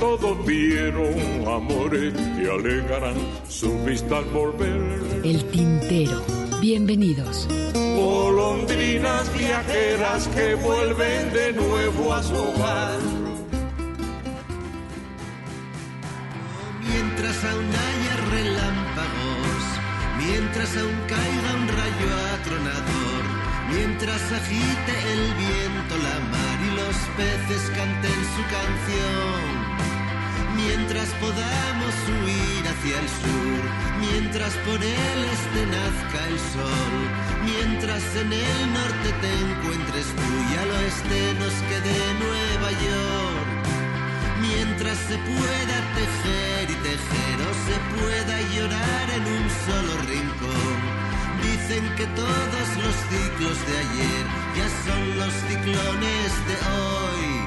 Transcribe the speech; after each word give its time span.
Todos 0.00 0.46
vieron 0.46 1.14
amores 1.46 2.14
que 2.14 2.50
alegarán 2.50 3.16
su 3.48 3.70
vista 3.84 4.16
al 4.16 4.24
volver. 4.24 5.20
El 5.22 5.44
tintero. 5.50 6.24
Bienvenidos. 6.58 7.46
Golondrinas 7.74 9.30
viajeras 9.36 10.26
que 10.28 10.54
vuelven 10.54 11.32
de 11.34 11.52
nuevo 11.52 12.14
a 12.14 12.22
su 12.22 12.34
hogar. 12.34 12.98
Mientras 16.80 17.44
aún 17.44 17.68
haya 17.68 18.16
relámpagos, 18.30 19.62
mientras 20.16 20.76
aún 20.78 20.98
caiga 21.08 21.54
un 21.60 21.68
rayo 21.68 22.10
atronador, 22.40 23.22
mientras 23.70 24.32
agite 24.32 24.92
el 25.12 25.34
viento 25.44 25.94
la 25.98 26.18
mar 26.32 26.58
y 26.64 26.70
los 26.76 26.96
peces 27.18 27.70
canten 27.76 28.20
su 28.34 28.42
canción, 28.48 29.79
mientras 30.70 31.08
podamos 31.20 31.94
huir 32.14 32.62
hacia 32.70 32.96
el 33.02 33.08
sur, 33.20 33.62
mientras 34.06 34.52
por 34.66 34.80
el 34.82 35.20
este 35.36 35.60
nazca 35.74 36.20
el 36.30 36.38
sol, 36.54 36.94
mientras 37.50 38.02
en 38.22 38.32
el 38.32 38.60
norte 38.78 39.08
te 39.22 39.30
encuentres 39.46 40.06
tú 40.18 40.30
y 40.50 40.52
al 40.62 40.70
oeste 40.78 41.18
nos 41.42 41.54
quede 41.68 41.96
Nueva 42.24 42.70
York. 42.86 43.48
Mientras 44.40 44.98
se 45.08 45.16
pueda 45.18 45.76
tejer 46.00 46.64
y 46.70 46.76
tejer 46.88 47.36
o 47.48 47.52
se 47.66 47.76
pueda 47.96 48.36
llorar 48.54 49.06
en 49.18 49.24
un 49.38 49.46
solo 49.66 49.92
rincón. 50.12 50.76
Dicen 51.42 51.84
que 51.96 52.06
todos 52.22 52.66
los 52.82 52.94
ciclos 53.10 53.56
de 53.68 53.74
ayer 53.84 54.22
ya 54.56 54.68
son 54.86 55.02
los 55.18 55.32
ciclones 55.48 56.30
de 56.48 56.56
hoy. 56.74 57.39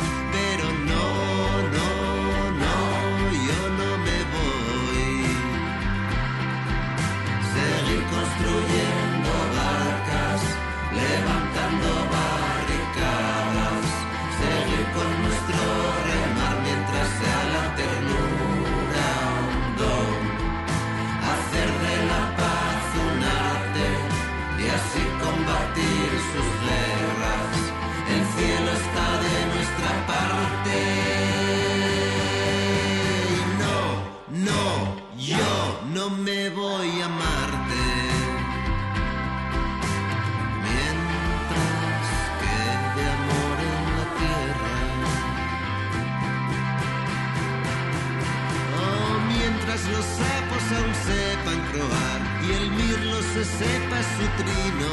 Mientras 49.73 49.91
los 49.91 50.05
sapos 50.05 50.63
aún 50.77 50.93
sepan 50.93 51.59
croar 51.71 52.21
y 52.45 52.51
el 52.53 52.71
mirlo 52.71 53.17
se 53.33 53.43
sepa 53.43 53.97
su 54.15 54.25
trino. 54.37 54.91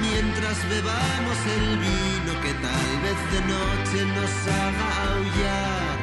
Mientras 0.00 0.58
bebamos 0.68 1.38
el 1.56 1.78
vino 1.78 2.32
que 2.42 2.52
tal 2.54 2.90
vez 3.04 3.18
de 3.32 3.40
noche 3.54 3.98
nos 4.16 4.32
haga 4.58 4.86
aullar. 5.10 5.96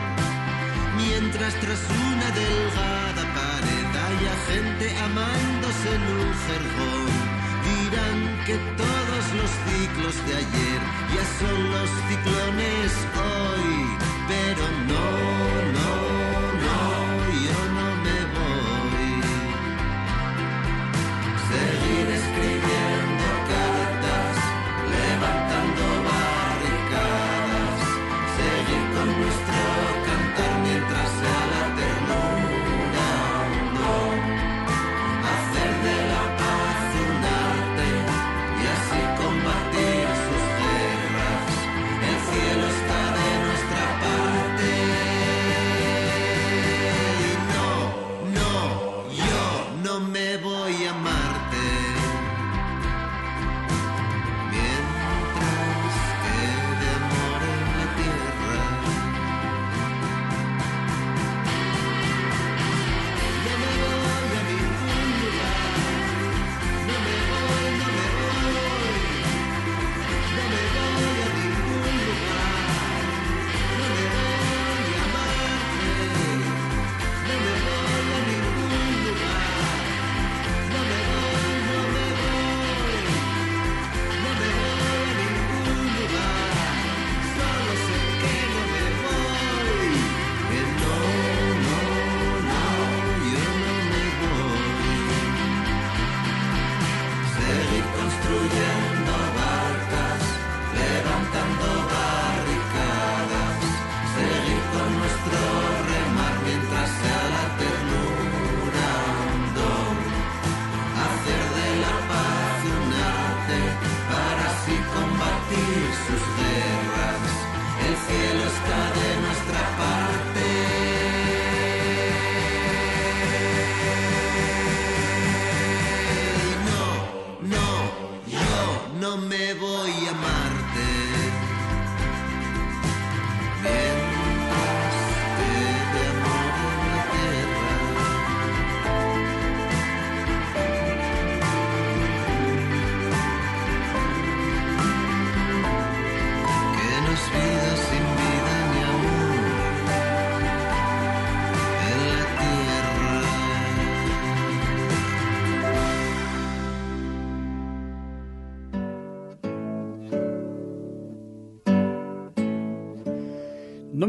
Mientras 0.95 1.53
tras 1.55 1.81
una 2.07 2.27
delgada 2.31 3.23
pared 3.35 3.87
haya 4.07 4.35
gente 4.51 4.97
amándose 4.97 5.87
en 5.95 6.03
un 6.15 6.31
jergón, 6.47 7.11
dirán 7.67 8.19
que 8.45 8.55
todos 8.77 9.23
los 9.39 9.51
ciclos 9.67 10.15
de 10.27 10.33
ayer 10.43 10.79
ya 11.13 11.25
son 11.39 11.71
los 11.71 11.89
ciclones 12.07 12.91
hoy. 13.27 13.97
Pero 14.29 14.63
no, 14.87 15.28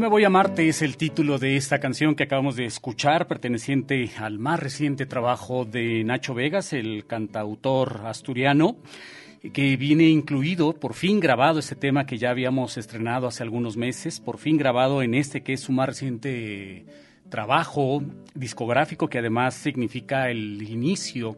me 0.01 0.07
voy 0.07 0.23
a 0.23 0.31
Marte 0.31 0.67
es 0.67 0.81
el 0.81 0.97
título 0.97 1.37
de 1.37 1.57
esta 1.57 1.79
canción 1.79 2.15
que 2.15 2.23
acabamos 2.23 2.55
de 2.55 2.65
escuchar, 2.65 3.27
perteneciente 3.27 4.09
al 4.17 4.39
más 4.39 4.59
reciente 4.59 5.05
trabajo 5.05 5.63
de 5.63 6.03
Nacho 6.03 6.33
Vegas, 6.33 6.73
el 6.73 7.05
cantautor 7.05 8.01
asturiano, 8.05 8.77
que 9.53 9.77
viene 9.77 10.09
incluido, 10.09 10.73
por 10.73 10.95
fin 10.95 11.19
grabado 11.19 11.59
este 11.59 11.75
tema 11.75 12.07
que 12.07 12.17
ya 12.17 12.31
habíamos 12.31 12.79
estrenado 12.79 13.27
hace 13.27 13.43
algunos 13.43 13.77
meses, 13.77 14.19
por 14.19 14.39
fin 14.39 14.57
grabado 14.57 15.03
en 15.03 15.13
este 15.13 15.43
que 15.43 15.53
es 15.53 15.59
su 15.61 15.71
más 15.71 15.89
reciente 15.89 16.83
trabajo 17.29 18.01
discográfico, 18.33 19.07
que 19.07 19.19
además 19.19 19.53
significa 19.53 20.31
el 20.31 20.63
inicio 20.63 21.37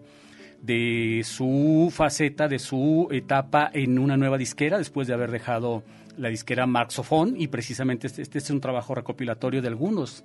de 0.61 1.23
su 1.25 1.91
faceta, 1.93 2.47
de 2.47 2.59
su 2.59 3.09
etapa 3.11 3.69
en 3.73 3.99
una 3.99 4.15
nueva 4.15 4.37
disquera, 4.37 4.77
después 4.77 5.09
de 5.09 5.13
haber 5.13 5.31
dejado 5.31 5.83
la 6.17 6.29
disquera 6.29 6.65
Marxophone 6.65 7.35
y 7.37 7.47
precisamente 7.47 8.07
este, 8.07 8.21
este, 8.21 8.37
es 8.37 8.49
un 8.49 8.61
trabajo 8.61 8.95
recopilatorio 8.95 9.61
de 9.61 9.67
algunos 9.67 10.23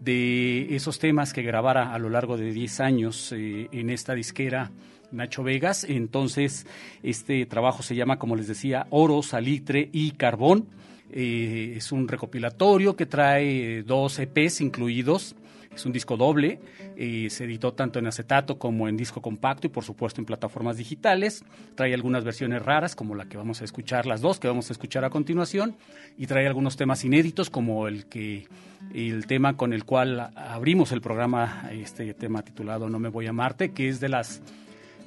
de 0.00 0.74
esos 0.74 0.98
temas 0.98 1.32
que 1.32 1.42
grabara 1.42 1.92
a 1.92 1.98
lo 1.98 2.08
largo 2.08 2.36
de 2.36 2.52
10 2.52 2.80
años 2.80 3.32
eh, 3.32 3.68
en 3.72 3.90
esta 3.90 4.14
disquera 4.14 4.70
Nacho 5.10 5.42
Vegas. 5.42 5.84
Entonces, 5.84 6.66
este 7.02 7.46
trabajo 7.46 7.82
se 7.82 7.94
llama, 7.94 8.18
como 8.18 8.36
les 8.36 8.46
decía, 8.46 8.86
Oro, 8.90 9.22
Salitre 9.22 9.88
y 9.92 10.12
Carbón. 10.12 10.68
Eh, 11.10 11.74
es 11.76 11.90
un 11.90 12.06
recopilatorio 12.06 12.94
que 12.94 13.06
trae 13.06 13.82
dos 13.82 14.18
EPs 14.18 14.60
incluidos 14.60 15.34
es 15.78 15.86
un 15.86 15.92
disco 15.92 16.16
doble, 16.16 16.60
eh, 16.96 17.28
se 17.30 17.44
editó 17.44 17.72
tanto 17.72 17.98
en 17.98 18.06
acetato 18.06 18.58
como 18.58 18.88
en 18.88 18.96
disco 18.96 19.22
compacto 19.22 19.66
y 19.66 19.70
por 19.70 19.84
supuesto 19.84 20.20
en 20.20 20.26
plataformas 20.26 20.76
digitales. 20.76 21.44
Trae 21.74 21.94
algunas 21.94 22.24
versiones 22.24 22.62
raras 22.62 22.96
como 22.96 23.14
la 23.14 23.26
que 23.26 23.36
vamos 23.36 23.60
a 23.62 23.64
escuchar, 23.64 24.06
las 24.06 24.20
dos 24.20 24.40
que 24.40 24.48
vamos 24.48 24.70
a 24.70 24.72
escuchar 24.72 25.04
a 25.04 25.10
continuación, 25.10 25.76
y 26.16 26.26
trae 26.26 26.46
algunos 26.46 26.76
temas 26.76 27.04
inéditos 27.04 27.48
como 27.48 27.86
el 27.86 28.06
que 28.06 28.46
el 28.92 29.26
tema 29.26 29.56
con 29.56 29.72
el 29.72 29.84
cual 29.84 30.30
abrimos 30.34 30.92
el 30.92 31.00
programa, 31.00 31.68
este 31.72 32.12
tema 32.14 32.42
titulado 32.42 32.88
No 32.88 32.98
me 32.98 33.08
voy 33.08 33.26
a 33.26 33.32
Marte, 33.32 33.72
que 33.72 33.88
es 33.88 34.00
de 34.00 34.08
las 34.08 34.42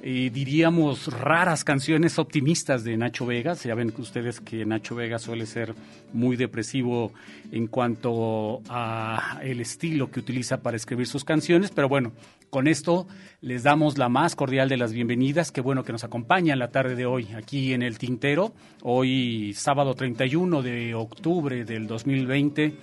eh, 0.04 0.30
diríamos, 0.32 1.06
raras 1.12 1.62
canciones 1.62 2.18
optimistas 2.18 2.82
de 2.82 2.96
Nacho 2.96 3.24
Vegas. 3.24 3.62
Ya 3.62 3.76
ven 3.76 3.94
ustedes 3.96 4.40
que 4.40 4.64
Nacho 4.64 4.96
Vegas 4.96 5.22
suele 5.22 5.46
ser 5.46 5.74
muy 6.12 6.36
depresivo 6.36 7.12
en 7.52 7.68
cuanto 7.68 8.62
a 8.68 9.38
el 9.44 9.60
estilo 9.60 10.10
que 10.10 10.18
utiliza 10.18 10.60
para 10.60 10.76
escribir 10.76 11.06
sus 11.06 11.24
canciones, 11.24 11.70
pero 11.70 11.88
bueno, 11.88 12.10
con 12.50 12.66
esto 12.66 13.06
les 13.40 13.62
damos 13.62 13.96
la 13.96 14.08
más 14.08 14.34
cordial 14.34 14.68
de 14.68 14.76
las 14.76 14.92
bienvenidas. 14.92 15.52
Qué 15.52 15.60
bueno 15.60 15.84
que 15.84 15.92
nos 15.92 16.02
acompañan 16.02 16.58
la 16.58 16.72
tarde 16.72 16.96
de 16.96 17.06
hoy 17.06 17.28
aquí 17.36 17.72
en 17.72 17.82
el 17.82 17.96
Tintero. 17.96 18.52
Hoy 18.82 19.54
sábado 19.54 19.94
31 19.94 20.62
de 20.62 20.94
octubre 20.96 21.64
del 21.64 21.86
2020. 21.86 22.74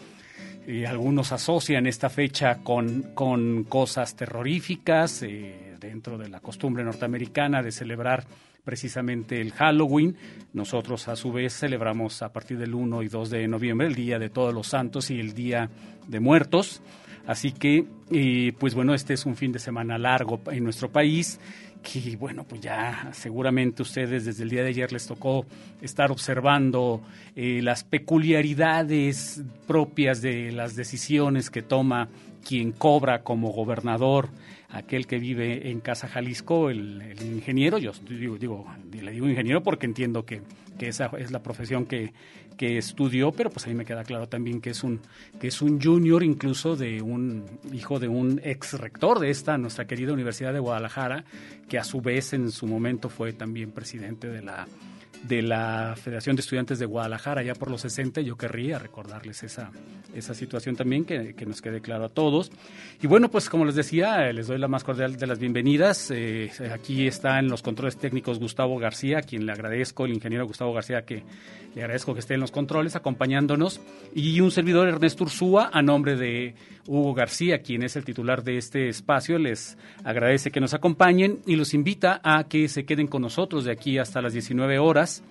Eh, 0.67 0.87
algunos 0.87 1.33
asocian 1.33 1.85
esta 1.85 2.09
fecha 2.09 2.59
con, 2.63 3.11
con 3.13 3.65
cosas 3.65 4.15
terroríficas. 4.15 5.21
Eh, 5.23 5.68
dentro 5.79 6.17
de 6.17 6.29
la 6.29 6.39
costumbre 6.39 6.83
norteamericana 6.83 7.63
de 7.63 7.71
celebrar 7.71 8.25
precisamente 8.63 9.41
el 9.41 9.51
Halloween. 9.53 10.15
Nosotros 10.53 11.07
a 11.07 11.15
su 11.15 11.31
vez 11.31 11.53
celebramos 11.53 12.21
a 12.21 12.31
partir 12.31 12.57
del 12.57 12.75
1 12.75 13.03
y 13.03 13.07
2 13.07 13.29
de 13.29 13.47
noviembre 13.47 13.87
el 13.87 13.95
Día 13.95 14.19
de 14.19 14.29
Todos 14.29 14.53
los 14.53 14.67
Santos 14.67 15.09
y 15.09 15.19
el 15.19 15.33
Día 15.33 15.69
de 16.07 16.19
Muertos. 16.19 16.81
Así 17.25 17.51
que, 17.51 17.85
eh, 18.11 18.53
pues 18.57 18.73
bueno, 18.73 18.93
este 18.93 19.13
es 19.13 19.25
un 19.25 19.35
fin 19.35 19.51
de 19.51 19.59
semana 19.59 19.97
largo 19.97 20.39
en 20.51 20.63
nuestro 20.63 20.91
país 20.91 21.39
que 21.81 22.17
bueno, 22.17 22.43
pues 22.43 22.61
ya 22.61 23.09
seguramente 23.13 23.81
ustedes 23.81 24.25
desde 24.25 24.43
el 24.43 24.49
día 24.49 24.63
de 24.63 24.69
ayer 24.69 24.91
les 24.91 25.07
tocó 25.07 25.45
estar 25.81 26.11
observando 26.11 27.01
eh, 27.35 27.61
las 27.63 27.83
peculiaridades 27.83 29.41
propias 29.65 30.21
de 30.21 30.51
las 30.51 30.75
decisiones 30.75 31.49
que 31.49 31.61
toma 31.61 32.09
quien 32.45 32.71
cobra 32.71 33.21
como 33.23 33.51
gobernador 33.51 34.29
aquel 34.71 35.07
que 35.07 35.19
vive 35.19 35.71
en 35.71 35.79
Casa 35.79 36.07
Jalisco, 36.07 36.69
el, 36.69 37.15
ingeniero, 37.21 37.77
yo 37.77 37.91
digo, 38.07 38.67
le 38.91 39.11
digo 39.11 39.27
ingeniero 39.27 39.63
porque 39.63 39.85
entiendo 39.85 40.25
que, 40.25 40.41
esa 40.79 41.11
es 41.17 41.31
la 41.31 41.43
profesión 41.43 41.85
que, 41.85 42.13
que, 42.55 42.77
estudió, 42.77 43.31
pero 43.31 43.49
pues 43.49 43.67
ahí 43.67 43.73
me 43.73 43.83
queda 43.83 44.03
claro 44.03 44.29
también 44.29 44.61
que 44.61 44.69
es 44.69 44.83
un, 44.83 45.01
que 45.39 45.47
es 45.47 45.61
un 45.61 45.81
junior 45.81 46.23
incluso 46.23 46.77
de 46.77 47.01
un 47.01 47.45
hijo 47.73 47.99
de 47.99 48.07
un 48.07 48.39
ex 48.43 48.79
rector 48.79 49.19
de 49.19 49.29
esta, 49.29 49.57
nuestra 49.57 49.87
querida 49.87 50.13
Universidad 50.13 50.53
de 50.53 50.59
Guadalajara, 50.59 51.25
que 51.67 51.77
a 51.77 51.83
su 51.83 51.99
vez 51.99 52.31
en 52.33 52.51
su 52.51 52.65
momento 52.65 53.09
fue 53.09 53.33
también 53.33 53.71
presidente 53.71 54.29
de 54.29 54.41
la 54.41 54.67
de 55.23 55.41
la 55.41 55.95
Federación 56.01 56.35
de 56.35 56.41
Estudiantes 56.41 56.79
de 56.79 56.85
Guadalajara 56.85 57.43
ya 57.43 57.53
por 57.55 57.69
los 57.69 57.81
60. 57.81 58.21
Yo 58.21 58.37
querría 58.37 58.79
recordarles 58.79 59.43
esa, 59.43 59.71
esa 60.13 60.33
situación 60.33 60.75
también, 60.75 61.05
que, 61.05 61.33
nos 61.45 61.61
quede 61.61 61.81
claro 61.81 62.05
a 62.05 62.09
todos. 62.09 62.51
Y 63.01 63.07
bueno, 63.07 63.29
pues 63.29 63.49
como 63.49 63.65
les 63.65 63.75
decía, 63.75 64.29
eh, 64.29 64.33
les 64.33 64.47
doy 64.47 64.57
la 64.57 64.67
más 64.67 64.83
cordial 64.83 65.17
de 65.17 65.27
las 65.27 65.39
bienvenidas. 65.39 66.11
Eh, 66.11 66.51
aquí 66.71 67.07
está 67.07 67.39
en 67.39 67.47
los 67.47 67.61
controles 67.61 67.97
técnicos 67.97 68.39
Gustavo 68.39 68.77
García, 68.77 69.19
a 69.19 69.21
quien 69.21 69.45
le 69.45 69.51
agradezco, 69.51 70.05
el 70.05 70.13
ingeniero 70.13 70.45
Gustavo 70.45 70.73
García, 70.73 71.03
que 71.05 71.23
le 71.75 71.81
agradezco 71.81 72.13
que 72.13 72.19
esté 72.19 72.35
en 72.35 72.41
los 72.41 72.51
controles 72.51 72.95
acompañándonos. 72.95 73.81
Y 74.13 74.39
un 74.41 74.51
servidor 74.51 74.87
Ernesto 74.87 75.23
Ursúa, 75.23 75.69
a 75.73 75.81
nombre 75.81 76.15
de 76.15 76.55
Hugo 76.89 77.13
García, 77.13 77.59
quien 77.59 77.83
es 77.83 77.95
el 77.95 78.03
titular 78.03 78.43
de 78.43 78.57
este 78.57 78.89
espacio, 78.89 79.37
les 79.37 79.77
agradece 80.03 80.49
que 80.49 80.59
nos 80.59 80.73
acompañen 80.73 81.39
y 81.45 81.55
los 81.55 81.75
invita 81.75 82.19
a 82.23 82.45
que 82.45 82.67
se 82.67 82.83
queden 82.83 83.05
con 83.05 83.21
nosotros 83.21 83.63
de 83.63 83.71
aquí 83.71 83.99
hasta 83.99 84.23
las 84.23 84.33
19 84.33 84.79
horas 84.79 85.23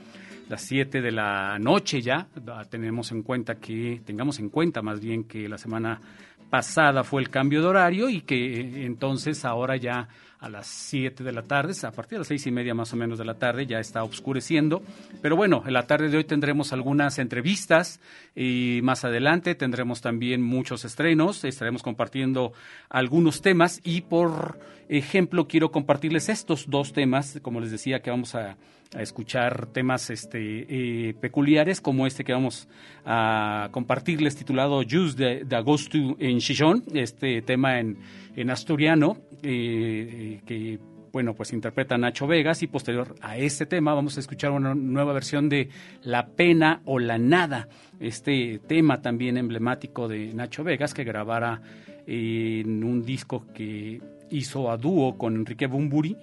las 0.48 0.62
7 0.62 1.02
de 1.02 1.10
la 1.10 1.58
noche 1.58 2.00
ya. 2.00 2.28
Tenemos 2.70 3.12
en 3.12 3.22
cuenta 3.22 3.56
que, 3.56 4.00
tengamos 4.04 4.38
en 4.38 4.48
cuenta 4.48 4.82
más 4.82 5.00
bien 5.00 5.24
que 5.24 5.48
la 5.48 5.58
semana 5.58 6.00
pasada 6.48 7.04
fue 7.04 7.20
el 7.22 7.28
cambio 7.28 7.60
de 7.60 7.66
horario 7.66 8.08
y 8.08 8.22
que 8.22 8.60
eh, 8.60 8.86
entonces 8.86 9.44
ahora 9.44 9.76
ya 9.76 10.08
a 10.40 10.48
las 10.48 10.66
7 10.66 11.24
de 11.24 11.32
la 11.32 11.42
tarde, 11.42 11.74
a 11.82 11.90
partir 11.90 12.12
de 12.12 12.18
las 12.18 12.28
seis 12.28 12.46
y 12.46 12.50
media 12.50 12.74
más 12.74 12.92
o 12.92 12.96
menos 12.96 13.18
de 13.18 13.24
la 13.24 13.34
tarde, 13.34 13.66
ya 13.66 13.80
está 13.80 14.04
oscureciendo. 14.04 14.82
Pero 15.20 15.36
bueno, 15.36 15.62
en 15.66 15.72
la 15.72 15.86
tarde 15.86 16.08
de 16.08 16.16
hoy 16.16 16.24
tendremos 16.24 16.72
algunas 16.72 17.18
entrevistas 17.18 18.00
y 18.36 18.80
más 18.82 19.04
adelante 19.04 19.54
tendremos 19.54 20.00
también 20.00 20.42
muchos 20.42 20.84
estrenos, 20.84 21.44
estaremos 21.44 21.82
compartiendo 21.82 22.52
algunos 22.88 23.42
temas 23.42 23.80
y 23.84 24.02
por 24.02 24.58
ejemplo 24.88 25.48
quiero 25.48 25.70
compartirles 25.70 26.28
estos 26.28 26.70
dos 26.70 26.92
temas, 26.92 27.38
como 27.42 27.60
les 27.60 27.70
decía 27.70 28.00
que 28.00 28.10
vamos 28.10 28.34
a 28.34 28.56
a 28.94 29.02
escuchar 29.02 29.66
temas 29.66 30.10
este, 30.10 31.08
eh, 31.10 31.14
peculiares 31.14 31.80
como 31.80 32.06
este 32.06 32.24
que 32.24 32.32
vamos 32.32 32.68
a 33.04 33.68
compartirles 33.70 34.36
titulado 34.36 34.82
Juice 34.88 35.16
de, 35.16 35.44
de 35.44 35.56
Agosto 35.56 35.98
en 36.18 36.38
Chichón, 36.38 36.84
este 36.94 37.42
tema 37.42 37.80
en, 37.80 37.98
en 38.34 38.50
asturiano 38.50 39.18
eh, 39.42 40.40
que 40.46 40.78
bueno, 41.12 41.34
pues 41.34 41.52
interpreta 41.52 41.96
Nacho 41.96 42.26
Vegas 42.26 42.62
y 42.62 42.66
posterior 42.66 43.14
a 43.22 43.38
este 43.38 43.66
tema 43.66 43.94
vamos 43.94 44.16
a 44.16 44.20
escuchar 44.20 44.50
una 44.52 44.74
nueva 44.74 45.12
versión 45.12 45.48
de 45.48 45.68
La 46.02 46.26
pena 46.28 46.82
o 46.84 46.98
la 46.98 47.18
nada, 47.18 47.68
este 47.98 48.60
tema 48.66 49.00
también 49.02 49.36
emblemático 49.36 50.06
de 50.06 50.32
Nacho 50.34 50.64
Vegas 50.64 50.94
que 50.94 51.04
grabara 51.04 51.60
en 52.06 52.84
un 52.84 53.04
disco 53.04 53.46
que 53.52 54.00
hizo 54.30 54.70
a 54.70 54.76
dúo 54.76 55.16
con 55.18 55.36
Enrique 55.36 55.66
Bumburi 55.66 56.16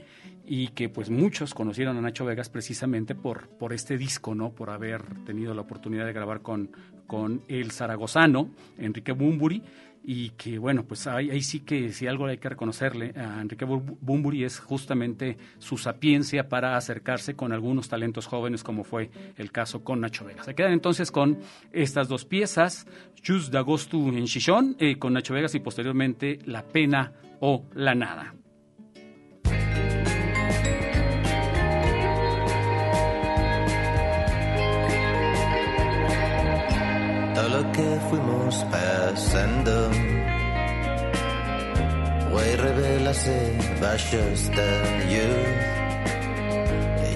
y 0.48 0.70
que 0.70 0.90
pues 0.90 1.10
muchos 1.10 1.54
conocieron 1.54 1.98
a 1.98 2.02
Nacho 2.02 2.26
Vegas 2.26 2.50
precisamente 2.50 3.16
por, 3.16 3.48
por 3.48 3.74
este 3.74 3.98
disco, 3.98 4.36
¿no? 4.36 4.52
Por 4.52 4.70
haber 4.70 5.04
tenido 5.26 5.54
la 5.54 5.62
oportunidad 5.62 6.06
de 6.06 6.14
grabar 6.14 6.42
con, 6.42 6.72
con 7.08 7.42
el 7.48 7.72
zaragozano, 7.72 8.50
Enrique 8.78 9.12
Bumburi, 9.12 9.64
y 10.08 10.30
que 10.32 10.60
bueno, 10.60 10.84
pues 10.84 11.08
ahí, 11.08 11.42
sí 11.42 11.62
que 11.62 11.92
si 11.92 12.06
algo 12.06 12.28
hay 12.28 12.38
que 12.38 12.50
reconocerle 12.50 13.14
a 13.16 13.42
Enrique 13.42 13.66
Bumburi 13.66 14.44
es 14.44 14.60
justamente 14.60 15.38
su 15.58 15.78
sapiencia 15.78 16.48
para 16.48 16.78
acercarse 16.78 17.36
con 17.36 17.52
algunos 17.52 17.90
talentos 17.90 18.28
jóvenes 18.28 18.64
como 18.64 18.84
fue 18.84 19.10
el 19.36 19.52
caso 19.52 19.84
con 19.84 20.02
Nacho 20.02 20.24
Vegas. 20.26 20.46
Se 20.46 20.54
quedan 20.54 20.74
entonces 20.74 21.12
con 21.12 21.40
estas 21.72 22.08
dos 22.08 22.24
piezas, 22.24 22.86
Chus 23.16 23.50
de 23.50 23.58
Agosto 23.58 23.98
en 23.98 24.26
Chichón, 24.26 24.76
eh, 24.80 25.00
con 25.00 25.14
Nacho 25.14 25.34
Vegas 25.34 25.56
y 25.56 25.60
posteriormente 25.60 26.38
La 26.46 26.64
Pena 26.64 27.14
o 27.40 27.66
La 27.74 27.96
Nada. 27.96 28.36
Que 37.76 38.00
fuimos 38.10 38.66
pasando. 38.72 39.92
Güey, 42.32 42.56
revelase 42.56 43.38
valles 43.82 44.50
de 44.58 44.70
luz. 45.12 45.76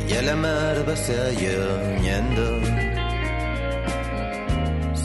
Y 0.09 0.21
la 0.21 0.35
mar 0.35 0.75
va 0.87 0.95
se 0.95 1.15
añando. 1.17 2.45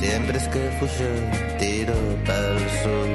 Siempre 0.00 0.38
es 0.38 0.48
que 0.48 0.62
fuyo 0.78 1.10
tiro 1.58 1.98
para 2.26 2.48
el 2.56 2.70
sur. 2.82 3.08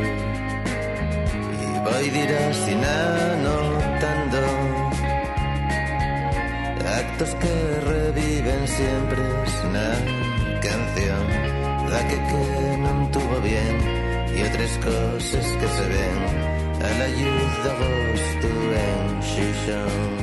Y 1.64 1.68
voy 1.86 2.10
dirás 2.10 2.56
sin 2.66 2.82
anotando. 2.86 4.42
Actos 7.02 7.32
que 7.42 7.56
reviven 7.94 8.68
siempre 8.68 9.22
es 9.46 9.56
una 9.70 9.90
canción 10.62 11.49
la 11.92 12.02
que 12.10 12.18
que 12.30 12.78
non 12.86 13.00
tuvo 13.14 13.36
bien 13.42 13.76
y 14.36 14.40
otras 14.48 14.74
cosas 14.88 15.46
que 15.60 15.68
se 15.78 15.86
ven. 15.94 16.20
A 16.88 16.90
la 17.00 17.08
luz 17.26 17.54
d'agosto 17.66 18.50
en 18.88 19.06
Xixón 19.30 20.14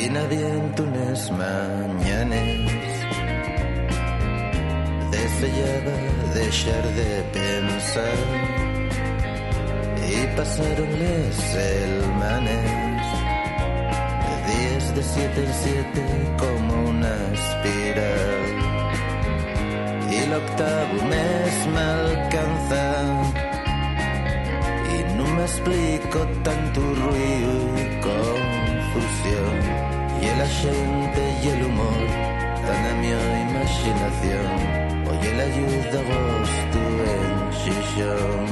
y 0.00 0.04
n'habiendo 0.12 0.80
unes 0.88 1.22
mañanes. 1.42 2.92
Desfellaba 5.12 5.96
deixar 6.38 6.84
de 7.00 7.10
pensar. 7.38 8.18
Y 10.14 10.18
pasaron 10.36 10.90
les 11.02 11.38
manes 12.22 12.88
días 14.48 14.94
de 14.96 15.02
siete 15.02 15.40
en 15.44 15.52
siete 15.62 16.02
como 16.38 16.72
una 16.88 17.14
espiral 17.34 18.37
el 20.28 20.34
octavo 20.34 20.94
mes 21.08 21.54
me 21.74 21.80
alcanza 21.80 22.82
y 24.94 25.14
no 25.16 25.24
me 25.24 25.42
explico 25.42 26.18
tanto 26.44 26.80
ruido 26.80 27.52
y 27.82 27.86
confusión. 28.08 29.56
Y 30.20 30.26
el 30.26 30.40
gente 30.62 31.22
y 31.42 31.48
el 31.48 31.60
humor 31.64 32.02
tan 32.66 32.82
a 32.90 32.94
mi 33.00 33.10
imaginación. 33.48 34.48
Oye 35.10 35.30
la 35.38 35.44
ayuda 35.50 35.98
vos 36.10 36.50
tú 36.72 36.82
en 37.14 37.34
Shishon 37.58 38.48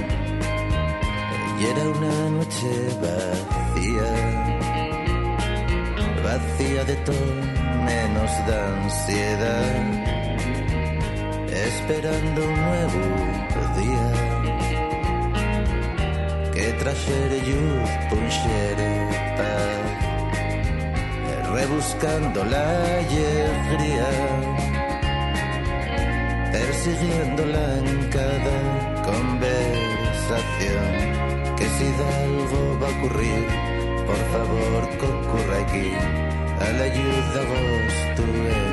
y 1.59 1.64
era 1.73 1.83
una 1.97 2.16
noche 2.37 2.71
vacía 3.02 4.11
vacía 6.25 6.85
de 6.85 6.97
todo 6.97 7.35
menos 7.85 8.30
de 8.47 8.54
ansiedad 8.54 10.16
esperando 11.76 12.40
un 12.49 12.56
nuevo 12.68 13.02
día. 13.80 14.09
Que 16.54 16.66
trajere 16.83 17.38
luz, 17.50 17.90
punxere 18.09 18.92
paz, 19.38 19.88
rebuscando 21.52 22.38
la 22.45 22.64
alegría, 22.95 24.11
persiguiéndola 26.52 27.64
en 27.90 27.90
cada 28.16 28.59
conversación, 29.11 30.92
que 31.59 31.66
si 31.76 31.87
algo 32.23 32.61
va 32.80 32.88
a 32.88 32.90
ocurrir, 32.99 33.47
por 34.09 34.21
favor 34.33 34.80
que 34.99 35.06
ocurra 35.16 35.56
aquí, 35.66 35.90
a 36.64 36.68
la 36.78 36.85
ayuda 36.90 37.40
vos 37.52 37.95
tú 38.16 38.26
en 38.56 38.66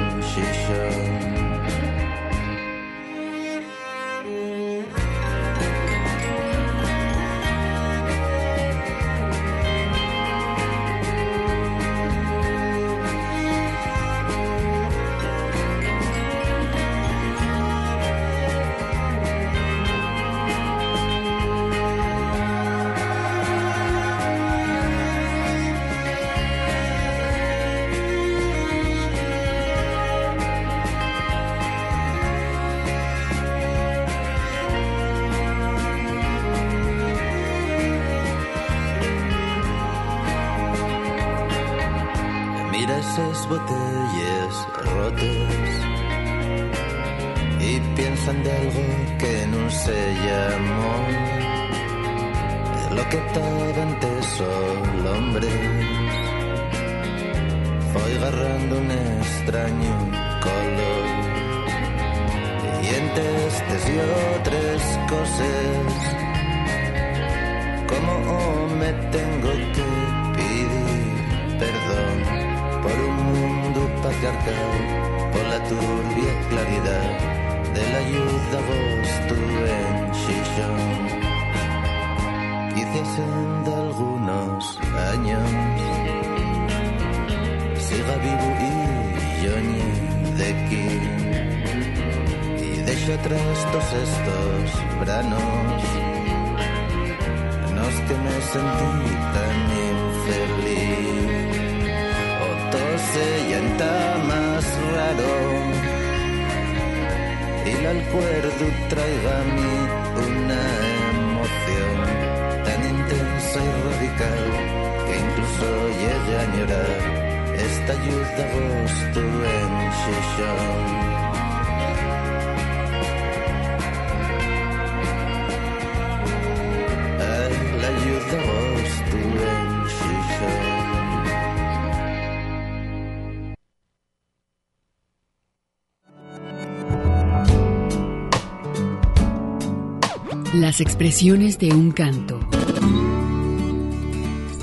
Las 140.64 140.80
expresiones 140.80 141.60
de 141.60 141.74
un 141.74 141.92
canto. 141.92 142.40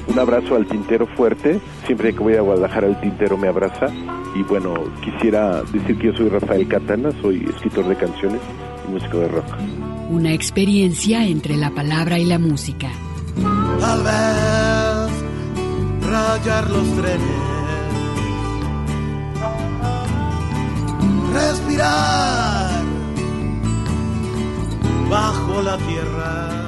Un 0.07 0.19
abrazo 0.19 0.57
al 0.57 0.66
tintero 0.66 1.07
fuerte. 1.07 1.61
Siempre 1.85 2.14
que 2.14 2.21
voy 2.21 2.37
a 2.37 2.40
Guadalajara 2.40 2.87
el 2.87 2.99
tintero 3.02 3.37
me 3.37 3.49
abraza. 3.49 3.88
Y 4.35 4.42
bueno, 4.45 4.76
quisiera 5.04 5.62
decir 5.64 5.99
que 5.99 6.07
yo 6.07 6.14
soy 6.14 6.30
Rafael 6.30 6.66
Catana, 6.69 7.12
soy 7.21 7.45
escritor 7.45 7.87
de 7.87 7.97
canciones 7.97 8.40
y 8.88 8.92
músico 8.92 9.19
de 9.19 9.28
rock. 9.28 9.45
Una 10.09 10.33
experiencia 10.33 11.26
entre 11.26 11.59
la 11.59 11.69
palabra 11.69 12.19
y 12.19 12.25
la 12.25 12.38
música. 12.38 12.88
Tal 13.78 14.02
vez 14.02 15.11
rayar 16.11 16.71
los 16.71 16.97
trenes, 16.97 17.21
respirar 21.35 22.60
bajo 25.21 25.61
la 25.62 25.77
tierra. 25.77 26.60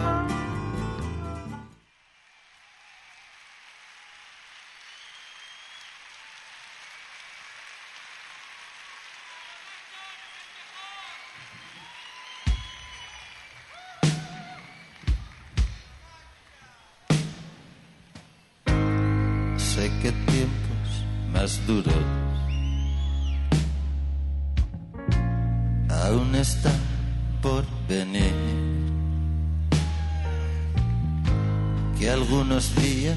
unos 32.53 32.75
días 32.77 33.17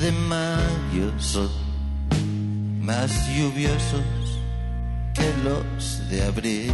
de 0.00 0.12
mayo 0.12 1.10
son 1.18 1.48
más 2.80 3.10
lluviosos 3.36 4.38
que 5.14 5.28
los 5.42 6.08
de 6.08 6.24
abril. 6.24 6.72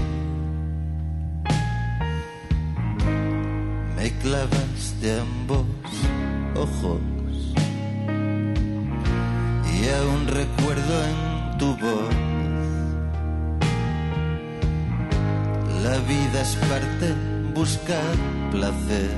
Me 3.97 4.11
clavas 4.21 5.01
de 5.01 5.19
ambos 5.19 5.65
ojos 6.57 7.01
y 9.73 9.89
aún 9.89 10.27
recuerdo 10.27 10.95
en 11.11 11.59
tu 11.59 11.69
voz. 11.77 12.15
La 15.83 15.97
vida 16.13 16.43
es 16.43 16.55
parte 16.69 17.15
buscar 17.55 18.15
placer 18.51 19.11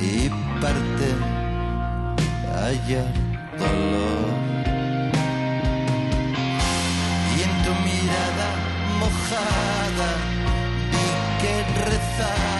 y 0.00 0.28
parte 0.60 1.37
hallar 2.68 3.12
dolor. 3.58 4.28
Y 7.34 7.42
en 7.46 7.52
tu 7.64 7.72
mirada 7.86 8.48
mojada 9.00 10.10
vi 10.92 11.08
que 11.40 11.54
rezabas 11.88 12.57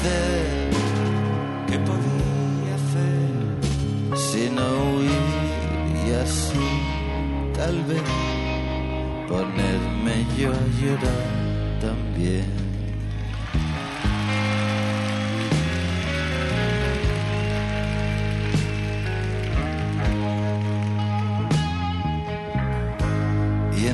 hacer. 0.00 0.70
¿Qué 1.68 1.78
podía 1.78 2.74
hacer? 2.80 4.18
Sino 4.18 4.62
huir 4.94 5.10
y 6.06 6.12
así, 6.12 6.68
tal 7.54 7.76
vez, 7.84 8.02
ponerme 9.28 10.26
yo 10.38 10.50
a 10.50 10.64
llorar 10.80 11.80
también. 11.80 12.60
Y 23.76 23.86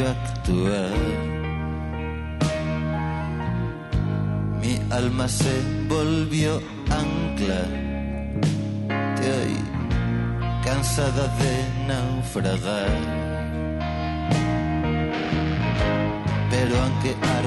yo 0.00 0.08
actuar? 0.08 0.90
Mi 4.60 4.74
alma 4.90 5.28
se 5.28 5.54
volvió 5.88 6.60
ancla 7.00 7.62
de 9.18 9.26
hoy, 9.38 9.56
cansada 10.64 11.24
de 11.40 11.54
naufragar. 11.90 12.94
Pero 16.50 16.72
aunque 16.82 17.10
ardan 17.38 17.39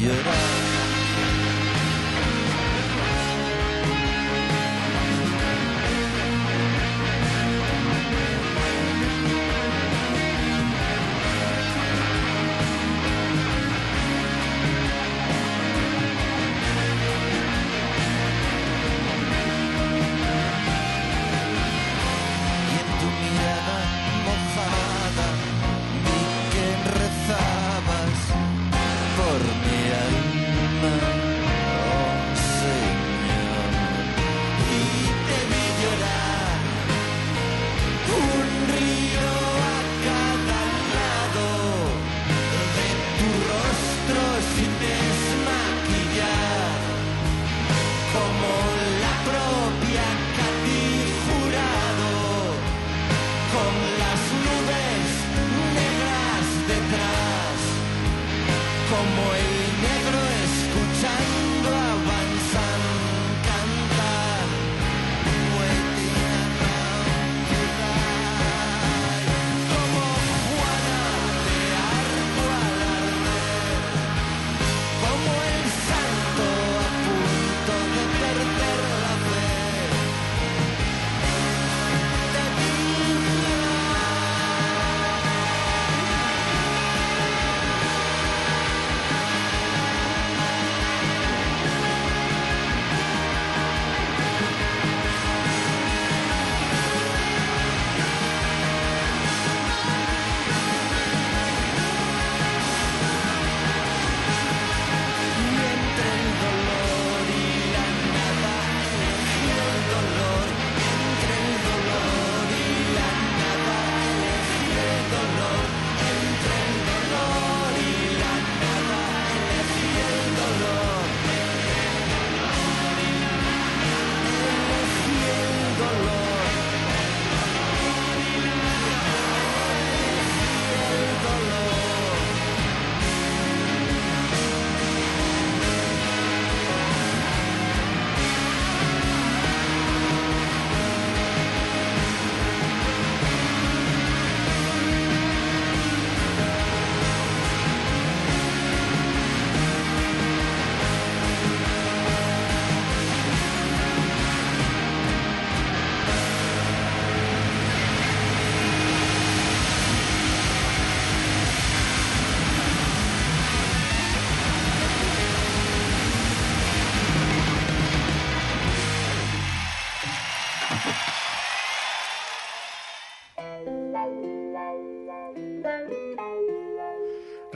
yo 0.00 0.47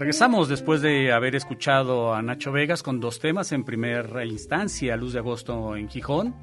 Regresamos 0.02 0.48
después 0.48 0.82
de 0.82 1.12
haber 1.12 1.36
escuchado 1.36 2.12
a 2.12 2.20
Nacho 2.22 2.50
Vegas 2.50 2.82
con 2.82 2.98
dos 2.98 3.20
temas. 3.20 3.52
En 3.52 3.62
primera 3.62 4.24
instancia, 4.24 4.96
Luz 4.96 5.12
de 5.12 5.20
Agosto 5.20 5.76
en 5.76 5.88
Gijón. 5.88 6.34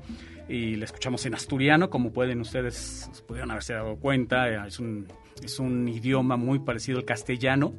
Y 0.48 0.78
la 0.78 0.86
escuchamos 0.86 1.26
en 1.26 1.36
asturiano, 1.36 1.90
como 1.90 2.14
pueden 2.14 2.40
ustedes, 2.40 3.12
pudieron 3.28 3.52
haberse 3.52 3.74
dado 3.74 3.98
cuenta. 3.98 4.66
Es 4.66 4.80
un, 4.80 5.08
es 5.44 5.60
un 5.60 5.90
idioma 5.90 6.38
muy 6.38 6.60
parecido 6.60 7.00
al 7.00 7.04
castellano 7.04 7.74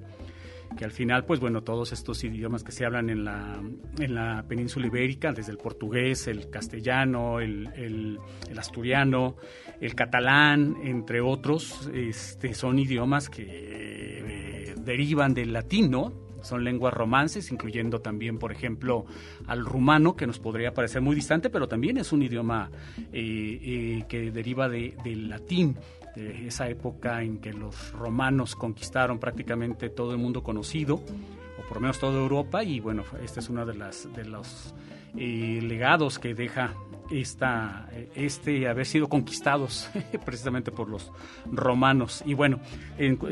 que 0.77 0.85
al 0.85 0.93
final, 0.93 1.25
pues 1.25 1.40
bueno, 1.40 1.62
todos 1.62 1.93
estos 1.93 2.23
idiomas 2.25 2.62
que 2.62 2.73
se 2.73 2.85
hablan 2.85 3.11
en 3.11 3.25
la, 3.25 3.61
en 3.99 4.14
la 4.14 4.45
península 4.47 4.87
ibérica, 4.87 5.33
desde 5.33 5.53
el 5.53 5.59
portugués, 5.59 6.29
el 6.29 6.49
castellano, 6.49 7.40
el, 7.40 7.69
el, 7.75 8.59
asturiano, 8.59 9.37
el 9.81 9.95
catalán, 9.95 10.77
entre 10.85 11.21
otros, 11.21 11.90
este, 11.93 12.55
son 12.55 12.79
idiomas 12.79 13.29
que 13.29 13.47
eh, 13.49 14.50
derivan 14.85 15.35
del 15.35 15.53
latino, 15.53 16.12
son 16.43 16.64
lenguas 16.64 16.95
romances, 16.95 17.51
incluyendo 17.53 18.01
también, 18.01 18.38
por 18.38 18.53
ejemplo, 18.53 19.05
al 19.47 19.64
rumano, 19.64 20.16
que 20.16 20.27
nos 20.27 20.38
podría 20.38 20.73
parecer 20.73 21.03
muy 21.03 21.14
distante, 21.14 21.51
pero 21.51 21.69
también 21.69 21.99
es 21.99 22.12
un 22.12 22.23
idioma 22.23 22.71
eh, 23.12 23.61
eh, 23.62 24.05
que 24.09 24.31
deriva 24.31 24.69
de, 24.69 24.97
del 25.05 25.29
latín 25.29 25.77
de 26.16 26.49
esa 26.49 26.69
época 26.69 27.23
en 27.23 27.38
que 27.38 27.53
los 27.53 27.93
romanos 27.93 28.57
conquistaron 28.57 29.19
prácticamente 29.19 29.90
todo 29.90 30.12
el 30.12 30.19
mundo 30.19 30.43
conocido, 30.43 30.95
o 30.97 31.69
por 31.69 31.77
lo 31.77 31.81
menos 31.83 31.99
toda 32.01 32.19
Europa, 32.19 32.64
y 32.64 32.81
bueno, 32.81 33.05
este 33.23 33.40
es 33.40 33.49
uno 33.49 33.64
de, 33.66 33.75
las, 33.75 34.12
de 34.14 34.25
los 34.25 34.75
eh, 35.16 35.61
legados 35.62 36.19
que 36.19 36.35
deja 36.35 36.75
esta, 37.11 37.88
este 38.14 38.68
haber 38.68 38.87
sido 38.87 39.09
conquistados 39.09 39.90
precisamente 40.25 40.70
por 40.70 40.88
los 40.88 41.11
romanos. 41.46 42.23
Y 42.27 42.35
bueno, 42.35 42.61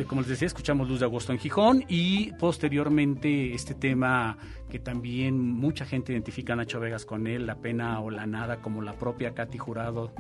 como 0.07 0.23
les 0.23 0.31
decía, 0.31 0.47
escuchamos 0.47 0.88
Luz 0.88 1.01
de 1.01 1.07
Agosto 1.07 1.33
en 1.33 1.38
Gijón 1.38 1.85
y 1.88 2.33
posteriormente 2.33 3.55
este 3.55 3.75
tema 3.75 4.37
que 4.69 4.79
también 4.79 5.38
mucha 5.38 5.85
gente 5.85 6.12
identifica 6.12 6.53
a 6.53 6.57
Nacho 6.57 6.81
Vegas 6.81 7.05
con 7.05 7.27
él, 7.27 7.47
La 7.47 7.57
pena 7.57 8.01
o 8.01 8.11
la 8.11 8.27
nada, 8.27 8.61
como 8.61 8.83
la 8.83 8.93
propia 8.93 9.35
Katy 9.35 9.59
Jurado 9.59 10.12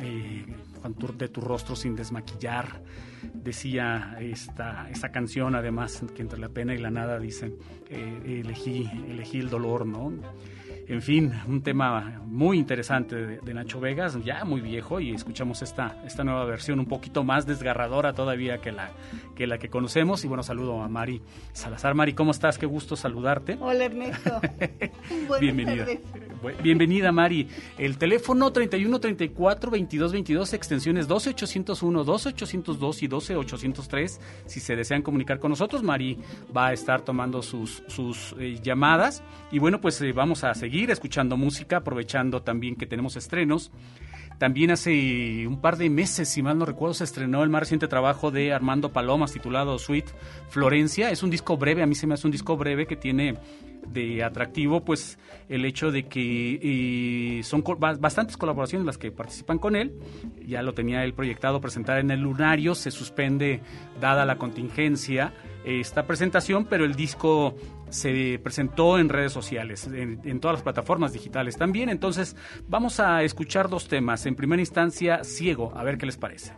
eh, 0.00 0.46
de 1.18 1.28
tu 1.28 1.40
rostro 1.40 1.74
sin 1.74 1.96
desmaquillar, 1.96 2.80
decía 3.32 4.16
esta, 4.20 4.88
esta 4.90 5.10
canción, 5.10 5.56
además, 5.56 6.04
que 6.14 6.22
entre 6.22 6.38
la 6.38 6.48
pena 6.48 6.74
y 6.74 6.78
la 6.78 6.90
nada 6.90 7.18
dice, 7.18 7.56
eh, 7.88 8.42
elegí, 8.44 8.88
elegí 9.08 9.38
el 9.38 9.50
dolor, 9.50 9.86
¿no? 9.86 10.12
En 10.86 11.00
fin, 11.00 11.32
un 11.48 11.62
tema 11.62 12.20
muy 12.26 12.58
interesante 12.58 13.16
de, 13.16 13.54
Nacho 13.54 13.80
Vegas, 13.80 14.18
ya 14.22 14.44
muy 14.44 14.60
viejo, 14.60 15.00
y 15.00 15.12
escuchamos 15.14 15.62
esta, 15.62 15.96
esta 16.04 16.24
nueva 16.24 16.44
versión 16.44 16.78
un 16.78 16.86
poquito 16.86 17.24
más 17.24 17.46
desgarradora 17.46 18.12
todavía 18.12 18.58
que 18.58 18.70
la, 18.70 18.90
que 19.34 19.46
la 19.46 19.58
que 19.58 19.70
conocemos. 19.70 20.24
Y 20.24 20.28
bueno, 20.28 20.42
saludo 20.42 20.82
a 20.82 20.88
Mari 20.88 21.22
Salazar. 21.52 21.94
Mari, 21.94 22.12
¿cómo 22.12 22.32
estás? 22.32 22.58
Qué 22.58 22.66
gusto 22.66 22.96
saludarte. 22.96 23.56
Hola 23.60 23.86
Ernesto. 23.86 24.40
Bienvenida. 25.40 25.86
Bienvenida 26.62 27.12
Mari. 27.12 27.48
El 27.78 27.96
teléfono 27.96 28.52
3134 28.52 29.70
2222 29.70 30.52
extensiones 30.52 31.08
12801, 31.08 32.04
12802 32.04 33.02
y 33.02 33.06
12803. 33.06 34.20
Si 34.44 34.60
se 34.60 34.76
desean 34.76 35.00
comunicar 35.00 35.38
con 35.38 35.50
nosotros, 35.50 35.82
Mari 35.82 36.18
va 36.54 36.68
a 36.68 36.72
estar 36.74 37.00
tomando 37.00 37.40
sus, 37.40 37.82
sus 37.86 38.34
eh, 38.38 38.58
llamadas. 38.62 39.22
Y 39.50 39.58
bueno, 39.58 39.80
pues 39.80 40.00
eh, 40.02 40.12
vamos 40.12 40.44
a 40.44 40.52
seguir 40.52 40.73
escuchando 40.82 41.36
música, 41.36 41.78
aprovechando 41.78 42.42
también 42.42 42.74
que 42.74 42.86
tenemos 42.86 43.16
estrenos. 43.16 43.70
También 44.38 44.72
hace 44.72 45.46
un 45.46 45.60
par 45.60 45.76
de 45.76 45.88
meses, 45.88 46.28
si 46.28 46.42
mal 46.42 46.58
no 46.58 46.64
recuerdo, 46.64 46.94
se 46.94 47.04
estrenó 47.04 47.44
el 47.44 47.50
más 47.50 47.60
reciente 47.60 47.86
trabajo 47.86 48.32
de 48.32 48.52
Armando 48.52 48.92
Palomas 48.92 49.32
titulado 49.32 49.78
Sweet 49.78 50.06
Florencia. 50.48 51.10
Es 51.10 51.22
un 51.22 51.30
disco 51.30 51.56
breve, 51.56 51.82
a 51.82 51.86
mí 51.86 51.94
se 51.94 52.08
me 52.08 52.14
hace 52.14 52.26
un 52.26 52.32
disco 52.32 52.56
breve 52.56 52.86
que 52.86 52.96
tiene 52.96 53.36
de 53.86 54.24
atractivo 54.24 54.82
pues 54.82 55.18
el 55.48 55.64
hecho 55.66 55.92
de 55.92 56.08
que 56.08 57.42
son 57.44 57.62
bastantes 58.00 58.36
colaboraciones 58.36 58.86
las 58.86 58.98
que 58.98 59.12
participan 59.12 59.58
con 59.58 59.76
él. 59.76 59.92
Ya 60.44 60.62
lo 60.62 60.74
tenía 60.74 61.04
él 61.04 61.14
proyectado 61.14 61.60
presentar 61.60 61.98
en 61.98 62.10
el 62.10 62.20
Lunario, 62.20 62.74
se 62.74 62.90
suspende 62.90 63.60
dada 64.00 64.24
la 64.24 64.36
contingencia 64.36 65.32
esta 65.64 66.06
presentación, 66.06 66.66
pero 66.66 66.84
el 66.84 66.94
disco 66.94 67.54
se 67.94 68.40
presentó 68.42 68.98
en 68.98 69.08
redes 69.08 69.32
sociales, 69.32 69.86
en, 69.86 70.40
todas 70.40 70.56
las 70.56 70.62
plataformas 70.62 71.12
digitales 71.12 71.56
también. 71.56 71.88
Entonces, 71.88 72.36
vamos 72.68 73.00
a 73.00 73.22
escuchar 73.22 73.68
dos 73.68 73.88
temas. 73.88 74.26
En 74.26 74.34
primera 74.34 74.60
instancia, 74.60 75.22
Ciego, 75.22 75.72
a 75.76 75.84
ver 75.84 75.96
qué 75.96 76.06
les 76.06 76.16
parece. 76.16 76.52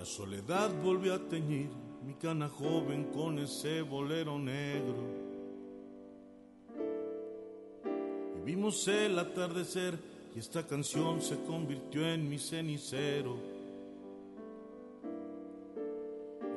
La 0.00 0.06
soledad 0.06 0.70
volvió 0.82 1.12
a 1.12 1.18
teñir 1.18 1.68
mi 2.06 2.14
cana 2.14 2.48
joven 2.48 3.10
con 3.12 3.38
ese 3.38 3.82
bolero 3.82 4.38
negro. 4.38 4.96
Y 8.34 8.40
vimos 8.46 8.88
el 8.88 9.18
atardecer 9.18 9.98
y 10.34 10.38
esta 10.38 10.66
canción 10.66 11.20
se 11.20 11.36
convirtió 11.42 12.08
en 12.08 12.30
mi 12.30 12.38
cenicero. 12.38 13.36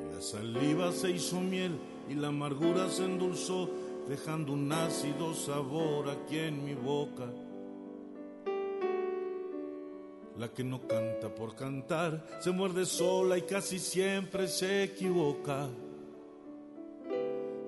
Y 0.00 0.14
la 0.14 0.22
saliva 0.22 0.90
se 0.92 1.10
hizo 1.10 1.38
miel 1.38 1.72
y 2.08 2.14
la 2.14 2.28
amargura 2.28 2.88
se 2.88 3.04
endulzó, 3.04 3.68
dejando 4.08 4.54
un 4.54 4.72
ácido 4.72 5.34
sabor 5.34 6.08
aquí 6.08 6.38
en 6.38 6.64
mi 6.64 6.72
boca. 6.72 7.26
Que 10.52 10.62
no 10.62 10.86
canta 10.86 11.34
por 11.34 11.54
cantar 11.54 12.26
se 12.40 12.50
muerde 12.50 12.84
sola 12.84 13.38
y 13.38 13.42
casi 13.42 13.78
siempre 13.78 14.46
se 14.46 14.84
equivoca. 14.84 15.68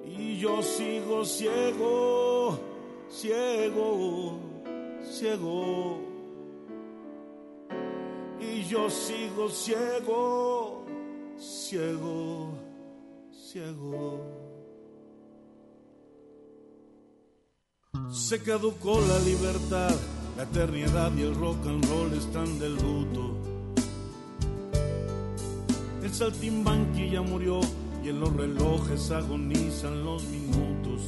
Y 0.05 0.39
yo 0.39 0.62
sigo 0.62 1.25
ciego, 1.25 2.61
ciego, 3.09 4.39
ciego. 5.03 5.99
Y 8.41 8.65
yo 8.65 8.91
sigo 8.91 9.49
ciego, 9.49 10.85
ciego, 11.39 12.51
ciego. 13.33 14.21
Se 18.11 18.43
caducó 18.43 19.01
la 19.01 19.19
libertad 19.21 19.95
la 20.37 20.42
eternidad 20.42 21.16
y 21.16 21.22
el 21.22 21.35
rock 21.35 21.66
and 21.66 21.85
roll 21.88 22.12
están 22.12 22.59
del 22.59 22.75
luto. 22.75 23.35
El 26.03 26.12
saltimbanqui 26.12 27.11
ya 27.11 27.22
murió 27.22 27.61
y 28.05 28.11
en 28.11 28.20
los 28.20 28.33
relojes 28.37 29.11
agonizan 29.11 30.05
los 30.05 30.22
minutos. 30.25 31.01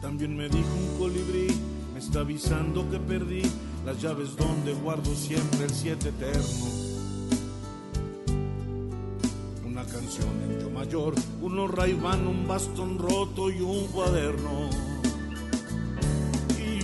También 0.00 0.36
me 0.36 0.48
dijo 0.48 0.68
un 0.74 0.98
colibrí, 0.98 1.48
me 1.92 1.98
está 1.98 2.20
avisando 2.20 2.88
que 2.90 2.98
perdí 2.98 3.42
las 3.84 4.00
llaves 4.00 4.34
donde 4.34 4.72
guardo 4.72 5.14
siempre 5.14 5.64
el 5.64 5.70
siete 5.70 6.08
eterno. 6.08 6.66
Una 9.66 9.84
canción 9.84 10.28
en 10.48 10.60
yo 10.60 10.70
mayor, 10.70 11.14
unos 11.42 11.70
raiván, 11.70 12.26
un 12.26 12.48
bastón 12.48 12.98
roto 12.98 13.50
y 13.50 13.60
un 13.60 13.86
cuaderno 13.88 14.87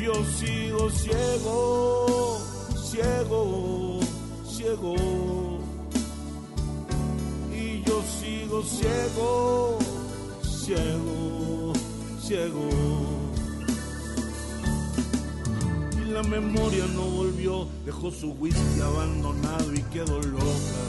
yo 0.05 0.12
sigo 0.37 0.90
ciego, 0.90 2.38
ciego, 2.77 4.01
ciego. 4.47 4.95
Y 7.51 7.83
yo 7.83 8.03
sigo 8.03 8.62
ciego, 8.62 9.79
ciego, 10.43 11.73
ciego. 12.21 12.69
Y 15.97 16.11
la 16.11 16.23
memoria 16.23 16.85
no 16.95 17.03
volvió, 17.03 17.67
dejó 17.87 18.11
su 18.11 18.33
whisky 18.33 18.81
abandonado 18.83 19.73
y 19.73 19.83
quedó 19.85 20.21
loca. 20.21 20.85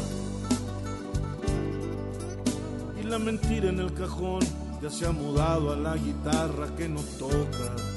Y 2.99 3.03
la 3.03 3.17
mentira 3.17 3.69
en 3.69 3.79
el 3.79 3.93
cajón 3.93 4.41
ya 4.81 4.89
se 4.89 5.05
ha 5.05 5.11
mudado 5.11 5.71
a 5.71 5.77
la 5.77 5.95
guitarra 5.95 6.67
que 6.75 6.89
no 6.89 6.99
toca 7.17 7.94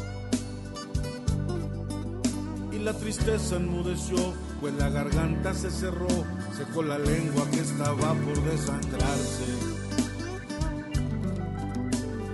la 2.84 2.92
tristeza 2.94 3.56
enmudeció, 3.56 4.16
pues 4.60 4.74
la 4.74 4.88
garganta 4.88 5.54
se 5.54 5.70
cerró, 5.70 6.08
secó 6.56 6.82
la 6.82 6.98
lengua 6.98 7.44
que 7.50 7.60
estaba 7.60 8.14
por 8.14 8.42
desangrarse. 8.44 9.44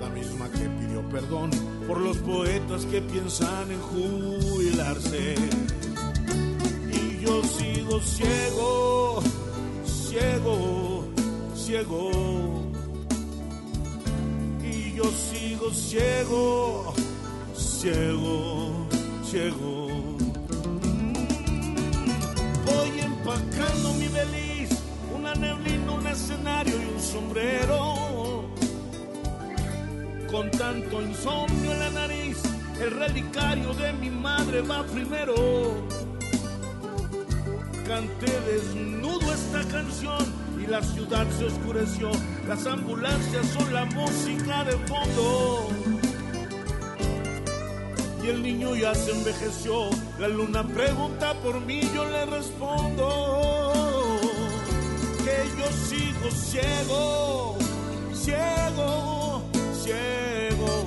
La 0.01 0.09
malecón, 0.39 1.51
por 1.87 2.01
los 2.01 2.17
poetas 2.19 2.85
que 2.87 3.01
piensan 3.03 3.71
en 3.71 3.81
jubilarse. 3.81 5.35
Y 6.93 7.25
yo 7.25 7.43
sigo 7.45 8.01
ciego, 8.01 9.23
ciego, 9.87 11.05
ciego. 11.55 12.11
Y 14.63 14.95
yo 14.95 15.05
sigo 15.05 15.71
ciego, 15.71 16.95
ciego, 17.55 18.87
ciego. 19.25 20.14
Voy 23.25 23.37
empacando 23.37 23.95
mi 23.95 24.09
beliz, 24.09 24.69
una 25.15 25.35
neblina, 25.35 25.93
un 25.93 26.07
escenario 26.07 26.75
y 26.77 26.95
un 26.95 27.01
sombrero. 27.01 28.45
Con 30.31 30.51
tanto 30.51 31.01
insomnio 31.01 31.73
en 31.73 31.79
la 31.79 31.91
nariz, 31.91 32.43
el 32.81 32.91
relicario 32.91 33.73
de 33.75 33.93
mi 33.95 34.11
madre 34.11 34.61
va 34.61 34.85
primero. 34.85 35.35
Canté 37.87 38.41
desnudo 38.41 39.33
esta 39.33 39.65
canción 39.69 40.27
y 40.63 40.67
la 40.67 40.83
ciudad 40.83 41.27
se 41.39 41.47
oscureció. 41.47 42.11
Las 42.47 42.67
ambulancias 42.67 43.47
son 43.47 43.73
la 43.73 43.87
música 43.87 44.65
de 44.65 44.73
fondo. 44.87 45.84
Y 48.25 48.29
el 48.31 48.43
niño 48.43 48.75
ya 48.75 48.95
se 48.95 49.11
envejeció. 49.11 49.91
La 50.19 50.29
luna 50.29 50.67
pregunta 50.67 51.35
por 51.43 51.61
mí, 51.61 51.83
yo 51.95 52.09
le 52.09 52.25
respondo 52.25 54.17
que 55.19 55.37
yo 55.59 55.67
sigo 55.89 56.31
ciego, 56.31 57.59
ciego, 58.15 59.43
ciego. 59.83 60.87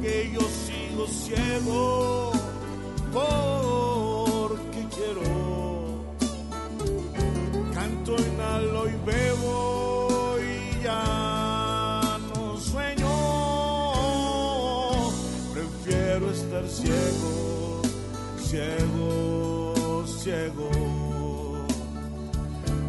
Que 0.00 0.32
yo 0.34 0.40
sigo 0.40 1.06
ciego 1.06 2.32
porque 3.12 4.86
quiero. 4.96 5.22
Canto, 7.72 8.16
inhalo 8.16 8.88
y 8.88 8.96
bebo 9.06 9.31
ciego, 16.82 17.82
ciego, 18.38 20.04
ciego. 20.06 20.70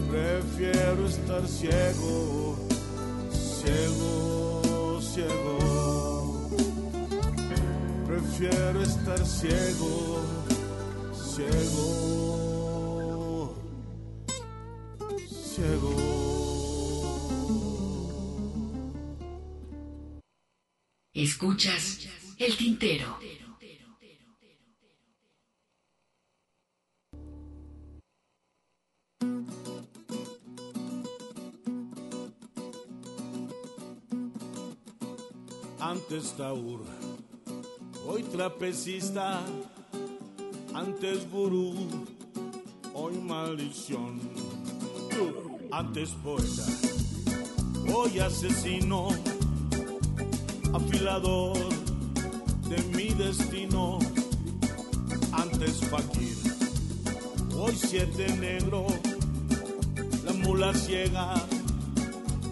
Prefiero 0.09 1.05
estar 1.07 1.47
ciego, 1.47 2.57
ciego, 3.31 5.01
ciego. 5.01 5.57
Prefiero 8.07 8.81
estar 8.81 9.25
ciego, 9.25 10.21
ciego, 11.13 11.85
ciego. 15.55 15.93
Escuchas 21.13 21.99
el 22.39 22.57
tintero. 22.57 23.42
Antes 36.13 36.37
taur, 36.37 36.79
hoy 38.07 38.21
trapecista, 38.21 39.41
antes 40.75 41.27
gurú, 41.31 41.73
hoy 42.93 43.13
maldición. 43.17 44.19
Antes 45.71 46.11
poeta, 46.23 46.65
hoy 47.91 48.19
asesino, 48.19 49.07
afilador 50.71 51.57
de 52.69 52.83
mi 52.95 53.09
destino. 53.15 53.97
Antes 55.31 55.79
fakir, 55.89 56.37
hoy 57.57 57.73
siete 57.75 58.27
negro, 58.37 58.85
la 60.23 60.33
mula 60.33 60.75
ciega 60.75 61.33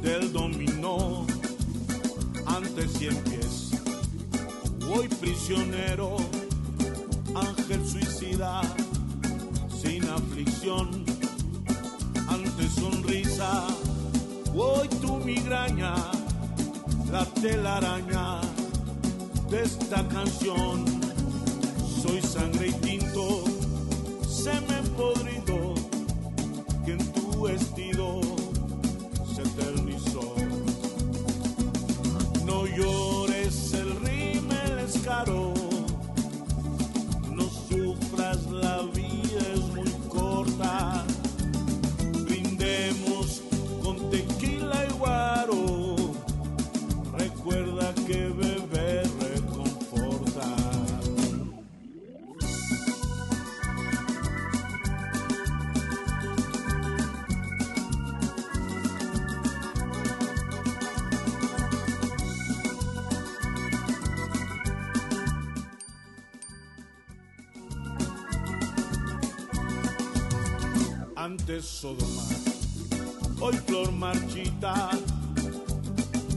del 0.02 0.34
dominó. 0.34 1.30
Antes 2.63 2.91
cien 2.91 3.15
pies, 3.24 3.71
hoy 4.88 5.08
prisionero, 5.08 6.17
ángel 7.34 7.88
suicida, 7.88 8.62
sin 9.82 10.08
aflicción. 10.08 11.04
Antes 12.28 12.71
sonrisa, 12.74 13.65
hoy 14.56 14.88
tu 15.02 15.17
migraña, 15.17 15.95
la 17.12 17.26
telaraña 17.41 18.41
de 19.50 19.63
esta 19.63 20.08
canción. 20.08 20.86
Soy 22.04 22.21
sangre 22.21 22.67
y 22.67 22.74
tinto, 22.74 23.43
semen 24.30 24.84
podrido, 24.95 25.74
que 26.86 26.91
en 26.93 27.12
tu 27.13 27.41
vestido 27.41 28.21
se 29.36 29.41
eternizó. 29.41 30.00
La 38.51 38.84
vida 38.93 39.41
es 39.53 39.65
muy 39.75 39.91
corta. 40.07 41.03
Brindemos 42.23 43.41
con 43.84 44.10
tequila 44.12 44.86
y 44.88 44.93
guaro, 44.99 45.95
recuerda 47.17 47.93
que 48.05 48.29
Hoy 71.83 73.55
flor 73.65 73.91
marchita, 73.93 74.91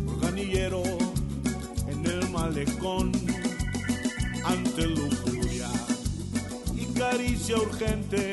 organillero 0.07 0.83
en 1.87 2.07
el 2.07 2.31
malecón. 2.31 3.13
Antes 4.43 4.87
lujuria 4.87 5.69
y 6.75 6.87
caricia 6.99 7.57
urgente, 7.57 8.24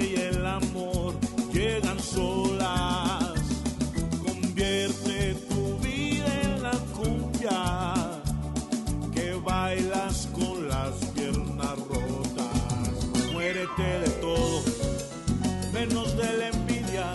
y 0.00 0.14
el 0.16 0.44
amor 0.44 1.14
llegan 1.52 2.00
solas. 2.00 3.34
Convierte 4.24 5.34
tu 5.48 5.78
vida 5.78 6.26
en 6.42 6.62
la 6.62 6.72
cumbia 6.96 8.20
que 9.12 9.34
bailas 9.34 10.28
con 10.32 10.68
las 10.68 10.94
piernas 11.14 11.78
rotas. 11.88 13.32
Muérete 13.32 13.82
de 13.82 14.10
todo, 14.20 14.62
menos 15.72 16.16
de 16.16 16.38
la 16.38 16.48
envidia. 16.48 17.12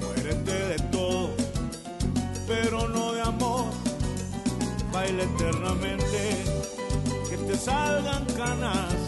Muérete 0.00 0.52
de 0.52 0.78
todo, 0.92 1.30
pero 2.46 2.88
no 2.88 3.12
de 3.12 3.22
amor. 3.22 3.66
Baila 4.92 5.24
eternamente, 5.24 6.44
que 7.28 7.36
te 7.36 7.56
salgan 7.56 8.24
canas 8.36 9.03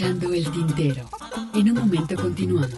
escuchando 0.00 0.32
El 0.32 0.50
Tintero. 0.50 1.04
En 1.52 1.70
un 1.70 1.76
momento 1.76 2.16
continuamos. 2.16 2.70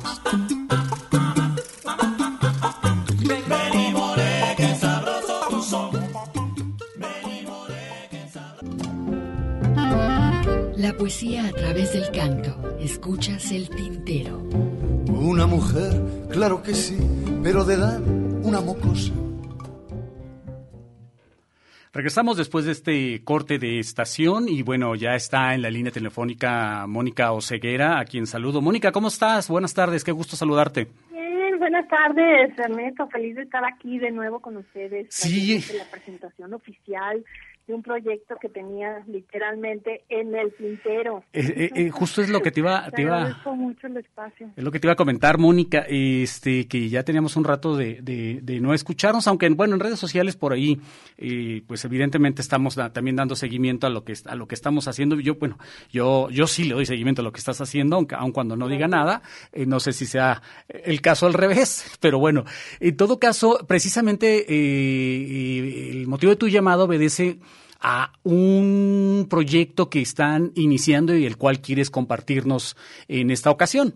Regresamos 22.03 22.37
después 22.37 22.65
de 22.65 22.73
este 22.73 23.23
corte 23.23 23.61
de 23.61 23.79
estación 23.79 24.49
y 24.49 24.63
bueno, 24.63 24.97
ya 24.97 25.15
está 25.15 25.55
en 25.55 25.63
la 25.63 25.71
línea 25.71 25.93
telefónica 25.93 26.85
Mónica 26.89 27.31
Oceguera, 27.31 28.01
a 28.01 28.05
quien 28.05 28.27
saludo. 28.27 28.61
Mónica, 28.61 28.91
¿cómo 28.91 29.07
estás? 29.07 29.49
Buenas 29.49 29.73
tardes, 29.73 30.03
qué 30.03 30.11
gusto 30.11 30.35
saludarte. 30.35 30.89
Bien, 31.13 31.61
buenas 31.61 31.87
tardes, 31.87 32.59
Ernesto. 32.59 33.07
Feliz 33.07 33.37
de 33.37 33.43
estar 33.43 33.65
aquí 33.65 34.01
de 34.01 34.11
nuevo 34.11 34.41
con 34.41 34.57
ustedes. 34.57 35.15
Sí. 35.15 35.61
La 35.79 35.89
presentación 35.93 36.53
oficial 36.55 37.25
de 37.67 37.75
un 37.75 37.83
proyecto 37.83 38.35
que 38.41 38.49
tenía 38.49 39.05
literalmente 39.07 40.03
en 40.09 40.35
el 40.35 40.53
tintero. 40.55 41.23
Eh, 41.33 41.41
eh, 41.57 41.71
eh, 41.75 41.91
justo 41.91 42.21
es 42.21 42.29
lo 42.29 42.41
que 42.43 42.51
te 42.51 42.61
iba, 42.61 42.91
te 42.91 43.03
iba, 43.03 43.41
mucho 43.55 43.87
el 43.87 43.97
espacio. 43.99 44.51
es 44.57 44.65
lo 44.65 44.71
que 44.73 44.81
te 44.81 44.87
iba 44.89 44.95
a 44.95 44.97
comentar, 44.97 45.39
Mónica, 45.39 45.85
este, 45.89 46.67
que 46.67 46.89
ya 46.89 47.05
teníamos 47.05 47.37
un 47.37 47.45
rato 47.45 47.77
de, 47.77 48.01
de, 48.03 48.41
de 48.43 48.61
no 48.61 48.75
escucharnos, 48.75 49.29
aunque 49.29 49.49
bueno, 49.51 49.75
en 49.75 49.81
redes 49.81 49.99
sociales 50.01 50.37
por 50.37 50.53
ahí, 50.53 50.81
eh, 51.19 51.63
pues 51.67 51.85
evidentemente 51.85 52.43
estamos 52.43 52.75
da- 52.75 52.93
también 52.93 53.15
dando 53.17 53.37
seguimiento 53.37 53.87
a 53.87 53.91
lo 53.91 54.05
que 54.05 54.15
a 54.27 54.35
lo 54.35 54.49
que 54.49 54.55
estamos 54.57 54.89
haciendo. 54.89 55.19
Yo, 55.21 55.37
bueno, 55.37 55.57
yo, 55.91 56.29
yo 56.31 56.47
sí 56.49 56.65
le 56.65 56.75
doy 56.75 56.87
seguimiento 56.87 57.23
a 57.23 57.25
lo 57.25 57.33
que 57.33 57.39
estás 57.39 57.61
haciendo, 57.61 57.95
aunque 57.97 58.17
aun 58.17 58.33
cuando 58.33 58.57
no 58.57 58.67
diga 58.69 58.89
nada, 58.89 59.23
eh, 59.53 59.67
no 59.67 59.79
sé 59.79 59.93
si 59.93 60.07
sea 60.07 60.43
el 60.69 61.01
caso 61.01 61.27
al 61.27 61.35
revés, 61.35 61.97
pero 62.01 62.19
bueno, 62.19 62.45
en 62.81 62.97
todo 62.97 63.21
caso, 63.21 63.61
precisamente 63.69 64.47
eh, 64.49 65.91
el 65.93 66.07
motivo 66.09 66.31
de 66.31 66.37
tu 66.37 66.49
llamado 66.49 66.85
obedece 66.85 67.39
a 67.83 68.13
un 68.23 69.27
proyecto 69.29 69.91
que 69.91 70.01
están 70.01 70.53
iniciando 70.55 71.15
y 71.17 71.27
el 71.27 71.37
cual 71.37 71.61
quieres 71.61 71.91
compartirnos 71.91 72.77
en 73.09 73.31
esta 73.31 73.51
ocasión. 73.51 73.95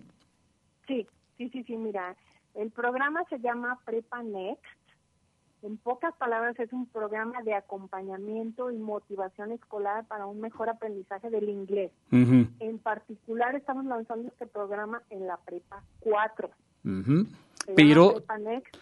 Sí, 0.88 1.06
sí, 1.38 1.48
sí, 1.50 1.62
sí, 1.64 1.76
mira, 1.76 2.16
el 2.54 2.70
programa 2.70 3.22
se 3.30 3.38
llama 3.38 3.78
Prepa 3.84 4.22
Next. 4.22 4.64
En 5.62 5.78
pocas 5.78 6.14
palabras, 6.16 6.58
es 6.60 6.72
un 6.72 6.86
programa 6.86 7.42
de 7.42 7.54
acompañamiento 7.54 8.70
y 8.70 8.76
motivación 8.76 9.52
escolar 9.52 10.04
para 10.06 10.26
un 10.26 10.40
mejor 10.40 10.68
aprendizaje 10.68 11.30
del 11.30 11.48
inglés. 11.48 11.90
En 12.10 12.78
particular, 12.78 13.54
estamos 13.54 13.84
lanzando 13.86 14.28
este 14.28 14.46
programa 14.46 15.02
en 15.10 15.26
la 15.26 15.38
Prepa 15.38 15.82
4. 16.00 16.50
ujú. 16.84 17.26
Se 17.64 17.72
llama 17.72 17.74
Pero 17.74 18.12
Prepa 18.14 18.38
Next. 18.38 18.76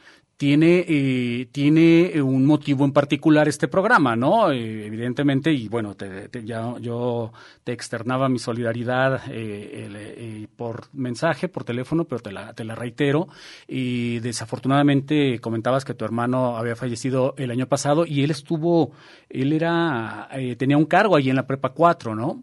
Tiene, 0.45 0.85
eh, 0.87 1.47
tiene 1.53 2.21
un 2.21 2.45
motivo 2.45 2.85
en 2.85 2.93
particular 2.93 3.49
este 3.49 3.67
programa, 3.67 4.15
¿no? 4.15 4.51
Eh, 4.53 4.85
evidentemente, 4.85 5.51
y 5.51 5.69
bueno, 5.69 5.95
te- 5.95 6.29
ya, 6.45 6.75
yo 6.81 7.33
te 7.65 7.73
externaba 7.73 8.29
mi 8.29 8.39
solidaridad 8.39 9.23
eh, 9.31 9.89
eh, 9.91 10.47
por 10.55 10.95
mensaje, 10.95 11.49
por 11.49 11.65
teléfono, 11.65 12.05
pero 12.05 12.21
te 12.21 12.31
la, 12.31 12.53
te 12.53 12.63
la 12.65 12.75
reitero. 12.75 13.27
Y 13.67 14.19
desafortunadamente 14.19 15.39
comentabas 15.41 15.83
que 15.87 15.95
tu 15.95 16.05
hermano 16.05 16.59
había 16.59 16.77
fallecido 16.77 17.33
el 17.39 17.51
año 17.51 17.67
pasado 17.67 18.05
y 18.05 18.23
él 18.23 18.31
estuvo, 18.31 18.93
él 19.31 19.51
era, 19.55 20.29
eh, 20.33 20.57
tenía 20.57 20.77
un 20.77 20.85
cargo 20.85 21.17
ahí 21.17 21.31
en 21.31 21.37
la 21.37 21.47
Prepa 21.47 21.71
4, 21.71 22.15
¿no? 22.15 22.43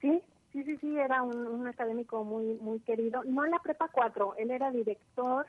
Sí, 0.00 0.22
sí, 0.54 0.64
sí, 0.64 0.74
sí, 0.80 0.96
era 0.96 1.22
un, 1.22 1.36
un 1.36 1.66
académico 1.66 2.24
muy 2.24 2.54
muy 2.62 2.78
querido. 2.80 3.20
No 3.28 3.44
en 3.44 3.50
la 3.50 3.58
Prepa 3.58 3.88
4, 3.92 4.36
él 4.38 4.50
era 4.50 4.70
director 4.70 5.44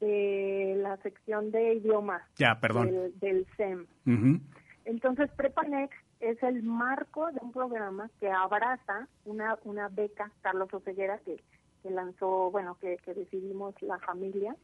de 0.00 0.74
la 0.78 0.96
sección 0.98 1.50
de 1.50 1.74
idiomas 1.74 2.22
Ya, 2.36 2.58
perdón. 2.60 2.86
del, 2.90 3.18
del 3.20 3.46
SEM. 3.56 3.86
Ujú. 4.06 4.40
Entonces, 4.84 5.30
PrepaNext 5.36 5.94
es 6.20 6.42
el 6.42 6.62
marco 6.62 7.30
de 7.32 7.38
un 7.42 7.52
programa 7.52 8.10
que 8.18 8.30
abraza 8.30 9.06
una, 9.24 9.58
una 9.64 9.88
beca, 9.88 10.30
Carlos 10.42 10.72
Oceguera, 10.72 11.18
que, 11.24 11.36
que 11.82 11.90
lanzó, 11.90 12.50
bueno, 12.50 12.76
que, 12.80 12.96
que 13.04 13.14
decidimos 13.14 13.74
la 13.82 13.98
familia 13.98 14.56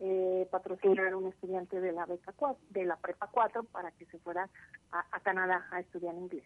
eh, 0.00 0.46
patrocinar 0.50 1.08
a 1.12 1.16
un 1.16 1.28
estudiante 1.28 1.80
de 1.80 1.92
la 1.92 2.06
beca 2.06 2.32
cua- 2.36 2.56
de 2.70 2.84
la 2.84 2.96
Prepa 2.96 3.28
4 3.30 3.64
para 3.64 3.90
que 3.92 4.06
se 4.06 4.18
fuera 4.18 4.48
a, 4.92 5.04
a 5.12 5.20
Canadá 5.20 5.66
a 5.70 5.80
estudiar 5.80 6.14
inglés. 6.14 6.44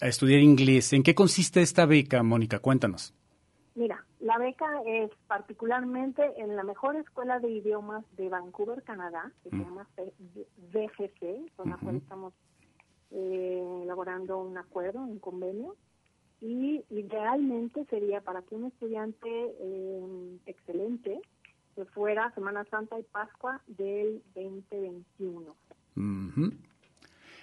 A 0.00 0.06
estudiar 0.08 0.40
inglés. 0.40 0.92
¿En 0.92 1.02
qué 1.02 1.14
consiste 1.14 1.60
esta 1.60 1.84
beca, 1.86 2.22
Mónica? 2.22 2.60
Cuéntanos. 2.60 3.14
Mira, 3.78 4.04
la 4.18 4.38
beca 4.38 4.82
es 4.84 5.08
particularmente 5.28 6.20
en 6.36 6.56
la 6.56 6.64
mejor 6.64 6.96
escuela 6.96 7.38
de 7.38 7.48
idiomas 7.48 8.04
de 8.16 8.28
Vancouver, 8.28 8.82
Canadá, 8.82 9.30
que 9.44 9.50
se 9.50 9.56
llama 9.56 9.88
C- 9.94 10.12
VGC, 10.72 11.54
con 11.54 11.70
la 11.70 11.76
cual 11.76 11.94
estamos 11.94 12.34
eh, 13.12 13.80
elaborando 13.84 14.38
un 14.38 14.58
acuerdo, 14.58 15.00
un 15.00 15.20
convenio, 15.20 15.76
y 16.40 16.84
idealmente 16.90 17.84
sería 17.84 18.20
para 18.20 18.42
que 18.42 18.56
un 18.56 18.64
estudiante 18.64 19.28
eh, 19.30 20.38
excelente 20.46 21.20
se 21.76 21.84
fuera 21.84 22.32
Semana 22.34 22.64
Santa 22.64 22.98
y 22.98 23.04
Pascua 23.04 23.62
del 23.68 24.24
2021. 24.34 25.54
Ujú. 25.96 26.50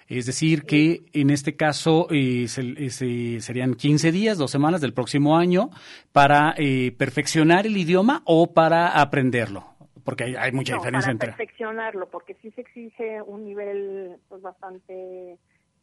Es 0.08 0.26
decir, 0.26 0.62
que 0.62 1.02
en 1.12 1.30
este 1.30 1.56
caso 1.56 2.06
eh, 2.10 2.46
se- 2.48 2.62
eh, 2.86 2.90
se- 2.90 3.40
serían 3.40 3.74
15 3.74 4.12
días, 4.12 4.38
dos 4.38 4.50
semanas 4.50 4.80
del 4.80 4.92
próximo 4.92 5.36
año 5.36 5.70
para 6.12 6.54
eh, 6.56 6.92
perfeccionar 6.96 7.66
el 7.66 7.76
idioma 7.76 8.22
o 8.24 8.52
para 8.54 9.00
aprenderlo, 9.00 9.64
porque 10.04 10.24
hay, 10.24 10.34
hay 10.36 10.52
mucha 10.52 10.74
No, 10.74 10.78
diferencia 10.80 11.06
para 11.08 11.12
entre. 11.12 11.28
perfeccionarlo, 11.30 12.08
porque 12.08 12.34
sí 12.40 12.50
se 12.52 12.60
exige 12.60 13.20
un 13.22 13.44
nivel 13.44 14.16
pues 14.28 14.40
bastante 14.42 15.38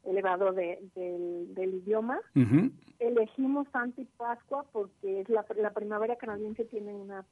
elevado 0.06 0.52
de, 0.54 0.80
del, 0.96 1.74
idioma. 1.76 2.20
Elegimos 3.00 3.68
Santa 3.72 4.02
y 4.02 4.06
Pascua 4.18 4.66
porque 4.72 5.22
es 5.22 5.30
la, 5.30 5.46
la 5.58 5.72
primavera 5.74 6.16
canadiense 6.18 6.64
tiene 6.66 6.94
una 6.94 7.26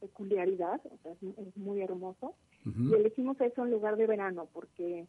peculiaridad, 0.00 0.80
es, 1.04 1.56
muy 1.56 1.80
hermoso. 1.82 2.34
Y 2.64 2.94
elegimos 2.94 3.40
eso 3.40 3.64
en 3.64 3.70
lugar 3.72 3.96
de 3.96 4.06
verano 4.06 4.48
porque 4.52 5.06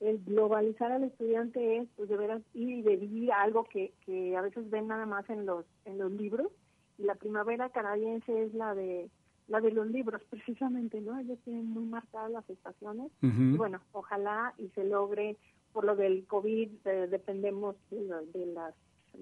el 0.00 0.22
globalizar 0.24 0.92
al 0.92 1.04
estudiante 1.04 1.78
es 1.78 1.88
pues 1.96 2.08
de 2.08 2.16
veras 2.16 2.42
ir 2.54 2.68
y 2.68 2.82
de 2.82 2.96
vivir 2.96 3.32
algo 3.32 3.64
que, 3.64 3.92
que 4.04 4.36
a 4.36 4.42
veces 4.42 4.68
ven 4.70 4.88
nada 4.88 5.06
más 5.06 5.28
en 5.30 5.46
los 5.46 5.64
en 5.84 5.98
los 5.98 6.10
libros. 6.12 6.48
Y 6.98 7.04
la 7.04 7.14
primavera 7.14 7.70
canadiense 7.70 8.44
es 8.44 8.54
la 8.54 8.74
de 8.74 9.10
la 9.48 9.60
de 9.60 9.70
los 9.70 9.86
libros 9.86 10.22
precisamente 10.30 11.00
no 11.00 11.18
ellos 11.18 11.38
tienen 11.44 11.70
muy 11.70 11.84
marcadas 11.84 12.30
las 12.30 12.48
estaciones. 12.50 13.10
Y 13.22 13.56
bueno 13.56 13.80
ojalá 13.92 14.54
y 14.58 14.68
se 14.70 14.84
logre 14.84 15.36
por 15.72 15.84
lo 15.84 15.96
del 15.96 16.26
covid 16.26 16.70
dependemos 17.10 17.76
de, 17.90 18.02
las 18.46 18.74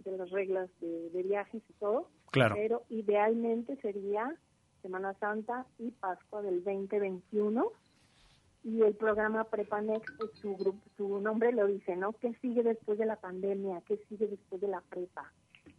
de 0.05 0.17
las 0.17 0.31
reglas 0.31 0.69
de, 0.81 1.11
de, 1.11 1.23
viajes 1.23 1.63
y 1.69 1.73
todo. 1.75 2.09
Claro. 2.31 2.57
Pero 2.57 2.83
idealmente 2.89 3.77
sería 3.77 4.35
Semana 4.83 5.15
Santa 5.15 5.67
y 5.79 5.93
Pascua 5.93 6.43
del 6.43 6.65
2021 6.65 7.73
y 8.65 8.83
el 8.83 8.95
programa 8.95 9.45
Prepanex, 9.45 10.11
pues, 10.19 10.31
su, 10.41 10.75
su 10.97 11.21
nombre 11.21 11.53
lo 11.53 11.67
dice, 11.67 11.97
¿no? 11.97 12.13
¿Qué 12.15 12.35
sigue 12.41 12.63
después 12.63 12.99
de 12.99 13.05
la 13.05 13.17
pandemia? 13.17 13.83
¿Qué 13.87 13.99
sigue 14.09 14.27
después 14.27 14.61
de 14.61 14.69
la 14.69 14.81
prepa? 14.81 15.31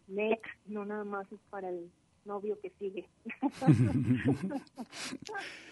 Next, 0.06 0.46
no 0.66 0.84
nada 0.84 1.02
más 1.02 1.30
es 1.32 1.40
para 1.50 1.68
el 1.68 1.90
novio 2.26 2.58
que 2.60 2.70
sigue. 2.78 3.06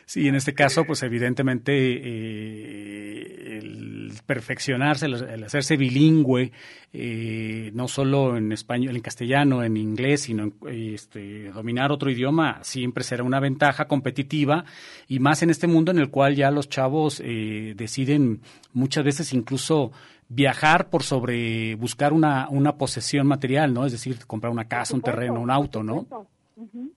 Sí, 0.06 0.28
en 0.28 0.34
este 0.34 0.52
caso, 0.52 0.84
pues 0.84 1.02
evidentemente 1.02 1.72
eh, 1.72 3.58
el 3.58 4.12
perfeccionarse, 4.26 5.06
el, 5.06 5.44
hacerse 5.44 5.78
bilingüe, 5.78 6.52
eh, 6.92 7.70
no 7.72 7.88
solo 7.88 8.36
en 8.36 8.52
español, 8.52 8.94
en 8.96 9.00
castellano, 9.00 9.62
en 9.64 9.78
inglés, 9.78 10.22
sino 10.22 10.52
este, 10.68 11.50
dominar 11.52 11.90
otro 11.90 12.10
idioma, 12.10 12.58
siempre 12.62 13.02
será 13.02 13.22
una 13.22 13.40
ventaja 13.40 13.86
competitiva 13.86 14.66
y 15.08 15.20
más 15.20 15.42
en 15.42 15.48
este 15.48 15.66
mundo 15.66 15.90
en 15.90 15.98
el 15.98 16.10
cual 16.10 16.36
ya 16.36 16.50
los 16.50 16.68
chavos 16.68 17.22
eh, 17.24 17.72
deciden 17.74 18.42
muchas 18.74 19.04
veces 19.04 19.32
incluso 19.32 19.90
viajar 20.28 20.90
por 20.90 21.02
sobre 21.02 21.76
buscar 21.76 22.12
una, 22.12 22.48
una 22.50 22.76
posesión 22.76 23.26
material, 23.26 23.72
¿no? 23.72 23.86
Es 23.86 23.92
decir, 23.92 24.18
comprar 24.26 24.52
una 24.52 24.68
casa, 24.68 24.94
un 24.94 25.02
terreno, 25.02 25.40
un 25.40 25.50
auto, 25.50 25.82
¿no? 25.82 26.06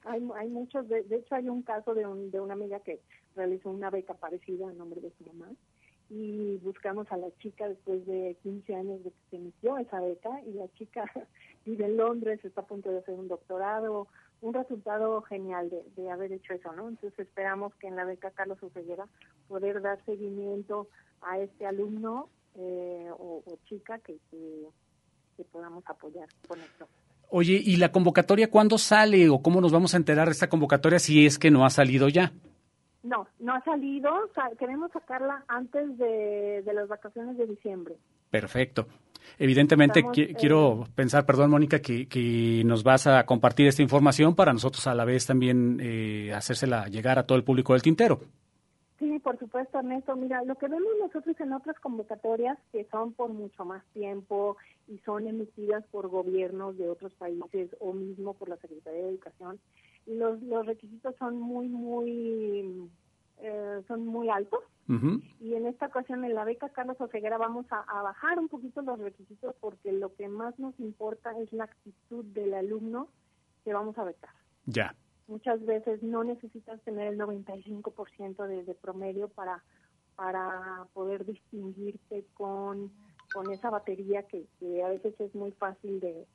Hay, 0.05 0.27
hay 0.35 0.49
muchos, 0.49 0.87
de, 0.87 1.05
hecho 1.09 1.35
hay 1.35 1.49
un 1.49 1.63
caso 1.63 1.93
de, 1.93 2.05
un, 2.05 2.31
de 2.31 2.39
una 2.39 2.53
amiga 2.53 2.79
que 2.79 2.99
realizó 3.35 3.69
una 3.69 3.89
beca 3.89 4.13
parecida 4.13 4.69
a 4.69 4.73
nombre 4.73 5.01
de 5.01 5.11
su 5.17 5.25
mamá 5.25 5.49
y 6.09 6.57
buscamos 6.57 7.11
a 7.11 7.17
la 7.17 7.29
chica 7.39 7.67
después 7.67 8.05
de 8.05 8.37
15 8.43 8.75
años 8.75 9.03
de 9.03 9.11
que 9.11 9.17
se 9.29 9.35
inició 9.35 9.77
esa 9.77 9.99
beca 9.99 10.41
y 10.45 10.53
la 10.53 10.67
chica 10.73 11.03
vive 11.65 11.85
en 11.85 11.97
Londres, 11.97 12.43
está 12.43 12.61
a 12.61 12.67
punto 12.67 12.89
de 12.89 12.99
hacer 12.99 13.15
un 13.15 13.27
doctorado, 13.27 14.07
un 14.41 14.53
resultado 14.53 15.21
genial 15.23 15.69
de, 15.69 15.83
de 15.95 16.09
haber 16.09 16.31
hecho 16.31 16.53
eso, 16.53 16.71
¿no? 16.73 16.87
Entonces 16.87 17.19
esperamos 17.19 17.73
que 17.75 17.87
en 17.87 17.95
la 17.95 18.05
beca 18.05 18.31
Carlos 18.31 18.61
Oseguera 18.61 19.07
poder 19.47 19.81
dar 19.81 20.03
seguimiento 20.05 20.87
a 21.21 21.39
este 21.39 21.65
alumno 21.65 22.29
eh, 22.55 23.09
o, 23.11 23.43
chica 23.65 23.99
que 23.99 24.17
podamos 25.51 25.83
apoyar 25.87 26.27
con 26.47 26.59
esto. 26.59 26.87
Oye, 27.29 27.61
¿y 27.63 27.75
la 27.75 27.91
convocatoria 27.91 28.49
cuándo 28.49 28.77
sale 28.77 29.29
o 29.29 29.41
cómo 29.41 29.59
nos 29.59 29.71
vamos 29.71 29.93
a 29.93 29.97
enterar 29.97 30.27
de 30.27 30.31
esta 30.31 30.49
convocatoria 30.49 30.99
si 30.99 31.25
es 31.25 31.37
que 31.37 31.51
no 31.51 31.65
ha 31.65 31.69
salido 31.69 32.07
ya? 32.07 32.31
No, 33.03 33.27
no 33.39 33.53
ha 33.53 33.63
salido. 33.63 34.09
queremos 34.57 34.91
sacarla 34.91 35.43
antes 35.47 35.97
de, 35.97 36.63
las 36.73 36.87
vacaciones 36.87 37.37
de 37.37 37.47
diciembre. 37.47 37.95
Perfecto. 38.29 38.87
Evidentemente 39.39 40.03
quiero 40.37 40.85
pensar, 40.95 41.25
perdón 41.25 41.51
Mónica, 41.51 41.79
que, 41.79 42.61
nos 42.65 42.83
vas 42.83 43.07
a 43.07 43.25
compartir 43.25 43.67
esta 43.67 43.81
información 43.81 44.35
para 44.35 44.53
nosotros 44.53 44.87
a 44.87 44.95
la 44.95 45.05
vez 45.05 45.25
también 45.25 45.79
eh, 45.81 46.31
hacérsela 46.33 46.87
llegar 46.87 47.19
a 47.19 47.23
todo 47.23 47.37
el 47.37 47.43
público 47.43 47.73
del 47.73 47.81
tintero. 47.81 48.21
Sí, 48.99 49.19
por 49.19 49.37
supuesto, 49.37 49.77
Ernesto. 49.77 50.15
Mira, 50.15 50.43
lo 50.43 50.55
que 50.55 50.67
vemos 50.67 50.91
nosotros 50.99 51.39
en 51.39 51.53
otras 51.53 51.79
convocatorias 51.79 52.57
que 52.71 52.85
son 52.85 53.13
por 53.13 53.29
mucho 53.29 53.63
más 53.63 53.85
tiempo 53.93 54.57
y 54.87 54.97
son 54.99 55.27
emitidas 55.27 55.85
por 55.91 56.07
gobiernos 56.07 56.77
de 56.77 56.89
otros 56.89 57.13
países 57.13 57.69
o 57.79 57.93
mismo 57.93 58.33
por 58.33 58.49
la 58.49 58.57
Secretaría 58.57 59.03
de 59.03 59.09
Educación, 59.09 59.59
los, 60.07 60.41
los 60.41 60.65
requisitos 60.65 61.15
son 61.17 61.39
muy, 61.39 61.67
muy, 61.67 62.89
eh, 63.39 63.83
son 63.87 64.05
muy 64.05 64.29
altos. 64.29 64.61
Y 65.41 65.53
en 65.53 65.67
esta 65.67 65.87
ocasión 65.87 66.23
en 66.23 66.33
la 66.33 66.45
beca 66.45 66.69
Carlos 66.69 66.95
Oseguera 67.01 67.37
vamos 67.37 67.65
a, 67.71 67.81
a 67.81 68.01
bajar 68.01 68.39
un 68.39 68.47
poquito 68.47 68.81
los 68.81 68.97
requisitos 68.97 69.53
porque 69.59 69.91
lo 69.91 70.15
que 70.15 70.29
más 70.29 70.57
nos 70.59 70.79
importa 70.79 71.37
es 71.39 71.51
la 71.51 71.65
actitud 71.65 72.23
del 72.23 72.53
alumno 72.53 73.09
que 73.65 73.73
vamos 73.73 73.97
a 73.97 74.05
becar. 74.05 74.31
Ya 74.65 74.95
muchas 75.27 75.63
veces 75.65 76.01
no 76.01 76.23
necesitas 76.23 76.81
tener 76.81 77.07
el 77.13 77.19
95% 77.19 78.47
de, 78.47 78.63
de 78.63 78.73
promedio 78.73 79.27
para, 79.29 79.63
para 80.15 80.87
poder 80.93 81.25
distinguirte 81.25 82.25
con, 82.33 82.91
con 83.33 83.51
esa 83.51 83.69
batería 83.69 84.23
que, 84.23 84.47
a 84.83 84.89
veces 84.89 85.19
es 85.19 85.35
muy 85.35 85.51
fácil 85.51 85.99
de, 85.99 86.25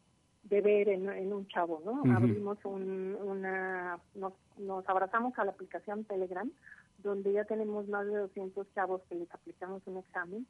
de 0.45 0.61
ver 0.61 0.89
en, 0.89 1.09
en 1.09 1.33
un 1.33 1.47
chavo, 1.49 1.83
¿no? 1.85 2.03
Abrimos 2.15 2.59
un, 2.65 3.17
una, 3.21 3.99
nos, 4.15 4.35
nos 4.59 4.89
abrazamos 4.89 5.37
a 5.39 5.45
la 5.45 5.53
aplicación 5.53 6.05
Telegram, 6.05 6.51
donde 6.99 7.33
ya 7.33 7.45
tenemos 7.45 7.89
más 7.89 8.07
de 8.07 8.17
200 8.17 8.67
chavos 8.75 9.03
que 9.09 9.17
les 9.17 9.33
aplicamos 9.33 9.83
un 9.87 9.99
examen, 9.99 10.47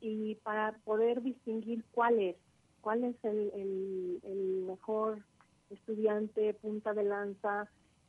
y 0.00 0.34
para 0.36 0.72
poder 0.84 1.22
distinguir 1.22 1.84
cuál 1.92 2.18
es, 2.20 2.36
cuál 2.80 3.04
es 3.04 3.16
el, 3.24 3.50
el, 3.54 4.20
el 4.24 4.64
mejor 4.66 5.22
estudiante 5.70 6.54
punta 6.54 6.92
de 6.94 7.04
lanza 7.04 7.68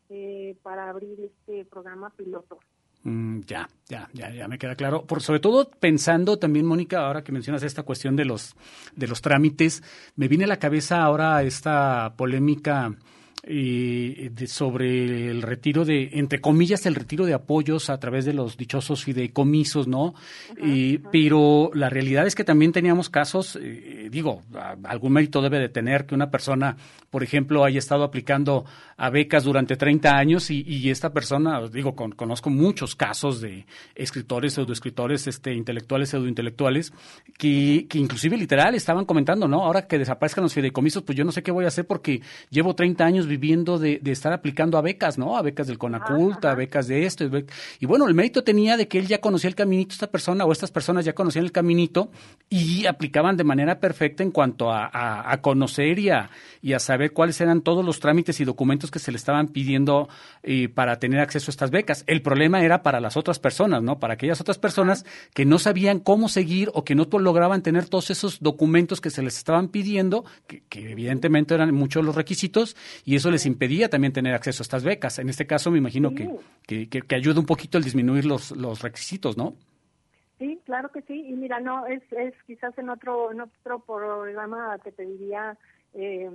eh, 0.09 0.55
para 0.63 0.89
abrir 0.89 1.19
este 1.19 1.65
programa 1.65 2.09
piloto. 2.11 2.59
Mm, 3.03 3.41
ya, 3.41 3.69
ya, 3.87 4.09
ya, 4.13 4.29
ya 4.31 4.47
me 4.47 4.57
queda 4.57 4.75
claro. 4.75 5.05
Por 5.05 5.21
sobre 5.21 5.39
todo 5.39 5.69
pensando 5.69 6.37
también, 6.37 6.65
Mónica, 6.65 7.05
ahora 7.05 7.23
que 7.23 7.31
mencionas 7.31 7.63
esta 7.63 7.83
cuestión 7.83 8.15
de 8.15 8.25
los 8.25 8.55
de 8.95 9.07
los 9.07 9.21
trámites, 9.21 9.83
me 10.15 10.27
viene 10.27 10.45
a 10.45 10.47
la 10.47 10.59
cabeza 10.59 11.03
ahora 11.03 11.41
esta 11.43 12.13
polémica 12.17 12.95
eh, 13.43 14.31
sobre 14.47 15.29
el 15.29 15.41
retiro 15.41 15.85
de, 15.85 16.09
entre 16.13 16.41
comillas, 16.41 16.85
el 16.85 16.95
retiro 16.95 17.25
de 17.25 17.33
apoyos 17.33 17.89
a 17.89 17.99
través 17.99 18.25
de 18.25 18.33
los 18.33 18.57
dichosos 18.57 19.03
fideicomisos, 19.03 19.87
¿no? 19.87 20.15
Pero 21.11 21.71
la 21.73 21.89
realidad 21.89 22.27
es 22.27 22.35
que 22.35 22.43
también 22.43 22.71
teníamos 22.71 23.09
casos, 23.09 23.57
eh, 23.61 24.09
digo, 24.11 24.41
algún 24.83 25.13
mérito 25.13 25.41
debe 25.41 25.59
de 25.59 25.69
tener 25.69 26.05
que 26.05 26.15
una 26.15 26.29
persona, 26.29 26.77
por 27.09 27.23
ejemplo, 27.23 27.63
haya 27.63 27.79
estado 27.79 28.03
aplicando 28.03 28.65
a 28.97 29.09
becas 29.09 29.43
durante 29.43 29.77
30 29.77 30.17
años 30.17 30.49
y, 30.49 30.63
y 30.63 30.89
esta 30.89 31.13
persona, 31.13 31.61
digo, 31.67 31.95
conozco 31.95 32.49
muchos 32.49 32.95
casos 32.95 33.39
de 33.41 33.65
escritores, 33.95 34.53
pseudoescritores, 34.53 35.27
este, 35.27 35.53
intelectuales, 35.53 36.09
pseudointelectuales, 36.09 36.91
que, 37.37 37.85
que 37.87 37.99
inclusive 37.99 38.37
literal 38.37 38.75
estaban 38.75 39.05
comentando, 39.05 39.47
¿no? 39.47 39.63
Ahora 39.63 39.87
que 39.87 39.99
desaparezcan 39.99 40.43
los 40.43 40.53
fideicomisos, 40.53 41.03
pues 41.03 41.17
yo 41.17 41.23
no 41.23 41.31
sé 41.31 41.43
qué 41.43 41.51
voy 41.51 41.65
a 41.65 41.69
hacer 41.69 41.85
porque 41.85 42.21
llevo 42.49 42.75
30 42.75 43.05
años 43.05 43.26
viviendo 43.27 43.47
viviendo 43.47 43.79
de, 43.79 44.11
estar 44.11 44.33
aplicando 44.33 44.77
a 44.77 44.81
becas, 44.81 45.17
¿no? 45.17 45.37
A 45.37 45.41
becas 45.41 45.67
del 45.67 45.77
Conacult, 45.77 46.43
a 46.45 46.55
becas 46.55 46.87
de 46.87 47.05
esto. 47.05 47.25
Y 47.79 47.85
bueno, 47.85 48.07
el 48.07 48.13
mérito 48.13 48.43
tenía 48.43 48.77
de 48.77 48.87
que 48.87 48.99
él 48.99 49.07
ya 49.07 49.21
conocía 49.21 49.47
el 49.49 49.55
caminito, 49.55 49.93
esta 49.93 50.07
persona 50.07 50.45
o 50.45 50.51
estas 50.51 50.71
personas 50.71 51.05
ya 51.05 51.13
conocían 51.13 51.45
el 51.45 51.51
caminito 51.51 52.09
y 52.49 52.85
aplicaban 52.85 53.37
de 53.37 53.43
manera 53.43 53.79
perfecta 53.79 54.23
en 54.23 54.31
cuanto 54.31 54.71
a, 54.71 55.39
conocer 55.41 55.99
y 55.99 56.09
a, 56.09 56.29
y 56.61 56.73
a 56.73 56.79
saber 56.79 57.13
cuáles 57.13 57.39
eran 57.41 57.61
todos 57.61 57.85
los 57.85 57.99
trámites 57.99 58.39
y 58.39 58.45
documentos 58.45 58.91
que 58.91 58.99
se 58.99 59.11
le 59.11 59.17
estaban 59.17 59.49
pidiendo 59.49 60.09
eh, 60.43 60.67
para 60.67 60.97
tener 60.99 61.19
acceso 61.19 61.49
a 61.49 61.53
estas 61.53 61.71
becas. 61.71 62.03
El 62.07 62.21
problema 62.21 62.61
era 62.63 62.81
para 62.81 62.99
las 62.99 63.17
otras 63.17 63.39
personas, 63.39 63.83
¿no? 63.83 63.99
Para 63.99 64.15
aquellas 64.15 64.41
otras 64.41 64.57
personas 64.57 65.05
que 65.33 65.45
no 65.45 65.59
sabían 65.59 65.99
cómo 65.99 66.27
seguir 66.29 66.71
o 66.73 66.83
que 66.83 66.95
no 66.95 67.07
lograban 67.17 67.61
tener 67.61 67.87
todos 67.87 68.09
esos 68.09 68.39
documentos 68.41 69.01
que 69.01 69.09
se 69.09 69.21
les 69.21 69.37
estaban 69.37 69.69
pidiendo, 69.69 70.25
que, 70.47 70.63
que 70.69 70.91
evidentemente 70.91 71.53
eran 71.53 71.73
muchos 71.73 72.03
los 72.03 72.15
requisitos, 72.15 72.75
y 73.05 73.15
eso 73.17 73.31
les 73.31 73.45
impedía 73.45 73.89
también 73.89 74.13
tener 74.13 74.33
acceso 74.33 74.61
a 74.61 74.65
estas 74.65 74.83
becas. 74.83 75.19
En 75.19 75.29
este 75.29 75.45
caso 75.45 75.71
me 75.71 75.77
imagino 75.77 76.11
que, 76.13 76.87
que, 76.87 77.15
ayuda 77.15 77.39
un 77.39 77.45
poquito 77.45 77.77
al 77.77 77.83
disminuir 77.83 78.25
los, 78.25 78.51
los 78.51 78.81
requisitos, 78.81 79.37
¿no? 79.37 79.55
Sí, 80.39 80.59
claro 80.65 80.89
que 80.89 81.01
sí. 81.01 81.25
Y 81.27 81.33
mira, 81.33 81.59
no, 81.59 81.85
es, 81.87 82.01
es 82.11 82.33
quizás 82.45 82.77
en 82.77 82.89
otro, 82.89 83.31
en 83.31 83.41
otro 83.41 83.79
programa 83.79 84.77
te 84.83 84.91
pediría 84.91 85.57
eh, 85.93 86.29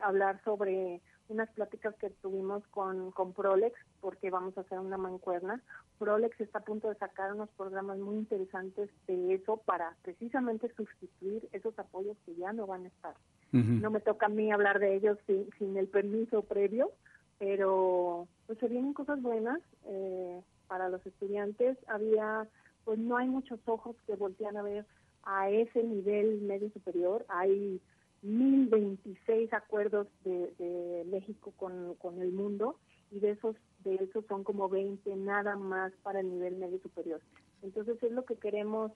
hablar 0.00 0.40
sobre 0.44 1.00
unas 1.32 1.50
pláticas 1.50 1.94
que 1.96 2.10
tuvimos 2.10 2.62
con, 2.68 3.10
con 3.12 3.32
Prolex, 3.32 3.74
porque 4.00 4.30
vamos 4.30 4.56
a 4.56 4.60
hacer 4.60 4.78
una 4.78 4.98
mancuerna. 4.98 5.60
Prolex 5.98 6.40
está 6.40 6.58
a 6.58 6.64
punto 6.64 6.88
de 6.88 6.94
sacar 6.96 7.32
unos 7.32 7.48
programas 7.50 7.98
muy 7.98 8.16
interesantes 8.16 8.90
de 9.06 9.34
eso 9.34 9.56
para 9.64 9.96
precisamente 10.02 10.72
sustituir 10.74 11.48
esos 11.52 11.78
apoyos 11.78 12.16
que 12.24 12.34
ya 12.36 12.52
no 12.52 12.66
van 12.66 12.84
a 12.84 12.88
estar. 12.88 13.14
No 13.52 13.90
me 13.90 14.00
toca 14.00 14.26
a 14.26 14.30
mí 14.30 14.50
hablar 14.50 14.78
de 14.78 14.94
ellos 14.94 15.18
sin, 15.26 15.50
sin 15.58 15.76
el 15.76 15.86
permiso 15.86 16.40
previo, 16.42 16.90
pero 17.38 18.26
pues 18.46 18.58
se 18.60 18.68
vienen 18.68 18.94
cosas 18.94 19.20
buenas 19.20 19.60
eh, 19.84 20.40
para 20.68 20.88
los 20.88 21.04
estudiantes. 21.04 21.76
Había, 21.86 22.48
pues 22.84 22.98
no 22.98 23.18
hay 23.18 23.28
muchos 23.28 23.60
ojos 23.66 23.94
que 24.06 24.14
voltean 24.16 24.56
a 24.56 24.62
ver 24.62 24.86
a 25.24 25.50
ese 25.50 25.82
nivel 25.82 26.40
medio 26.40 26.70
superior. 26.70 27.26
Hay 27.28 27.80
1026 28.22 29.52
acuerdos 29.52 30.06
de, 30.24 30.52
de 30.58 31.04
México 31.06 31.52
con, 31.56 31.94
con 31.96 32.20
el 32.20 32.32
mundo 32.32 32.78
y 33.10 33.20
de 33.20 33.32
esos 33.32 33.56
de 33.84 33.96
esos 33.96 34.24
son 34.26 34.44
como 34.44 34.68
20 34.68 35.16
nada 35.16 35.56
más 35.56 35.92
para 36.02 36.20
el 36.20 36.30
nivel 36.30 36.56
medio 36.56 36.80
superior. 36.80 37.20
Entonces 37.62 38.02
es 38.02 38.12
lo 38.12 38.24
que 38.24 38.36
queremos 38.36 38.92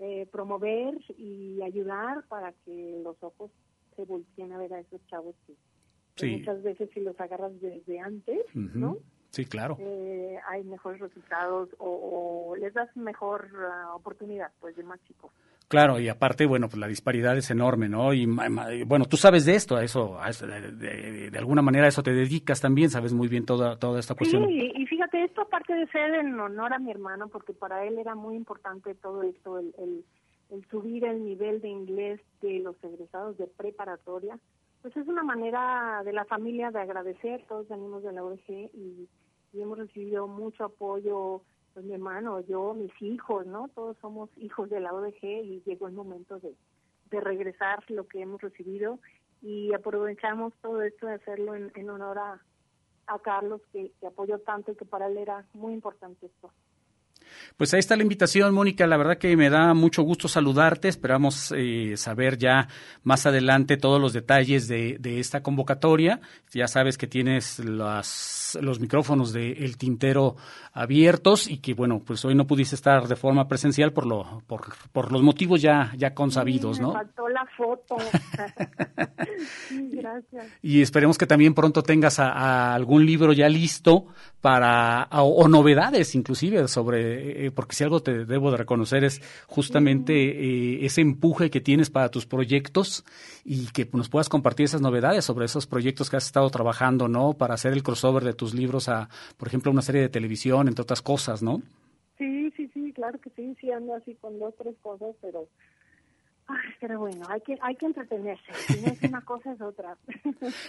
eh, 0.00 0.26
promover 0.30 0.98
y 1.16 1.62
ayudar 1.62 2.24
para 2.26 2.52
que 2.64 3.00
los 3.02 3.16
ojos 3.22 3.50
se 3.96 4.04
volteen 4.04 4.52
a 4.52 4.58
ver 4.58 4.74
a 4.74 4.80
esos 4.80 5.00
chavos 5.06 5.34
que, 5.46 6.26
muchas 6.26 6.62
veces 6.62 6.90
si 6.92 7.00
los 7.00 7.18
agarras 7.20 7.52
desde 7.60 8.00
antes, 8.00 8.44
¿no? 8.54 8.98
Sí, 9.30 9.44
claro. 9.46 9.76
Eh, 9.80 10.38
hay 10.48 10.62
mejores 10.62 11.00
resultados 11.00 11.68
o, 11.78 12.54
les 12.58 12.72
das 12.72 12.96
mejor 12.96 13.50
ah, 13.58 13.92
oportunidad, 13.94 14.52
pues, 14.60 14.76
de 14.76 14.84
más 14.84 15.02
chicos. 15.04 15.32
Claro, 15.68 15.98
y 15.98 16.08
aparte, 16.08 16.46
bueno, 16.46 16.68
pues 16.68 16.78
la 16.78 16.86
disparidad 16.86 17.36
es 17.36 17.50
enorme, 17.50 17.88
¿no? 17.88 18.12
Y 18.12 18.26
bueno, 18.86 19.06
tú 19.06 19.16
sabes 19.16 19.44
de 19.44 19.54
esto, 19.54 19.76
a 19.76 19.84
eso, 19.84 20.18
de, 20.18 21.30
alguna 21.36 21.62
manera 21.62 21.86
a 21.86 21.88
eso 21.88 22.02
te 22.02 22.12
dedicas 22.12 22.60
también, 22.60 22.90
sabes 22.90 23.12
muy 23.12 23.28
bien 23.28 23.46
toda, 23.46 23.78
toda 23.78 23.98
esta 23.98 24.14
cuestión. 24.14 24.46
Sí, 24.46 24.72
y 24.76 24.86
fíjate, 24.86 25.24
esto 25.24 25.42
aparte 25.42 25.74
de 25.74 25.86
ser 25.88 26.14
en 26.14 26.38
honor 26.38 26.72
a 26.72 26.78
mi 26.78 26.90
hermano, 26.90 27.28
porque 27.28 27.52
para 27.52 27.84
él 27.84 27.98
era 27.98 28.14
muy 28.14 28.36
importante 28.36 28.94
todo 28.94 29.22
esto, 29.22 29.58
el, 29.58 29.74
el, 29.78 30.04
el 30.50 30.64
subir 30.68 31.04
el 31.04 31.24
nivel 31.24 31.60
de 31.60 31.68
inglés 31.68 32.20
de 32.42 32.60
los 32.60 32.76
egresados 32.84 33.38
de 33.38 33.46
preparatoria, 33.46 34.38
pues 34.82 34.96
es 34.96 35.08
una 35.08 35.22
manera 35.22 36.02
de 36.04 36.12
la 36.12 36.26
familia 36.26 36.70
de 36.70 36.80
agradecer, 36.80 37.42
todos 37.48 37.68
venimos 37.68 38.02
de 38.02 38.12
la 38.12 38.22
OEG 38.22 38.70
y 38.74 39.08
y 39.54 39.62
hemos 39.62 39.78
recibido 39.78 40.26
mucho 40.26 40.64
apoyo, 40.64 41.42
pues 41.74 41.84
mi 41.84 41.92
hermano, 41.92 42.40
yo, 42.40 42.72
mis 42.72 42.92
hijos, 43.02 43.46
¿no? 43.46 43.68
Todos 43.74 43.96
somos 44.00 44.30
hijos 44.36 44.70
de 44.70 44.80
la 44.80 44.94
ODG 44.94 45.22
y 45.22 45.62
llegó 45.66 45.88
el 45.88 45.94
momento 45.94 46.38
de, 46.38 46.54
regresar 47.10 47.78
lo 47.90 48.08
que 48.08 48.20
hemos 48.20 48.40
recibido 48.40 48.98
y 49.40 49.72
aprovechamos 49.72 50.52
todo 50.60 50.82
esto 50.82 51.06
de 51.06 51.14
hacerlo 51.14 51.54
en, 51.54 51.70
en 51.76 51.88
honor 51.88 52.18
a, 52.18 52.42
a 53.06 53.18
Carlos, 53.20 53.60
que, 53.72 53.92
que 54.00 54.06
apoyó 54.08 54.40
tanto 54.40 54.72
y 54.72 54.74
que 54.74 54.84
para 54.84 55.06
él 55.06 55.18
era 55.18 55.46
muy 55.52 55.74
importante 55.74 56.26
esto. 56.26 56.50
Pues 57.56 57.72
ahí 57.72 57.80
está 57.80 57.96
la 57.96 58.02
invitación, 58.02 58.52
Mónica. 58.54 58.86
La 58.86 58.96
verdad 58.96 59.18
que 59.18 59.36
me 59.36 59.50
da 59.50 59.74
mucho 59.74 60.02
gusto 60.02 60.28
saludarte. 60.28 60.88
Esperamos 60.88 61.52
eh, 61.56 61.96
saber 61.96 62.38
ya 62.38 62.68
más 63.02 63.26
adelante 63.26 63.76
todos 63.76 64.00
los 64.00 64.12
detalles 64.12 64.68
de, 64.68 64.98
esta 65.04 65.42
convocatoria. 65.42 66.20
Ya 66.52 66.68
sabes 66.68 66.98
que 66.98 67.06
tienes 67.06 67.58
las, 67.58 68.58
los 68.60 68.80
micrófonos 68.80 69.32
de 69.32 69.52
El 69.52 69.76
Tintero 69.76 70.36
abiertos 70.72 71.48
y 71.48 71.58
que, 71.58 71.74
bueno, 71.74 72.02
pues 72.04 72.24
hoy 72.24 72.34
no 72.34 72.46
pudiste 72.46 72.74
estar 72.74 73.06
de 73.06 73.16
forma 73.16 73.46
presencial 73.46 73.92
por, 73.92 74.06
lo, 74.06 74.42
por, 74.46 74.74
por 74.92 75.12
los 75.12 75.22
motivos 75.22 75.62
ya, 75.62 75.92
ya 75.96 76.14
consabidos, 76.14 76.80
¿no? 76.80 76.88
Me 76.88 76.94
faltó 76.94 77.28
la 77.28 77.46
foto. 77.56 77.96
gracias. 79.70 80.46
Y 80.62 80.82
esperemos 80.82 81.18
que 81.18 81.26
también 81.26 81.54
pronto 81.54 81.82
tengas 81.82 82.18
algún 82.18 83.06
libro 83.06 83.32
ya 83.32 83.48
listo 83.48 84.06
para, 84.44 85.08
o 85.10 85.48
novedades 85.48 86.14
inclusive 86.14 86.68
sobre 86.68 87.46
eh, 87.46 87.50
porque 87.50 87.74
si 87.74 87.82
algo 87.82 88.02
te 88.02 88.26
debo 88.26 88.50
de 88.50 88.58
reconocer 88.58 89.02
es 89.02 89.22
justamente 89.46 90.12
eh, 90.12 90.84
ese 90.84 91.00
empuje 91.00 91.48
que 91.48 91.62
tienes 91.62 91.88
para 91.88 92.10
tus 92.10 92.26
proyectos 92.26 93.06
y 93.42 93.68
que 93.72 93.88
nos 93.94 94.10
puedas 94.10 94.28
compartir 94.28 94.64
esas 94.64 94.82
novedades 94.82 95.24
sobre 95.24 95.46
esos 95.46 95.66
proyectos 95.66 96.10
que 96.10 96.18
has 96.18 96.26
estado 96.26 96.50
trabajando, 96.50 97.08
¿no? 97.08 97.32
Para 97.32 97.54
hacer 97.54 97.72
el 97.72 97.82
crossover 97.82 98.22
de 98.22 98.34
tus 98.34 98.52
libros 98.52 98.90
a, 98.90 99.08
por 99.38 99.48
ejemplo, 99.48 99.72
una 99.72 99.80
serie 99.80 100.02
de 100.02 100.10
televisión, 100.10 100.68
entre 100.68 100.82
otras 100.82 101.00
cosas, 101.00 101.42
¿no? 101.42 101.62
Sí, 102.18 102.50
sí, 102.54 102.70
sí, 102.74 102.92
claro 102.92 103.18
que 103.18 103.30
sí, 103.30 103.56
sí 103.58 103.70
ando 103.70 103.94
así 103.94 104.14
con 104.20 104.38
dos, 104.38 104.52
tres 104.58 104.74
cosas, 104.82 105.16
pero... 105.22 105.48
Ay, 106.46 106.56
pero 106.80 106.98
bueno, 106.98 107.24
hay 107.28 107.40
que, 107.40 107.56
hay 107.62 107.74
que 107.76 107.86
entretenerse. 107.86 108.52
Si 108.66 108.80
no 108.80 108.92
es 108.92 109.02
una 109.02 109.22
cosa, 109.22 109.52
es 109.52 109.60
otra. 109.60 109.96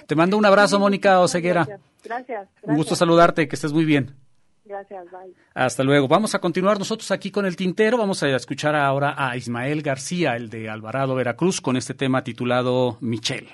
Te 0.07 0.15
mando 0.15 0.37
un 0.37 0.45
abrazo, 0.45 0.79
Mónica 0.79 1.19
Oseguera. 1.19 1.65
Gracias, 1.65 1.81
gracias, 2.03 2.49
Un 2.63 2.75
gusto 2.77 2.95
saludarte, 2.95 3.47
que 3.47 3.55
estés 3.55 3.73
muy 3.73 3.85
bien. 3.85 4.15
Gracias, 4.63 5.05
bye. 5.11 5.33
Hasta 5.53 5.83
luego. 5.83 6.07
Vamos 6.07 6.33
a 6.33 6.39
continuar 6.39 6.79
nosotros 6.79 7.11
aquí 7.11 7.29
con 7.29 7.45
el 7.45 7.55
tintero. 7.55 7.97
Vamos 7.97 8.23
a 8.23 8.29
escuchar 8.29 8.75
ahora 8.75 9.13
a 9.15 9.37
Ismael 9.37 9.81
García, 9.83 10.35
el 10.35 10.49
de 10.49 10.69
Alvarado, 10.69 11.13
Veracruz, 11.13 11.61
con 11.61 11.77
este 11.77 11.93
tema 11.93 12.23
titulado 12.23 12.97
Michelle. 13.01 13.49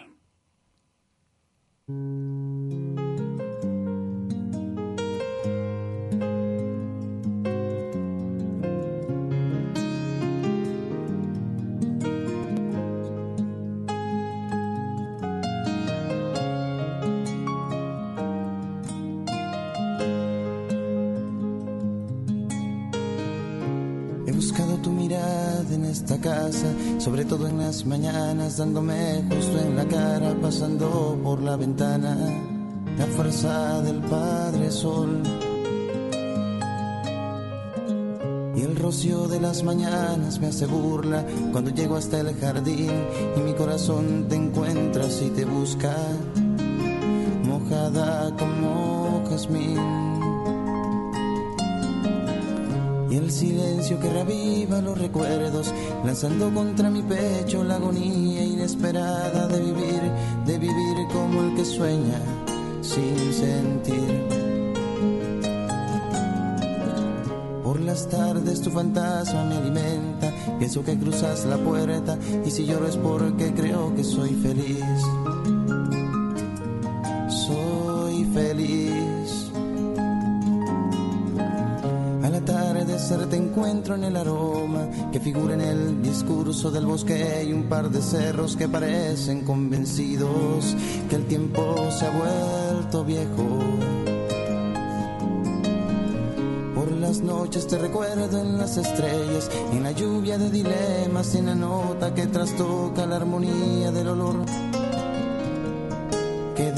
Esta 25.92 26.18
casa, 26.18 26.74
sobre 27.00 27.26
todo 27.26 27.48
en 27.48 27.58
las 27.58 27.86
mañanas, 27.86 28.58
dándome 28.58 29.24
justo 29.30 29.60
en 29.60 29.76
la 29.76 29.86
cara, 29.86 30.34
pasando 30.42 31.20
por 31.22 31.42
la 31.42 31.58
ventana, 31.58 32.18
la 32.98 33.06
fuerza 33.08 33.82
del 33.82 34.00
Padre 34.02 34.72
Sol. 34.72 35.22
Y 38.56 38.62
el 38.62 38.76
rocío 38.78 39.28
de 39.28 39.42
las 39.42 39.64
mañanas 39.64 40.40
me 40.40 40.48
hace 40.48 40.66
burla 40.66 41.26
cuando 41.52 41.72
llego 41.72 41.98
hasta 41.98 42.22
el 42.22 42.34
jardín 42.40 42.92
y 43.36 43.40
mi 43.42 43.54
corazón 43.54 44.28
te 44.30 44.36
encuentras 44.36 45.22
y 45.22 45.30
te 45.30 45.44
busca, 45.44 45.96
mojada 47.44 48.34
como 48.38 49.24
jazmín 49.30 50.11
y 53.12 53.18
el 53.18 53.30
silencio 53.30 54.00
que 54.00 54.10
reviva 54.10 54.82
los 54.82 54.98
recuerdos, 54.98 55.74
lanzando 56.06 56.52
contra 56.54 56.90
mi 56.90 57.02
pecho 57.04 57.64
la 57.64 57.76
agonía 57.76 58.44
inesperada 58.44 59.48
de 59.48 59.60
vivir, 59.60 60.02
de 60.46 60.58
vivir 60.58 61.08
como 61.12 61.42
el 61.42 61.56
que 61.56 61.66
sueña 61.66 62.20
sin 62.82 63.34
sentir. 63.34 64.28
Por 67.64 67.82
las 67.82 68.08
tardes 68.08 68.62
tu 68.62 68.72
fantasma 68.72 69.44
me 69.44 69.58
alimenta, 69.58 70.34
pienso 70.58 70.84
que 70.84 70.98
cruzas 70.98 71.46
la 71.46 71.58
puerta 71.58 72.18
y 72.46 72.50
si 72.50 72.66
lloro 72.66 72.88
es 72.88 72.96
porque 72.96 73.54
creo 73.54 73.94
que 73.94 74.06
soy 74.06 74.30
feliz. 74.36 75.21
Encuentro 83.52 83.96
en 83.96 84.06
el 84.06 84.16
aroma 84.16 84.88
que 85.12 85.20
figura 85.20 85.56
en 85.56 85.62
el 85.62 86.02
discurso 86.02 86.72
del 86.72 86.86
bosque 86.86 87.44
y 87.46 87.52
un 87.52 87.64
par 87.64 87.90
de 87.90 88.02
cerros 88.02 88.56
que 88.56 88.70
parecen 88.70 89.44
convencidos 89.44 90.74
que 91.10 91.18
el 91.18 91.26
tiempo 91.26 91.76
se 91.92 92.06
ha 92.06 92.12
vuelto 92.12 93.04
viejo. 93.04 93.60
Por 96.74 96.92
las 96.94 97.20
noches 97.20 97.68
te 97.68 97.78
recuerdo 97.78 98.40
en 98.40 98.58
las 98.58 98.78
estrellas, 98.78 99.52
en 99.74 99.84
la 99.84 99.92
lluvia 99.92 100.38
de 100.38 100.50
dilemas, 100.50 101.36
en 101.36 101.48
la 101.48 101.56
nota 101.56 102.14
que 102.14 102.28
trastoca 102.28 103.06
la 103.06 103.18
armonía 103.18 103.92
del 103.92 104.08
olor 104.08 104.46
que 106.56 106.72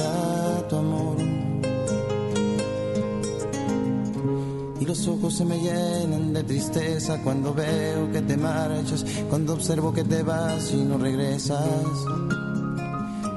los 5.06 5.18
ojos 5.18 5.34
se 5.34 5.44
me 5.44 5.58
llenan 5.60 6.32
de 6.32 6.44
tristeza 6.44 7.22
cuando 7.24 7.54
veo 7.54 8.10
que 8.14 8.22
te 8.22 8.38
marchas, 8.38 9.04
cuando 9.30 9.54
observo 9.54 9.92
que 9.92 10.06
te 10.06 10.24
vas 10.24 10.72
y 10.72 10.78
no 10.78 10.98
regresas. 10.98 11.68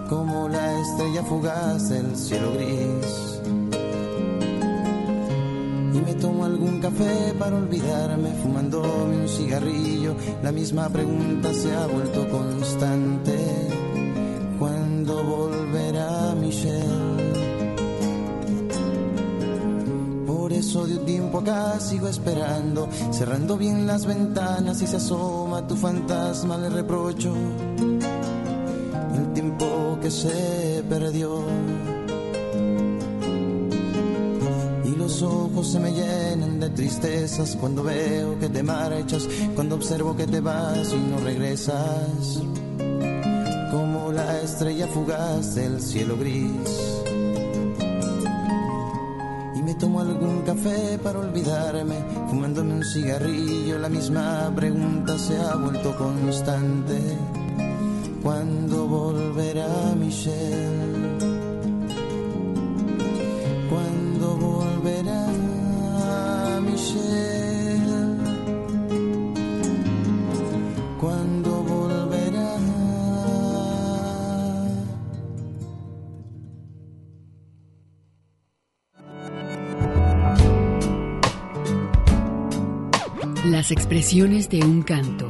Como 0.09 0.49
la 0.49 0.81
estrella 0.81 1.25
fugaz 1.25 1.89
del 1.89 2.15
cielo 2.15 2.53
gris. 2.53 3.41
Y 5.93 5.99
me 5.99 6.15
tomo 6.15 6.45
algún 6.45 6.81
café 6.81 7.35
para 7.37 7.57
olvidarme, 7.57 8.31
fumándome 8.43 9.23
un 9.23 9.29
cigarrillo. 9.29 10.15
La 10.45 10.53
misma 10.53 10.89
pregunta 10.89 11.53
se 11.53 11.75
ha 11.75 11.87
vuelto 11.89 12.29
constante. 12.29 13.46
Acá 21.39 21.79
sigo 21.81 22.09
esperando, 22.09 22.89
cerrando 23.11 23.57
bien 23.57 23.87
las 23.87 24.07
ventanas 24.07 24.81
y 24.83 24.87
se 24.87 24.97
asoma 24.97 25.67
tu 25.67 25.77
fantasma, 25.77 26.57
le 26.57 26.71
reprocho 26.71 27.35
el 29.15 29.33
tiempo 29.33 29.99
que 30.01 30.11
se 30.11 30.85
perdió. 30.89 31.43
Y 34.85 34.91
los 34.97 35.23
ojos 35.23 35.73
se 35.73 35.81
me 35.81 35.93
llenan 35.93 36.61
de 36.61 36.71
tristezas 36.71 37.57
cuando 37.61 37.83
veo 37.83 38.39
que 38.39 38.49
te 38.49 38.63
marchas, 38.63 39.29
cuando 39.55 39.77
observo 39.77 40.17
que 40.17 40.27
te 40.27 40.41
vas 40.41 40.93
y 40.93 40.99
no 40.99 41.19
regresas. 41.19 42.43
Como 43.71 44.13
la 44.13 44.41
estrella 44.41 44.87
fugaz 44.89 45.55
del 45.55 45.81
cielo 45.83 46.17
gris. 46.17 47.06
Café 50.57 50.99
para 51.03 51.19
olvidarme, 51.19 51.97
fumándome 52.29 52.75
un 52.75 52.85
cigarrillo, 52.85 53.79
la 53.79 53.89
misma 53.89 54.51
pregunta 54.55 55.19
se 55.19 55.37
ha 55.37 55.55
vuelto 55.57 55.97
constante. 55.97 56.99
¿Cuándo 58.23 58.87
volverá 58.87 59.95
Michelle? 59.99 60.76
Las 83.67 83.73
expresiones 83.73 84.49
de 84.49 84.61
un 84.61 84.81
canto. 84.83 85.29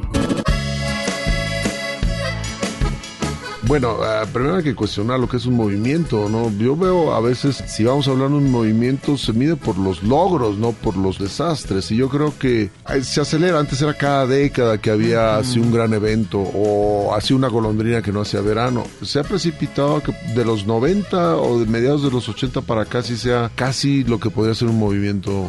Bueno, 3.63 3.95
uh, 3.95 4.27
primero 4.31 4.57
hay 4.57 4.63
que 4.63 4.75
cuestionar 4.75 5.19
lo 5.19 5.27
que 5.27 5.37
es 5.37 5.47
un 5.47 5.55
movimiento, 5.55 6.29
¿no? 6.29 6.51
Yo 6.51 6.75
veo 6.75 7.15
a 7.15 7.19
veces, 7.19 7.63
si 7.65 7.83
vamos 7.83 8.07
a 8.07 8.11
hablar 8.11 8.29
de 8.29 8.35
un 8.35 8.51
movimiento, 8.51 9.17
se 9.17 9.33
mide 9.33 9.55
por 9.55 9.79
los 9.79 10.03
logros, 10.03 10.59
no 10.59 10.71
por 10.71 10.97
los 10.97 11.17
desastres. 11.17 11.89
Y 11.89 11.95
yo 11.95 12.09
creo 12.09 12.31
que 12.37 12.69
se 13.01 13.21
acelera. 13.21 13.57
Antes 13.57 13.81
era 13.81 13.95
cada 13.95 14.27
década 14.27 14.77
que 14.77 14.91
había 14.91 15.37
así 15.37 15.57
un 15.57 15.71
gran 15.71 15.91
evento 15.95 16.37
o 16.39 17.15
así 17.15 17.33
una 17.33 17.47
golondrina 17.47 18.03
que 18.03 18.11
no 18.11 18.21
hacía 18.21 18.41
verano. 18.41 18.83
Se 19.01 19.17
ha 19.17 19.23
precipitado 19.23 20.03
que 20.03 20.11
de 20.35 20.45
los 20.45 20.67
90 20.67 21.37
o 21.37 21.59
de 21.59 21.65
mediados 21.65 22.03
de 22.03 22.11
los 22.11 22.29
80 22.29 22.61
para 22.61 22.83
acá 22.83 23.01
sí 23.01 23.17
sea 23.17 23.49
casi 23.55 24.03
lo 24.03 24.19
que 24.19 24.29
podría 24.29 24.53
ser 24.53 24.67
un 24.67 24.77
movimiento 24.77 25.47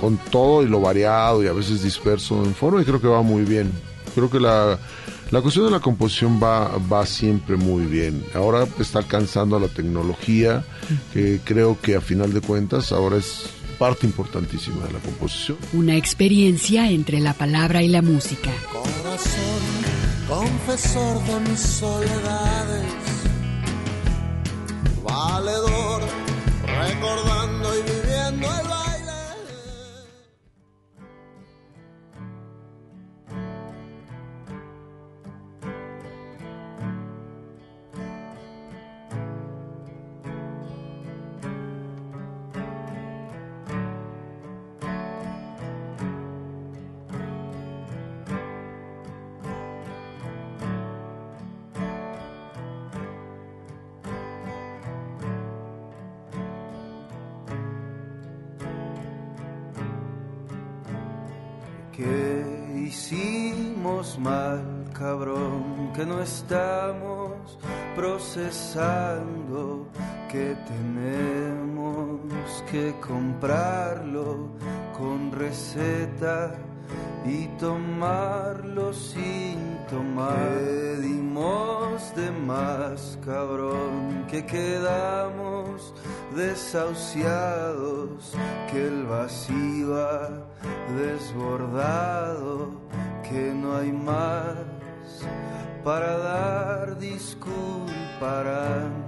con 0.00 0.16
todo 0.16 0.62
y 0.62 0.68
lo 0.68 0.80
variado 0.80 1.42
y 1.42 1.46
a 1.46 1.52
veces 1.52 1.82
disperso 1.82 2.44
en 2.44 2.54
forma 2.54 2.82
y 2.82 2.84
creo 2.84 3.00
que 3.00 3.08
va 3.08 3.22
muy 3.22 3.44
bien. 3.44 3.72
Creo 4.14 4.30
que 4.30 4.40
la 4.40 4.78
la 5.30 5.42
cuestión 5.42 5.64
de 5.64 5.72
la 5.72 5.80
composición 5.80 6.40
va, 6.40 6.78
va 6.90 7.04
siempre 7.04 7.56
muy 7.56 7.84
bien. 7.84 8.24
Ahora 8.32 8.66
está 8.78 9.00
alcanzando 9.00 9.56
a 9.56 9.60
la 9.60 9.66
tecnología, 9.66 10.64
que 11.12 11.40
creo 11.42 11.80
que 11.80 11.96
a 11.96 12.00
final 12.00 12.32
de 12.32 12.40
cuentas 12.40 12.92
ahora 12.92 13.16
es 13.16 13.50
parte 13.76 14.06
importantísima 14.06 14.86
de 14.86 14.92
la 14.92 14.98
composición. 15.00 15.58
Una 15.72 15.96
experiencia 15.96 16.88
entre 16.90 17.18
la 17.18 17.34
palabra 17.34 17.82
y 17.82 17.88
la 17.88 18.02
música. 18.02 18.52
Corazón, 18.72 19.62
confesor 20.28 21.24
de 21.24 21.50
mis 21.50 21.60
soledades, 21.60 22.92
valedor, 25.02 26.02
recordando 26.66 27.74
y 27.74 27.82
viviendo 27.82 28.60
el 28.60 28.75
hicimos 62.96 64.18
mal, 64.18 64.64
cabrón, 64.94 65.92
que 65.94 66.06
no 66.06 66.22
estamos 66.22 67.58
procesando, 67.94 69.86
que 70.30 70.56
tenemos 70.66 72.64
que 72.70 72.94
comprarlo 73.06 74.48
con 74.96 75.30
receta 75.30 76.54
y 77.26 77.46
tomarlo 77.58 78.94
sin 78.94 79.58
tomar. 79.90 80.34
Que 80.34 80.96
dimos 81.02 82.14
de 82.14 82.30
más, 82.30 83.18
cabrón, 83.24 84.24
que 84.30 84.46
quedamos 84.46 85.92
desahuciados, 86.36 88.32
que 88.70 88.86
el 88.86 89.06
vacío 89.06 89.96
ha 89.96 90.28
desbordado, 90.96 92.70
que 93.28 93.52
no 93.54 93.76
hay 93.76 93.92
más 93.92 94.54
para 95.82 96.16
dar 96.18 96.98
disculparán. 96.98 99.05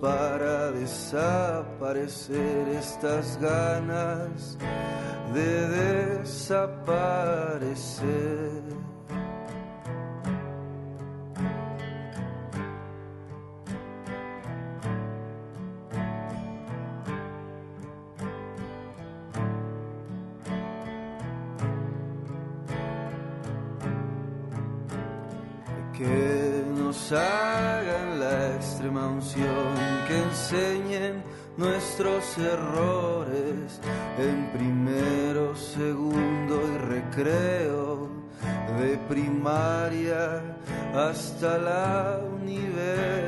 Para 0.00 0.70
desaparecer 0.72 2.68
estas 2.78 3.36
ganas 3.40 4.58
de 5.32 5.66
desaparecer. 6.22 6.76
Nuestros 31.56 32.36
errores 32.38 33.80
en 34.18 34.50
primero, 34.52 35.56
segundo 35.56 36.60
y 36.74 36.78
recreo, 36.78 38.08
de 38.78 38.98
primaria 39.08 40.42
hasta 40.94 41.58
la 41.58 42.20
universidad. 42.40 43.26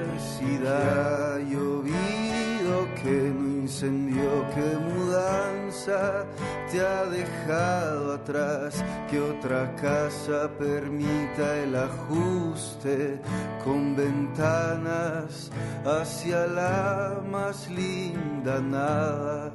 Llovido 1.38 2.88
que 3.02 3.32
no 3.34 3.47
incendió, 3.78 4.44
que 4.56 4.76
mudanza 4.76 6.26
te 6.70 6.80
ha 6.80 7.04
dejado 7.04 8.14
atrás, 8.14 8.84
que 9.08 9.20
otra 9.20 9.72
casa 9.76 10.50
permita 10.58 11.58
el 11.58 11.76
ajuste 11.76 13.20
con 13.62 13.94
ventanas 13.94 15.52
hacia 15.84 16.46
la 16.48 17.22
más 17.30 17.70
linda 17.70 18.60
nada. 18.60 19.52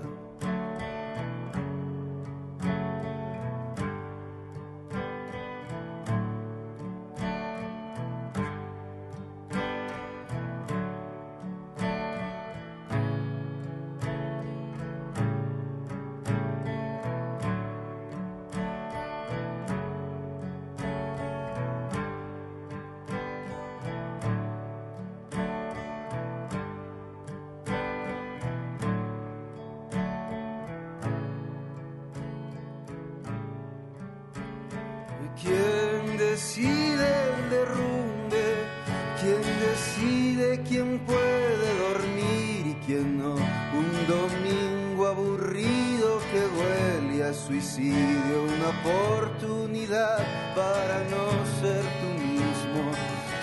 Quién 40.68 41.00
puede 41.00 41.68
dormir 41.88 42.68
y 42.68 42.76
quién 42.86 43.18
no? 43.18 43.36
Un 43.36 43.92
domingo 44.08 45.08
aburrido 45.08 46.20
que 46.32 46.42
huele 46.58 47.24
a 47.24 47.34
suicidio, 47.34 48.44
una 48.44 48.70
oportunidad 48.80 50.18
para 50.56 51.04
no 51.10 51.26
ser 51.60 51.84
tú 52.00 52.10
mismo. 52.24 52.92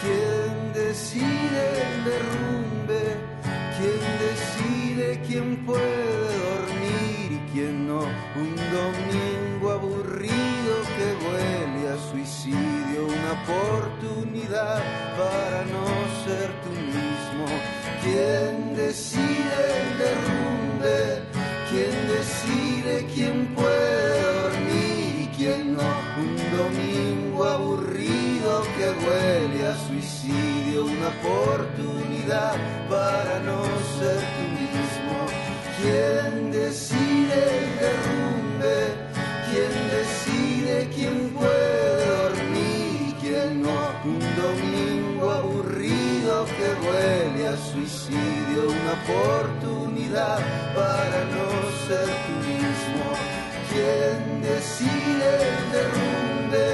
¿Quién 0.03 0.73
decide 0.73 1.63
el 1.83 2.05
derrumbe? 2.05 3.03
¿Quién 3.77 4.01
decide 4.27 5.21
quién 5.27 5.65
puede 5.65 6.39
dormir 6.49 7.33
y 7.33 7.41
quién 7.53 7.87
no? 7.89 8.01
Un 8.01 8.55
domingo 8.57 9.71
aburrido 9.73 10.73
que 10.97 11.07
huele 11.25 11.89
a 11.89 11.97
suicidio, 12.11 13.07
una 13.07 13.33
oportunidad 13.43 14.83
para 15.17 15.65
no. 15.73 15.80
¿Quién 18.03 18.75
decide 18.75 19.59
el 19.77 19.99
derrumbe? 19.99 21.23
¿Quién 21.71 22.09
decide 22.09 23.07
quién 23.15 23.55
puede 23.55 24.33
dormir 24.43 25.21
y 25.21 25.27
quién 25.37 25.75
no? 25.75 25.83
Un 26.19 26.37
domingo 26.57 27.45
aburrido 27.45 28.63
que 28.77 28.87
huele 29.05 29.67
a 29.67 29.77
suicidio, 29.87 30.87
una 30.87 31.09
oportunidad 31.09 32.57
para 32.89 33.39
no 33.41 33.65
ser 33.99 34.21
tú 34.35 34.45
mismo. 34.61 35.17
¿Quién 35.83 36.53
decide 36.53 37.70
oportunidad 49.05 50.39
para 50.75 51.25
no 51.35 51.49
ser 51.87 52.09
tú 52.27 52.35
mismo. 52.49 53.05
¿Quién 53.71 54.43
decide 54.43 55.29
el 55.49 55.73
derrumbe? 55.73 56.69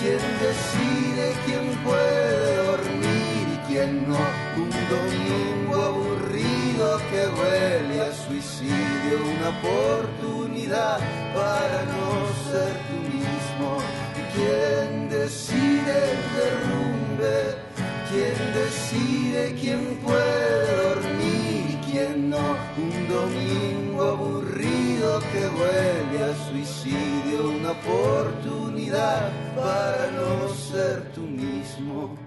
¿Quién 0.00 0.22
decide 0.46 1.34
quién 1.46 1.66
puede 1.84 2.56
dormir 2.56 3.44
y 3.54 3.58
quién 3.66 4.08
no? 4.08 4.18
Un 4.56 4.70
domingo 4.96 5.76
aburrido 5.90 7.00
que 7.10 7.22
huele 7.36 8.00
a 8.02 8.12
suicidio, 8.12 9.16
una 9.36 9.48
oportunidad 9.58 10.98
para 11.34 11.78
no 11.94 12.10
ser 12.50 12.72
tú 12.88 12.98
mismo. 13.16 13.78
¿Quién 14.34 15.08
decide 15.08 15.94
el 16.12 16.22
derrumbe? 16.38 17.68
¿Quién 18.10 18.54
decide 18.54 19.54
quién 19.60 19.96
puede 20.02 20.76
dormir 20.82 21.37
Un 21.90 23.08
domingo 23.08 24.02
aburrido 24.02 25.20
que 25.32 25.38
huele 25.38 26.22
a 26.22 26.34
suicidio, 26.50 27.50
una 27.50 27.70
oportunidad 27.70 29.32
para 29.56 30.10
no 30.10 30.48
ser 30.50 31.10
tú 31.14 31.22
mismo. 31.22 32.18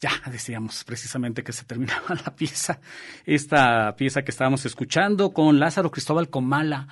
Ya 0.00 0.10
decíamos 0.30 0.84
precisamente 0.84 1.42
que 1.42 1.52
se 1.52 1.64
terminaba 1.64 2.14
la 2.24 2.36
pieza, 2.36 2.78
esta 3.26 3.96
pieza 3.96 4.22
que 4.22 4.30
estábamos 4.30 4.64
escuchando 4.66 5.32
con 5.32 5.58
Lázaro 5.58 5.90
Cristóbal 5.90 6.30
Comala, 6.30 6.86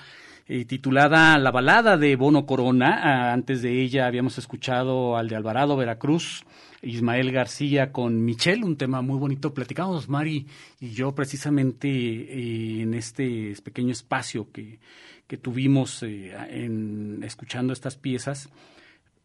eh, 0.49 0.65
titulada 0.65 1.39
La 1.39 1.53
balada 1.53 1.97
de 1.97 2.17
Bono 2.17 2.45
Corona. 2.45 3.01
Ah, 3.01 3.33
antes 3.33 3.63
de 3.63 3.83
ella 3.83 4.07
habíamos 4.07 4.37
escuchado 4.39 5.17
al 5.17 5.29
de 5.29 5.37
Alvarado 5.37 5.77
Veracruz, 5.77 6.45
Ismael 6.83 7.31
García 7.31 7.93
con 7.93 8.25
Michelle, 8.25 8.65
un 8.65 8.77
tema 8.77 9.03
muy 9.03 9.19
bonito. 9.19 9.55
Platicamos 9.55 10.09
Mari 10.09 10.47
y 10.81 10.91
yo 10.91 11.15
precisamente 11.15 11.89
eh, 11.89 12.83
en 12.83 12.95
este 12.95 13.55
pequeño 13.63 13.93
espacio 13.93 14.51
que, 14.53 14.81
que 15.27 15.37
tuvimos 15.37 16.03
eh, 16.03 16.35
en, 16.51 17.23
escuchando 17.23 17.73
estas 17.73 17.97
piezas 17.97 18.49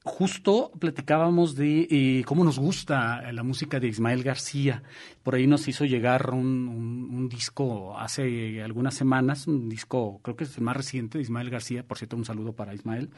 justo 0.07 0.71
platicábamos 0.79 1.55
de 1.55 1.87
eh, 1.91 2.23
cómo 2.25 2.43
nos 2.43 2.57
gusta 2.57 3.31
la 3.31 3.43
música 3.43 3.79
de 3.79 3.87
Ismael 3.87 4.23
García. 4.23 4.81
Por 5.21 5.35
ahí 5.35 5.45
nos 5.45 5.67
hizo 5.67 5.85
llegar 5.85 6.31
un, 6.31 7.27
disco 7.29 7.97
hace 7.97 8.63
algunas 8.63 8.95
semanas, 8.95 9.47
un 9.47 9.67
disco 9.67 10.21
creo 10.23 10.37
que 10.37 10.45
es 10.45 10.57
el 10.57 10.63
más 10.63 10.77
reciente 10.77 11.17
de 11.17 11.23
Ismael 11.23 11.49
García, 11.49 11.83
por 11.83 11.97
cierto 11.97 12.15
un 12.15 12.23
saludo 12.23 12.53
para 12.53 12.73
Ismael, 12.73 13.09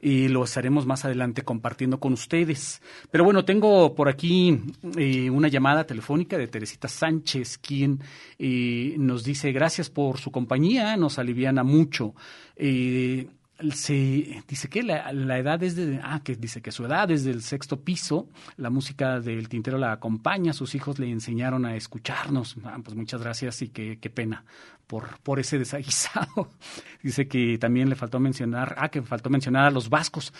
y 0.00 0.28
lo 0.28 0.44
estaremos 0.44 0.86
más 0.86 1.04
adelante 1.04 1.42
compartiendo 1.42 1.98
con 1.98 2.12
ustedes. 2.12 2.80
Pero 3.10 3.24
bueno, 3.24 3.44
tengo 3.44 3.94
por 3.96 4.08
aquí 4.08 4.60
eh, 4.96 5.28
una 5.28 5.48
llamada 5.48 5.84
telefónica 5.84 6.38
de 6.38 6.46
Teresita 6.46 6.86
Sánchez, 6.86 7.58
quien 7.58 8.00
eh, 8.38 8.94
nos 8.96 9.24
dice 9.24 9.50
gracias 9.50 9.90
por 9.90 10.18
su 10.18 10.30
compañía, 10.30 10.96
nos 10.96 11.18
aliviana 11.18 11.64
mucho. 11.64 12.14
Eh, 12.54 13.28
se 13.72 14.42
dice 14.46 14.68
que 14.68 14.82
la, 14.82 15.10
edad 15.38 15.62
es 15.62 15.74
de 15.74 16.00
ah 16.02 16.20
que 16.22 16.36
dice 16.36 16.62
que 16.62 16.70
su 16.70 16.84
edad 16.84 17.10
es 17.10 17.24
del 17.24 17.42
sexto 17.42 17.80
piso 17.80 18.28
la 18.56 18.70
música 18.70 19.18
del 19.20 19.48
tintero 19.48 19.78
la 19.78 19.92
acompaña 19.92 20.52
sus 20.52 20.76
hijos 20.76 20.98
le 20.98 21.10
enseñaron 21.10 21.66
a 21.66 21.74
escucharnos. 21.74 22.56
Ah, 22.64 22.78
pues 22.82 22.96
muchas 22.96 23.20
gracias 23.20 23.62
y 23.62 23.68
qué, 23.68 23.98
qué 24.00 24.10
pena 24.10 24.44
por 24.86 25.18
por 25.20 25.40
ese 25.40 25.58
desaguisado. 25.58 26.50
Dice 27.02 27.26
que 27.26 27.58
también 27.58 27.88
le 27.88 27.96
faltó 27.96 28.20
mencionar 28.20 28.76
ah 28.78 28.90
que 28.90 29.02
faltó 29.02 29.28
mencionar 29.28 29.64
a 29.66 29.70
los 29.70 29.88
vascos. 29.88 30.32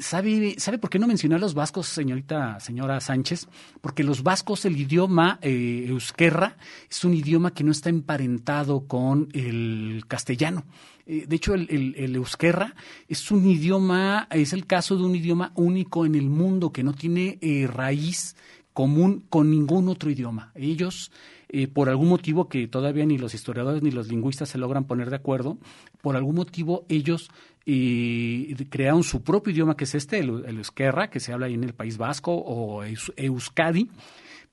Sabe 0.00 0.56
sabe 0.58 0.78
por 0.78 0.90
qué 0.90 0.98
no 0.98 1.06
mencioné 1.06 1.36
a 1.36 1.38
los 1.38 1.54
vascos 1.54 1.86
señorita 1.86 2.58
señora 2.58 3.00
Sánchez 3.00 3.48
porque 3.80 4.02
los 4.02 4.24
vascos 4.24 4.64
el 4.64 4.76
idioma 4.76 5.38
eh, 5.40 5.84
euskera 5.88 6.56
es 6.90 7.04
un 7.04 7.14
idioma 7.14 7.52
que 7.52 7.62
no 7.62 7.70
está 7.70 7.90
emparentado 7.90 8.88
con 8.88 9.28
el 9.34 10.04
castellano 10.08 10.64
de 11.06 11.36
hecho, 11.36 11.54
el, 11.54 11.94
el, 11.96 12.16
euskera 12.16 12.74
es 13.08 13.30
un 13.30 13.48
idioma, 13.48 14.26
es 14.30 14.52
el 14.52 14.66
caso 14.66 14.96
de 14.96 15.04
un 15.04 15.14
idioma 15.14 15.52
único 15.54 16.04
en 16.04 16.16
el 16.16 16.28
mundo 16.28 16.72
que 16.72 16.82
no 16.82 16.94
tiene 16.94 17.38
eh, 17.40 17.68
raíz 17.72 18.34
común 18.72 19.24
con 19.30 19.50
ningún 19.50 19.88
otro 19.88 20.10
idioma. 20.10 20.50
Ellos, 20.54 21.12
eh, 21.48 21.68
por 21.68 21.88
algún 21.88 22.08
motivo 22.08 22.48
que 22.48 22.68
todavía 22.68 23.06
ni 23.06 23.18
los 23.18 23.34
historiadores 23.34 23.82
ni 23.82 23.90
los 23.90 24.08
lingüistas 24.08 24.48
se 24.48 24.58
logran 24.58 24.84
poner 24.84 25.08
de 25.08 25.16
acuerdo, 25.16 25.58
por 26.02 26.16
algún 26.16 26.34
motivo 26.34 26.84
ellos 26.88 27.30
eh, 27.66 28.54
crearon 28.68 29.02
su 29.02 29.22
propio 29.22 29.52
idioma, 29.52 29.76
que 29.76 29.84
es 29.84 29.94
este, 29.94 30.18
el, 30.18 30.44
el 30.44 30.58
euskera, 30.58 31.08
que 31.08 31.20
se 31.20 31.32
habla 31.32 31.46
ahí 31.46 31.54
en 31.54 31.64
el 31.64 31.72
País 31.72 31.98
Vasco 31.98 32.34
o 32.34 32.82
eus, 32.82 33.12
euskadi 33.16 33.88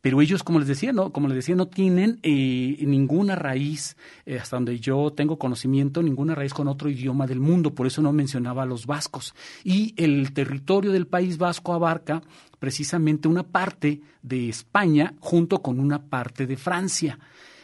pero 0.04 0.20
ellos, 0.20 0.44
como 0.44 0.60
les 0.60 0.68
decía, 0.68 0.92
no, 0.92 1.14
como 1.14 1.30
les 1.30 1.38
decía, 1.38 1.56
no 1.56 1.70
tienen 1.70 2.20
eh, 2.24 2.76
ninguna 2.82 3.38
raíz, 3.38 3.96
eh, 4.26 4.38
hasta 4.38 4.58
donde 4.58 4.78
yo 4.78 5.14
tengo 5.14 5.40
conocimiento, 5.40 6.04
ninguna 6.04 6.36
raíz 6.36 6.54
con 6.54 6.68
otro 6.68 6.90
idioma 6.90 7.26
del 7.26 7.40
mundo, 7.40 7.74
por 7.74 7.88
eso 7.88 8.02
no 8.02 8.12
mencionaba 8.12 8.64
a 8.64 8.66
los 8.66 8.86
vascos. 8.86 9.34
Y 9.64 9.94
el 9.96 10.34
territorio 10.34 10.92
del 10.92 11.08
País 11.08 11.38
Vasco 11.38 11.72
abarca 11.72 12.22
precisamente 12.60 13.30
una 13.30 13.44
parte 13.44 14.02
de 14.22 14.50
España 14.50 15.14
junto 15.22 15.62
con 15.62 15.80
una 15.80 16.00
parte 16.02 16.48
de 16.48 16.58
Francia. 16.58 17.18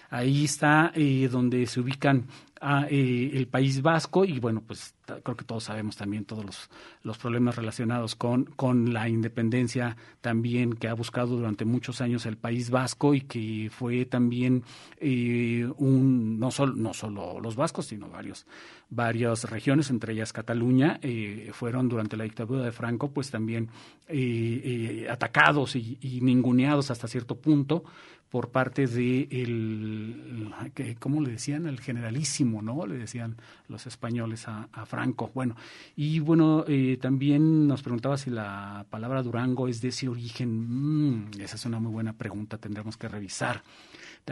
Ahí 0.09 0.45
está 0.45 0.93
eh, 0.95 1.27
donde 1.29 1.67
se 1.67 1.81
ubican 1.81 2.25
a, 2.61 2.87
eh, 2.89 3.31
el 3.33 3.47
País 3.47 3.81
Vasco 3.81 4.25
y 4.25 4.39
bueno, 4.39 4.61
pues 4.65 4.95
creo 5.23 5.35
que 5.35 5.45
todos 5.45 5.63
sabemos 5.63 5.95
también 5.97 6.25
todos 6.25 6.45
los, 6.45 6.69
los 7.03 7.17
problemas 7.17 7.55
relacionados 7.55 8.15
con, 8.15 8.45
con 8.45 8.93
la 8.93 9.09
independencia 9.09 9.97
también 10.21 10.73
que 10.73 10.87
ha 10.87 10.93
buscado 10.93 11.35
durante 11.35 11.65
muchos 11.65 12.01
años 12.01 12.25
el 12.25 12.37
País 12.37 12.69
Vasco 12.69 13.13
y 13.13 13.21
que 13.21 13.69
fue 13.71 14.05
también 14.05 14.63
eh, 14.97 15.67
un 15.77 16.39
no 16.39 16.51
solo 16.51 16.73
no 16.75 16.93
solo 16.93 17.39
los 17.39 17.55
vascos 17.55 17.87
sino 17.87 18.09
varios 18.09 18.45
varias 18.89 19.49
regiones 19.49 19.89
entre 19.89 20.13
ellas 20.13 20.33
Cataluña 20.33 20.99
eh, 21.01 21.49
fueron 21.53 21.89
durante 21.89 22.17
la 22.17 22.23
dictadura 22.23 22.63
de 22.63 22.71
Franco 22.71 23.11
pues 23.11 23.31
también 23.31 23.69
eh, 24.07 25.07
atacados 25.09 25.75
y, 25.75 25.97
y 26.01 26.21
ninguneados 26.21 26.91
hasta 26.91 27.07
cierto 27.07 27.35
punto 27.35 27.83
por 28.29 28.49
parte 28.49 28.85
de 28.85 29.27
el, 29.31 30.53
¿cómo 30.99 31.21
le 31.21 31.31
decían? 31.31 31.65
El 31.65 31.79
generalísimo, 31.79 32.61
¿no? 32.61 32.85
Le 32.85 32.97
decían 32.97 33.37
los 33.67 33.87
españoles 33.87 34.47
a, 34.47 34.69
a 34.71 34.85
Franco. 34.85 35.31
Bueno, 35.33 35.55
y 35.95 36.19
bueno, 36.19 36.63
eh, 36.67 36.97
también 37.01 37.67
nos 37.67 37.81
preguntaba 37.81 38.17
si 38.17 38.29
la 38.29 38.85
palabra 38.89 39.23
Durango 39.23 39.67
es 39.67 39.81
de 39.81 39.89
ese 39.89 40.07
origen. 40.07 41.29
Mm, 41.29 41.31
esa 41.39 41.55
es 41.55 41.65
una 41.65 41.79
muy 41.79 41.91
buena 41.91 42.13
pregunta, 42.13 42.57
tendremos 42.57 42.97
que 42.97 43.07
revisar. 43.07 43.63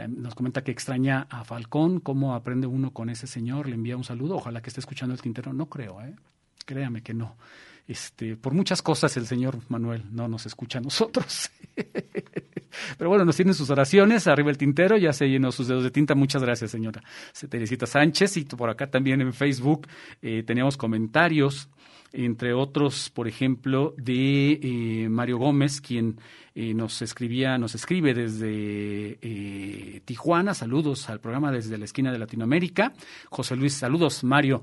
Nos 0.08 0.36
comenta 0.36 0.62
que 0.62 0.70
extraña 0.70 1.26
a 1.28 1.42
Falcón, 1.42 1.98
cómo 1.98 2.34
aprende 2.34 2.68
uno 2.68 2.92
con 2.92 3.10
ese 3.10 3.26
señor, 3.26 3.68
le 3.68 3.74
envía 3.74 3.96
un 3.96 4.04
saludo, 4.04 4.36
ojalá 4.36 4.62
que 4.62 4.70
esté 4.70 4.78
escuchando 4.80 5.12
el 5.12 5.20
tintero, 5.20 5.52
no 5.52 5.66
creo, 5.66 6.00
¿eh? 6.02 6.14
créame 6.64 7.02
que 7.02 7.14
no. 7.14 7.36
Este, 7.88 8.36
por 8.36 8.52
muchas 8.52 8.82
cosas 8.82 9.16
el 9.16 9.26
señor 9.26 9.60
Manuel 9.70 10.04
no 10.12 10.28
nos 10.28 10.44
escucha 10.44 10.78
a 10.78 10.82
nosotros. 10.82 11.50
Pero 12.98 13.08
bueno, 13.08 13.24
nos 13.24 13.34
tienen 13.34 13.54
sus 13.54 13.70
oraciones, 13.70 14.26
arriba 14.26 14.50
el 14.50 14.58
tintero, 14.58 14.98
ya 14.98 15.14
se 15.14 15.26
llenó 15.26 15.50
sus 15.50 15.68
dedos 15.68 15.84
de 15.84 15.90
tinta. 15.90 16.14
Muchas 16.14 16.42
gracias, 16.42 16.70
señora 16.70 17.02
Teresita 17.48 17.86
Sánchez. 17.86 18.36
Y 18.36 18.44
por 18.44 18.68
acá 18.68 18.90
también 18.90 19.22
en 19.22 19.32
Facebook 19.32 19.88
eh, 20.20 20.42
teníamos 20.46 20.76
comentarios 20.76 21.70
entre 22.12 22.54
otros, 22.54 23.10
por 23.10 23.28
ejemplo, 23.28 23.94
de 23.96 24.52
eh, 24.62 25.08
Mario 25.08 25.38
Gómez, 25.38 25.80
quien 25.80 26.18
eh, 26.54 26.74
nos 26.74 27.02
escribía, 27.02 27.58
nos 27.58 27.74
escribe 27.74 28.14
desde 28.14 29.18
eh, 29.20 30.00
Tijuana, 30.04 30.54
saludos 30.54 31.08
al 31.10 31.20
programa 31.20 31.52
desde 31.52 31.78
la 31.78 31.84
esquina 31.84 32.10
de 32.10 32.18
Latinoamérica. 32.18 32.92
José 33.28 33.56
Luis, 33.56 33.74
saludos, 33.74 34.24
Mario. 34.24 34.62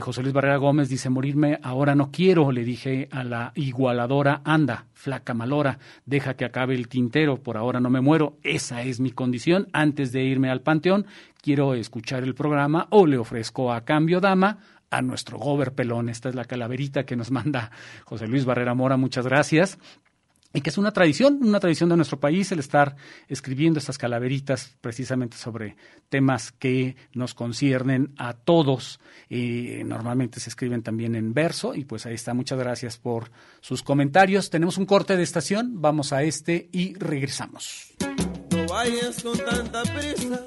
José 0.00 0.22
Luis 0.22 0.32
Barrera 0.32 0.56
Gómez 0.56 0.88
dice, 0.88 1.10
morirme 1.10 1.58
ahora 1.62 1.94
no 1.94 2.10
quiero, 2.10 2.50
le 2.52 2.64
dije 2.64 3.08
a 3.10 3.24
la 3.24 3.52
igualadora, 3.54 4.40
anda, 4.44 4.86
flaca 4.92 5.34
malora, 5.34 5.78
deja 6.06 6.34
que 6.34 6.44
acabe 6.44 6.74
el 6.74 6.88
tintero, 6.88 7.42
por 7.42 7.56
ahora 7.56 7.80
no 7.80 7.90
me 7.90 8.00
muero, 8.00 8.38
esa 8.42 8.82
es 8.82 9.00
mi 9.00 9.10
condición, 9.10 9.68
antes 9.72 10.12
de 10.12 10.24
irme 10.24 10.50
al 10.50 10.62
panteón, 10.62 11.06
quiero 11.42 11.74
escuchar 11.74 12.22
el 12.22 12.34
programa 12.34 12.86
o 12.90 13.06
le 13.06 13.18
ofrezco 13.18 13.70
a 13.70 13.84
cambio 13.84 14.20
dama 14.20 14.58
a 14.90 15.02
nuestro 15.02 15.38
Gober 15.38 15.72
Pelón. 15.72 16.08
Esta 16.08 16.28
es 16.28 16.34
la 16.34 16.44
calaverita 16.44 17.04
que 17.04 17.16
nos 17.16 17.30
manda 17.30 17.70
José 18.04 18.26
Luis 18.26 18.44
Barrera 18.44 18.74
Mora. 18.74 18.96
Muchas 18.96 19.26
gracias 19.26 19.78
y 20.54 20.60
que 20.60 20.70
es 20.70 20.78
una 20.78 20.92
tradición, 20.92 21.40
una 21.42 21.58
tradición 21.58 21.90
de 21.90 21.96
nuestro 21.96 22.20
país 22.20 22.50
el 22.52 22.60
estar 22.60 22.94
escribiendo 23.28 23.80
estas 23.80 23.98
calaveritas 23.98 24.76
precisamente 24.80 25.36
sobre 25.36 25.76
temas 26.08 26.52
que 26.52 26.96
nos 27.12 27.34
conciernen 27.34 28.14
a 28.16 28.34
todos. 28.34 29.00
y 29.28 29.82
normalmente 29.84 30.38
se 30.38 30.50
escriben 30.50 30.82
también 30.82 31.16
en 31.16 31.34
verso 31.34 31.74
y 31.74 31.84
pues 31.84 32.06
ahí 32.06 32.14
está. 32.14 32.34
Muchas 32.34 32.58
gracias 32.58 32.96
por 32.98 33.32
sus 33.60 33.82
comentarios. 33.82 34.48
Tenemos 34.48 34.78
un 34.78 34.86
corte 34.86 35.16
de 35.16 35.24
estación, 35.24 35.82
vamos 35.82 36.12
a 36.12 36.22
este 36.22 36.68
y 36.70 36.94
regresamos. 36.94 37.94
No 38.50 38.66
vayas 38.66 39.22
con 39.24 39.36
tanta 39.36 39.82
prisa. 39.82 40.46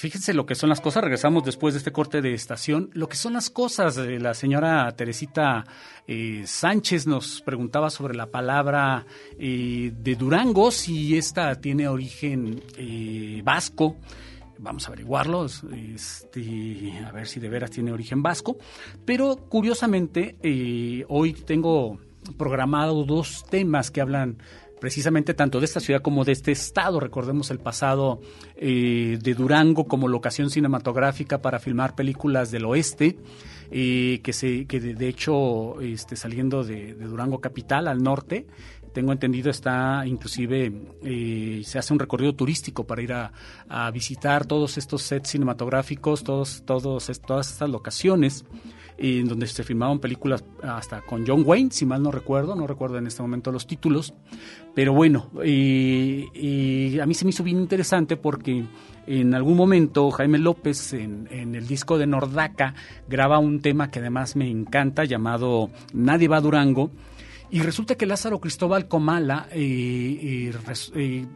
Fíjense 0.00 0.32
lo 0.32 0.46
que 0.46 0.54
son 0.54 0.70
las 0.70 0.80
cosas. 0.80 1.02
Regresamos 1.02 1.44
después 1.44 1.74
de 1.74 1.78
este 1.78 1.92
corte 1.92 2.22
de 2.22 2.32
estación. 2.32 2.88
Lo 2.94 3.06
que 3.06 3.18
son 3.18 3.34
las 3.34 3.50
cosas. 3.50 3.98
la 3.98 4.32
señora 4.32 4.90
Teresita 4.92 5.66
eh, 6.06 6.44
Sánchez 6.46 7.06
nos 7.06 7.42
preguntaba 7.42 7.90
sobre 7.90 8.14
la 8.14 8.24
palabra 8.24 9.04
eh, 9.38 9.92
de 9.94 10.14
Durango, 10.14 10.70
si 10.70 11.18
esta 11.18 11.54
tiene 11.56 11.86
origen 11.86 12.62
eh, 12.78 13.42
vasco. 13.44 13.98
Vamos 14.58 14.86
a 14.86 14.88
averiguarlo, 14.88 15.44
este, 15.44 16.98
a 17.06 17.12
ver 17.12 17.26
si 17.26 17.38
de 17.38 17.50
veras 17.50 17.70
tiene 17.70 17.92
origen 17.92 18.22
vasco. 18.22 18.56
Pero 19.04 19.36
curiosamente, 19.50 21.04
hoy 21.08 21.34
tengo 21.34 21.98
programado 22.38 23.04
dos 23.04 23.44
temas 23.50 23.90
que 23.90 24.00
hablan 24.00 24.38
precisamente 24.80 25.34
tanto 25.34 25.60
de 25.60 25.66
esta 25.66 25.80
ciudad 25.80 26.02
como 26.02 26.24
de 26.24 26.32
este 26.32 26.52
estado. 26.52 26.98
Recordemos 26.98 27.50
el 27.50 27.58
pasado 27.58 28.20
eh, 28.56 29.18
de 29.20 29.34
Durango 29.34 29.86
como 29.86 30.08
locación 30.08 30.50
cinematográfica 30.50 31.42
para 31.42 31.58
filmar 31.58 31.94
películas 31.94 32.50
del 32.50 32.64
oeste. 32.64 33.18
Eh, 33.72 34.20
que 34.24 34.32
se 34.32 34.66
que 34.66 34.80
de, 34.80 35.08
hecho 35.08 35.80
este, 35.80 36.16
saliendo 36.16 36.64
de, 36.64 36.92
Durango 36.94 37.40
capital 37.40 37.86
al 37.86 38.02
norte 38.02 38.48
tengo 38.92 39.12
entendido 39.12 39.50
está 39.50 40.04
inclusive 40.06 40.72
eh, 41.02 41.62
se 41.64 41.78
hace 41.78 41.92
un 41.92 41.98
recorrido 41.98 42.34
turístico 42.34 42.84
para 42.84 43.02
ir 43.02 43.12
a, 43.12 43.32
visitar 43.92 44.46
todos 44.46 44.78
estos 44.78 45.02
sets 45.02 45.30
cinematográficos 45.30 46.24
todos 46.24 46.62
todos 46.64 47.10
todas 47.26 47.50
estas 47.50 47.68
locaciones 47.68 48.44
en 48.98 49.28
donde 49.28 49.46
se 49.46 49.64
filmaban 49.64 49.98
películas 49.98 50.44
hasta 50.62 51.00
con 51.00 51.26
John 51.26 51.42
Wayne, 51.46 51.70
si 51.70 51.86
mal 51.86 52.02
no 52.02 52.10
recuerdo, 52.10 52.54
no 52.54 52.66
recuerdo 52.66 52.98
en 52.98 53.06
este 53.06 53.22
momento 53.22 53.50
los 53.50 53.66
títulos, 53.66 54.12
pero 54.74 54.92
bueno, 54.92 55.30
y 55.42 56.98
a 57.00 57.06
mí 57.06 57.14
se 57.14 57.24
me 57.24 57.30
hizo 57.30 57.42
bien 57.42 57.58
interesante 57.58 58.18
porque 58.18 58.62
en 59.06 59.34
algún 59.34 59.56
momento 59.56 60.10
Jaime 60.10 60.38
López 60.38 60.92
en, 60.92 61.26
el 61.30 61.66
disco 61.66 61.98
de 61.98 62.06
Nordaca 62.06 62.74
graba 63.08 63.38
un 63.38 63.60
tema 63.60 63.90
que 63.90 63.98
además 63.98 64.36
me 64.36 64.48
encanta 64.48 65.04
llamado 65.04 65.70
Nadie 65.92 66.28
va 66.28 66.36
a 66.36 66.40
Durango, 66.40 66.92
y 67.50 67.60
resulta 67.60 67.96
que 67.96 68.06
Lázaro 68.06 68.40
Cristóbal 68.40 68.88
Comala 68.88 69.48
eh, 69.50 70.50
eh, 70.52 70.52
eh, 70.94 71.26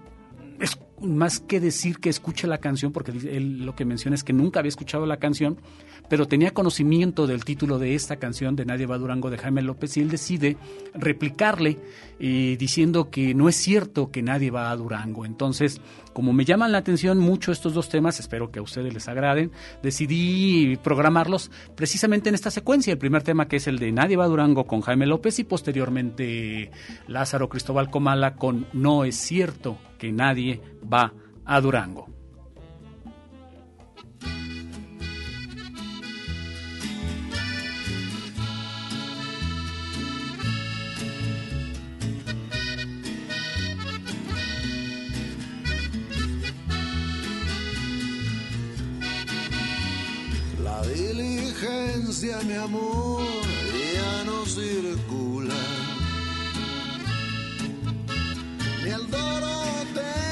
es 0.61 0.79
más 1.01 1.40
que 1.40 1.61
decir 1.61 1.99
que 1.99 2.09
escuche 2.09 2.47
la 2.47 2.59
canción, 2.59 2.92
porque 2.92 3.11
él 3.11 3.64
lo 3.64 3.74
que 3.74 3.84
menciona 3.84 4.14
es 4.14 4.24
que 4.24 4.32
nunca 4.32 4.61
había 4.61 4.68
escuchado 4.68 5.07
la 5.07 5.18
canción, 5.18 5.59
pero 6.09 6.26
tenía 6.26 6.53
conocimiento 6.53 7.26
del 7.26 7.45
título 7.45 7.78
de 7.78 7.95
esta 7.95 8.16
canción 8.16 8.57
de 8.57 8.64
Nadie 8.64 8.86
va 8.86 8.99
Durango 8.99 9.30
de 9.30 9.38
Jaime 9.38 9.62
López 9.62 9.97
y 9.97 10.01
él 10.01 10.11
decide 10.11 10.57
replicarle 10.92 11.78
eh, 12.20 12.57
diciendo 12.59 13.11
que 13.11 13.34
no 13.34 13.49
es 13.49 13.57
cierto 13.57 14.11
que 14.11 14.22
nadie 14.22 14.51
va 14.51 14.70
a 14.70 14.76
Durango. 14.76 15.24
Entonces, 15.24 15.80
como 16.12 16.32
me 16.32 16.45
llaman 16.45 16.72
la 16.72 16.78
atención 16.78 17.18
mucho 17.18 17.53
estos 17.53 17.74
dos 17.74 17.88
temas, 17.88 18.20
espero 18.20 18.51
que 18.51 18.59
a 18.59 18.62
ustedes 18.62 18.92
les 18.92 19.09
agraden, 19.09 19.51
decidí 19.82 20.76
programarlos 20.82 21.51
precisamente 21.74 22.28
en 22.28 22.34
esta 22.34 22.51
secuencia. 22.51 22.92
El 22.92 22.99
primer 22.99 23.22
tema 23.22 23.49
que 23.49 23.57
es 23.57 23.66
el 23.66 23.78
de 23.78 23.92
Nadie 23.92 24.16
va 24.16 24.24
a 24.24 24.28
Durango 24.28 24.66
con 24.66 24.82
Jaime 24.82 25.07
López 25.07 25.38
y 25.38 25.45
posteriormente 25.45 26.70
Lázaro 27.09 27.49
Cristóbal 27.49 27.90
Comala 27.90 28.36
con 28.36 28.66
No 28.72 29.05
es 29.05 29.16
cierto 29.16 29.78
que 29.99 30.12
nadie 30.12 30.61
va 30.82 31.12
a 31.45 31.61
Durango. 31.61 32.14
mi 52.42 52.55
amor 52.55 53.22
ya 53.95 54.24
no 54.24 54.45
circula. 54.47 55.74
El 58.87 59.11
doroteo 59.11 60.24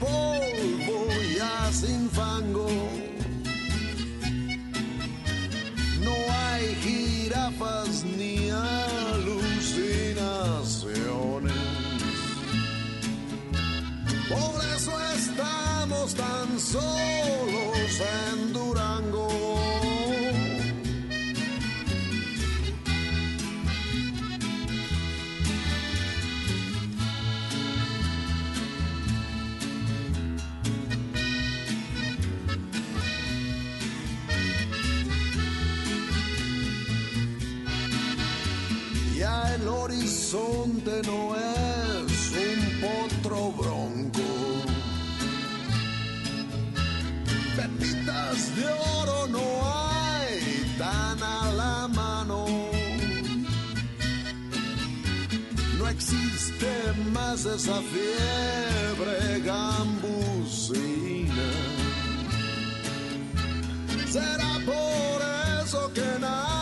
povo. 0.00 0.53
Horizonte 39.82 41.02
no 41.04 41.34
es 41.36 42.32
un 42.32 42.60
potro 42.80 43.52
bronco. 43.52 44.20
Pepitas 47.56 48.56
de 48.56 48.66
oro 48.98 49.26
no 49.28 49.46
hay 49.64 50.74
tan 50.78 51.22
a 51.22 51.52
la 51.52 51.88
mano. 51.88 52.46
No 55.78 55.88
existe 55.88 56.70
más 57.12 57.44
esa 57.44 57.80
fiebre 57.92 59.40
gambusina. 59.40 60.84
Será 64.10 64.52
por 64.64 65.18
eso 65.62 65.92
que 65.92 66.18
nadie 66.20 66.53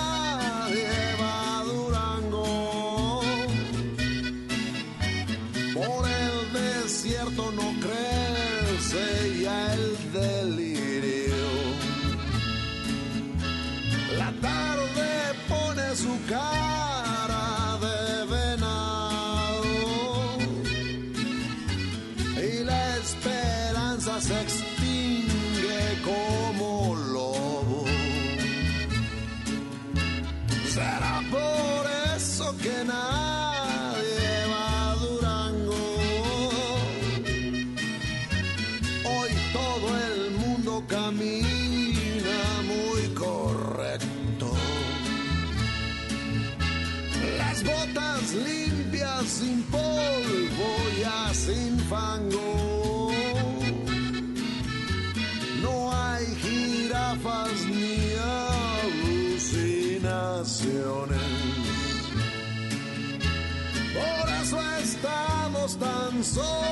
estamos 66.22 66.71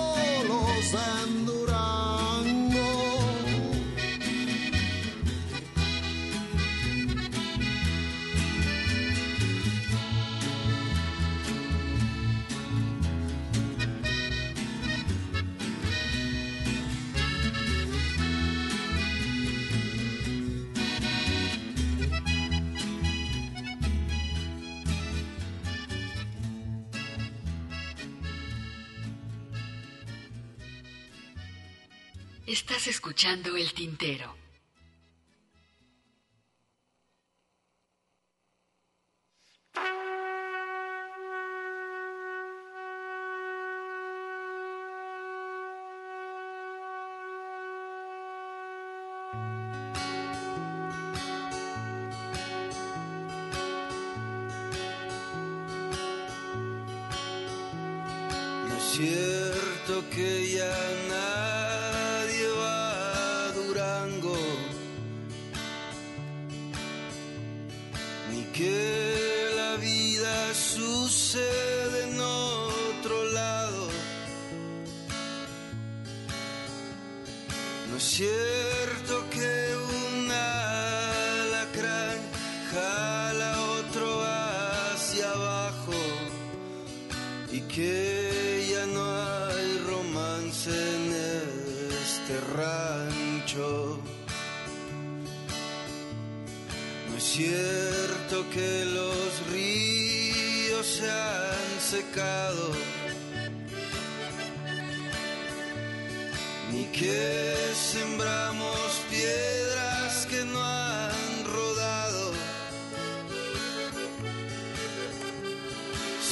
Estás 32.81 32.95
escuchando 32.95 33.59
el 33.59 33.75
tintero. 33.75 34.40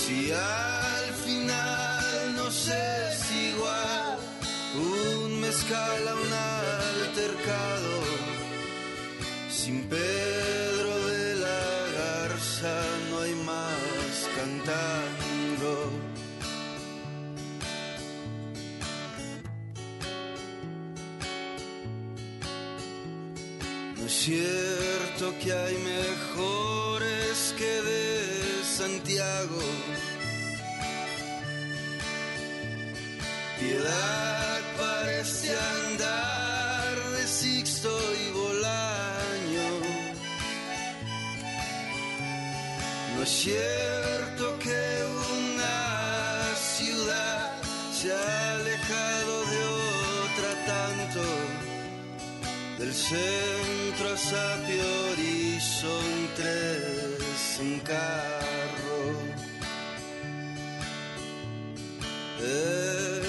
Si 0.09 0.33
al 0.33 1.13
final 1.27 2.35
nos 2.35 2.67
es 2.69 3.31
igual 3.31 4.17
un 4.75 5.39
mezcal 5.39 6.09
a 6.09 6.15
un 6.15 6.33
altercado, 6.33 7.95
sin 9.51 9.87
Pedro 9.87 11.07
de 11.09 11.35
la 11.37 11.63
Garza 11.99 12.75
no 13.11 13.19
hay 13.21 13.35
más 13.35 14.15
cantando. 14.35 15.91
Es 24.07 24.13
cierto 24.13 25.35
que 25.39 25.53
hay 25.53 25.77
cierto 43.49 44.59
que 44.59 44.85
una 45.41 46.55
ciudad 46.77 47.53
se 47.99 48.13
ha 48.13 48.53
alejado 48.57 49.35
de 49.53 49.61
otra 50.27 50.51
tanto. 50.73 51.25
Del 52.79 52.93
centro 52.95 54.07
a 54.15 54.17
Sapiori 54.17 55.59
son 55.61 56.29
tres 56.37 57.59
en 57.61 57.81
carro. 57.81 59.01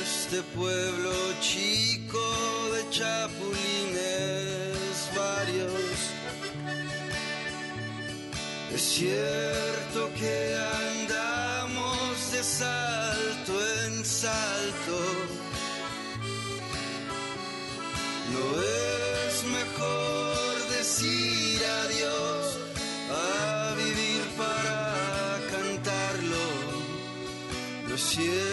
Este 0.03 0.39
pueblo 0.55 1.13
chico 1.41 2.25
de 2.73 2.81
chapulines 2.97 3.49
varios. 5.15 5.97
Es 8.75 8.81
cierto 8.81 9.68
que 10.19 10.55
andamos 10.91 12.31
de 12.33 12.43
salto 12.43 13.53
en 13.85 14.03
salto. 14.03 14.99
No 18.33 18.45
es 18.61 19.35
mejor 19.59 20.53
decir 20.77 21.61
adiós 21.83 22.45
a 23.11 23.75
vivir 23.75 24.21
para 24.41 24.79
cantarlo. 25.53 26.47
Lo 27.87 27.97
cierto 27.97 28.48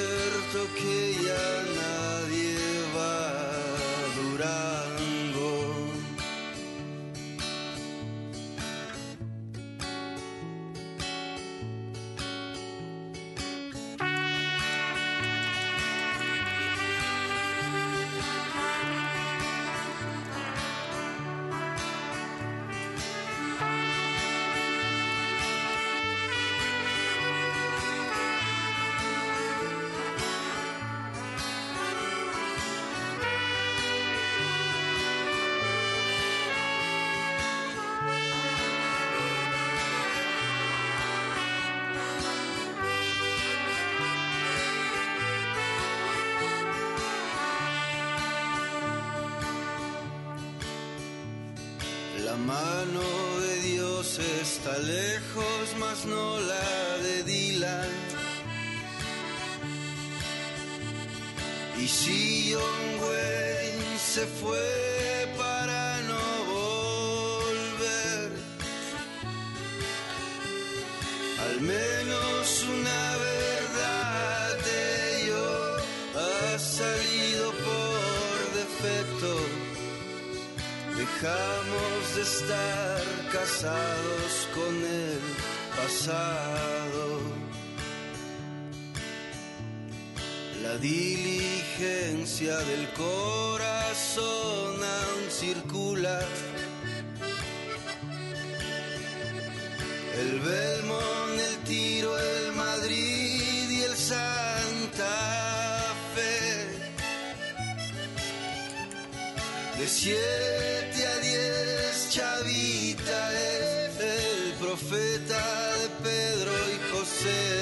es 112.59 114.01
el 114.01 114.53
profeta 114.59 115.43
de 115.81 115.89
Pedro 116.03 116.53
y 116.75 116.79
José. 116.93 117.53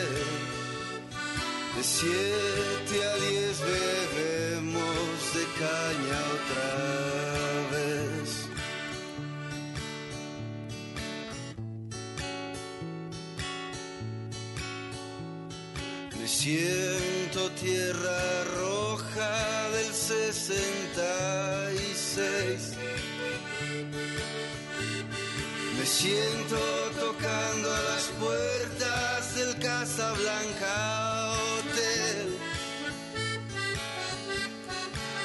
De 1.77 1.83
siete 1.83 3.05
a 3.05 3.15
diez 3.17 3.57
bebemos 3.61 5.17
de 5.35 5.45
caña 5.59 6.19
otra 6.37 6.71
vez. 7.73 8.29
Me 16.21 16.29
siento 16.29 17.51
tierra 17.53 18.45
roja 18.57 19.71
del 19.71 19.93
66. 19.93 20.74
Siento 26.05 26.61
tocando 27.01 27.73
a 27.73 27.83
las 27.91 28.05
puertas 28.21 29.35
del 29.37 29.53
Casablanca 29.59 31.33
Hotel. 31.33 32.27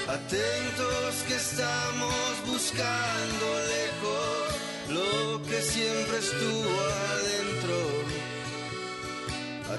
Atentos 0.07 1.11
que 1.27 1.35
estamos 1.35 2.31
buscando 2.47 3.45
lejos 3.76 4.45
lo 4.97 5.43
que 5.49 5.61
siempre 5.61 6.18
estuvo 6.27 6.77
adentro. 7.18 7.77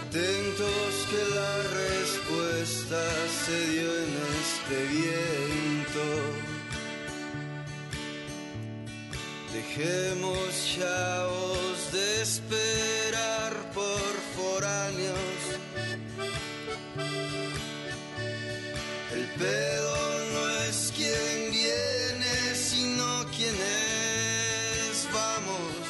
Atentos 0.01 0.90
que 1.10 1.22
la 1.39 1.52
respuesta 1.82 3.02
se 3.44 3.56
dio 3.70 3.90
en 4.05 4.12
este 4.43 4.77
viento. 4.94 5.49
Dejemos 9.52 10.77
chavos 10.77 11.93
de 11.93 12.22
esperar 12.22 13.52
por 13.74 14.12
foráneos. 14.36 15.40
El 19.12 19.27
pedo 19.39 19.97
no 20.32 20.51
es 20.68 20.93
quien 20.97 21.51
viene, 21.51 22.55
sino 22.55 23.27
quien 23.36 23.55
es. 23.56 25.09
Vamos. 25.12 25.81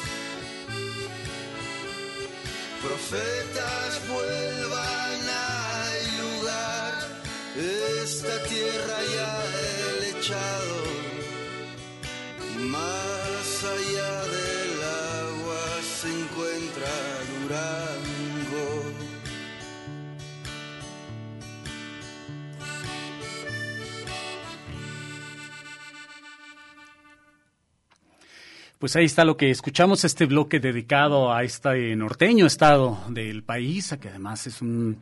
Pues 28.81 28.95
ahí 28.95 29.05
está 29.05 29.25
lo 29.25 29.37
que 29.37 29.51
escuchamos, 29.51 30.03
este 30.05 30.25
bloque 30.25 30.59
dedicado 30.59 31.31
a 31.31 31.43
este 31.43 31.95
norteño 31.95 32.47
estado 32.47 32.97
del 33.09 33.43
país, 33.43 33.95
que 34.01 34.09
además 34.09 34.47
es 34.47 34.59
un 34.59 34.97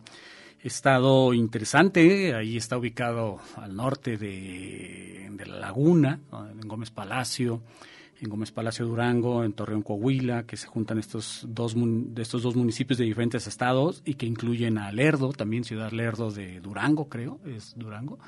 estado 0.62 1.34
interesante, 1.34 2.36
ahí 2.36 2.58
está 2.58 2.78
ubicado 2.78 3.40
al 3.56 3.78
norte 3.78 4.18
de, 4.18 5.30
de 5.32 5.46
la 5.46 5.60
laguna, 5.60 6.20
en 6.62 6.68
Gómez 6.68 6.92
Palacio, 6.92 7.62
en 8.20 8.30
Gómez 8.30 8.52
Palacio 8.52 8.86
Durango, 8.86 9.46
en 9.46 9.54
Torreón 9.54 9.84
Coahuila, 9.84 10.44
que 10.44 10.58
se 10.58 10.68
juntan 10.68 11.00
estos 11.00 11.46
dos, 11.48 11.74
de 11.78 12.22
estos 12.22 12.44
dos 12.44 12.58
municipios 12.58 12.98
de 12.98 13.06
diferentes 13.06 13.48
estados 13.48 14.02
y 14.04 14.16
que 14.16 14.26
incluyen 14.26 14.78
a 14.78 14.92
Lerdo, 14.92 15.32
también 15.32 15.64
Ciudad 15.64 15.94
Lerdo 15.94 16.32
de 16.32 16.60
Durango, 16.60 17.08
creo, 17.08 17.40
es 17.46 17.76
Durango 17.78 18.20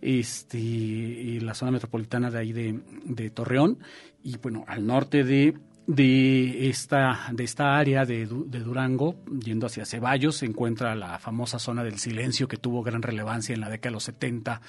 este, 0.00 0.58
y 0.58 1.40
la 1.40 1.54
zona 1.54 1.72
metropolitana 1.72 2.30
de 2.30 2.38
ahí 2.38 2.52
de, 2.52 2.80
de 3.04 3.30
Torreón 3.30 3.78
y 4.22 4.36
bueno, 4.38 4.64
al 4.66 4.86
norte 4.86 5.24
de, 5.24 5.54
de, 5.86 6.68
esta, 6.68 7.28
de 7.32 7.44
esta 7.44 7.76
área 7.78 8.04
de, 8.04 8.26
Durango, 8.26 9.16
yendo 9.42 9.66
hacia 9.66 9.86
Ceballos, 9.86 10.36
se 10.36 10.46
encuentra 10.46 10.94
la 10.94 11.18
famosa 11.18 11.58
zona 11.58 11.82
del 11.82 11.98
silencio 11.98 12.48
que 12.48 12.56
tuvo 12.56 12.82
gran 12.82 13.02
relevancia 13.02 13.54
en 13.54 13.60
la 13.60 13.70
década 13.70 13.90
de 13.90 13.94
los 13.94 14.04
70 14.04 14.60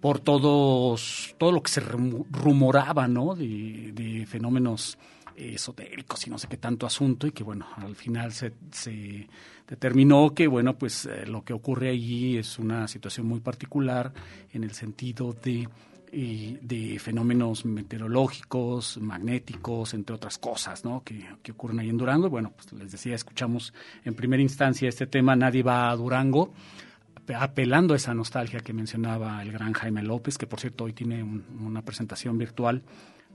por 0.00 0.18
todos, 0.20 1.34
todo 1.38 1.52
lo 1.52 1.62
que 1.62 1.70
se 1.70 1.80
rumoraba 1.80 3.06
¿no? 3.06 3.34
de, 3.34 3.92
de 3.92 4.26
fenómenos 4.26 4.98
esotéricos 5.36 6.26
y 6.26 6.30
no 6.30 6.38
sé 6.38 6.48
qué 6.48 6.56
tanto 6.56 6.86
asunto 6.86 7.26
y 7.26 7.32
que 7.32 7.42
bueno, 7.42 7.66
al 7.76 7.96
final 7.96 8.32
se, 8.32 8.52
se 8.70 9.28
determinó 9.68 10.34
que 10.34 10.46
bueno, 10.46 10.76
pues 10.76 11.06
eh, 11.06 11.26
lo 11.26 11.42
que 11.42 11.52
ocurre 11.52 11.90
allí 11.90 12.36
es 12.36 12.58
una 12.58 12.88
situación 12.88 13.26
muy 13.26 13.40
particular 13.40 14.12
en 14.52 14.64
el 14.64 14.72
sentido 14.72 15.32
de 15.32 15.68
de 16.12 16.98
fenómenos 17.00 17.64
meteorológicos, 17.64 18.98
magnéticos, 18.98 19.94
entre 19.94 20.14
otras 20.14 20.36
cosas, 20.36 20.84
¿no? 20.84 21.02
Que, 21.02 21.26
que, 21.42 21.52
ocurren 21.52 21.80
ahí 21.80 21.88
en 21.88 21.96
Durango. 21.96 22.26
Y 22.26 22.30
bueno, 22.30 22.52
pues 22.54 22.70
les 22.74 22.92
decía, 22.92 23.14
escuchamos 23.14 23.72
en 24.04 24.14
primera 24.14 24.42
instancia 24.42 24.88
este 24.88 25.06
tema, 25.06 25.34
Nadie 25.34 25.62
va 25.62 25.90
a 25.90 25.96
Durango, 25.96 26.52
apelando 27.34 27.94
a 27.94 27.96
esa 27.96 28.12
nostalgia 28.12 28.60
que 28.60 28.72
mencionaba 28.72 29.42
el 29.42 29.52
gran 29.52 29.72
Jaime 29.72 30.02
López, 30.02 30.36
que 30.36 30.46
por 30.46 30.60
cierto 30.60 30.84
hoy 30.84 30.92
tiene 30.92 31.22
una 31.22 31.82
presentación 31.82 32.36
virtual 32.36 32.82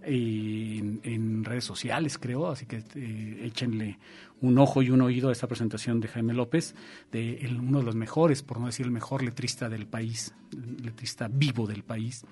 en, 0.03 1.43
redes 1.43 1.63
sociales, 1.63 2.17
creo, 2.17 2.47
así 2.47 2.65
que 2.65 2.83
eh, 2.95 3.41
échenle 3.45 3.97
un 4.41 4.57
ojo 4.59 4.81
y 4.81 4.89
un 4.91 5.01
oído 5.01 5.29
a 5.29 5.31
esta 5.31 5.47
presentación 5.47 5.99
de 5.99 6.07
Jaime 6.07 6.33
López, 6.33 6.75
de 7.11 7.49
uno 7.59 7.79
de 7.79 7.85
los 7.85 7.95
mejores, 7.95 8.43
por 8.43 8.59
no 8.59 8.67
decir 8.67 8.85
el 8.85 8.91
mejor 8.91 9.23
letrista 9.23 9.69
del 9.69 9.87
país, 9.87 10.33
letrista 10.83 11.27
vivo 11.27 11.65
del 11.65 11.83
país. 11.83 12.23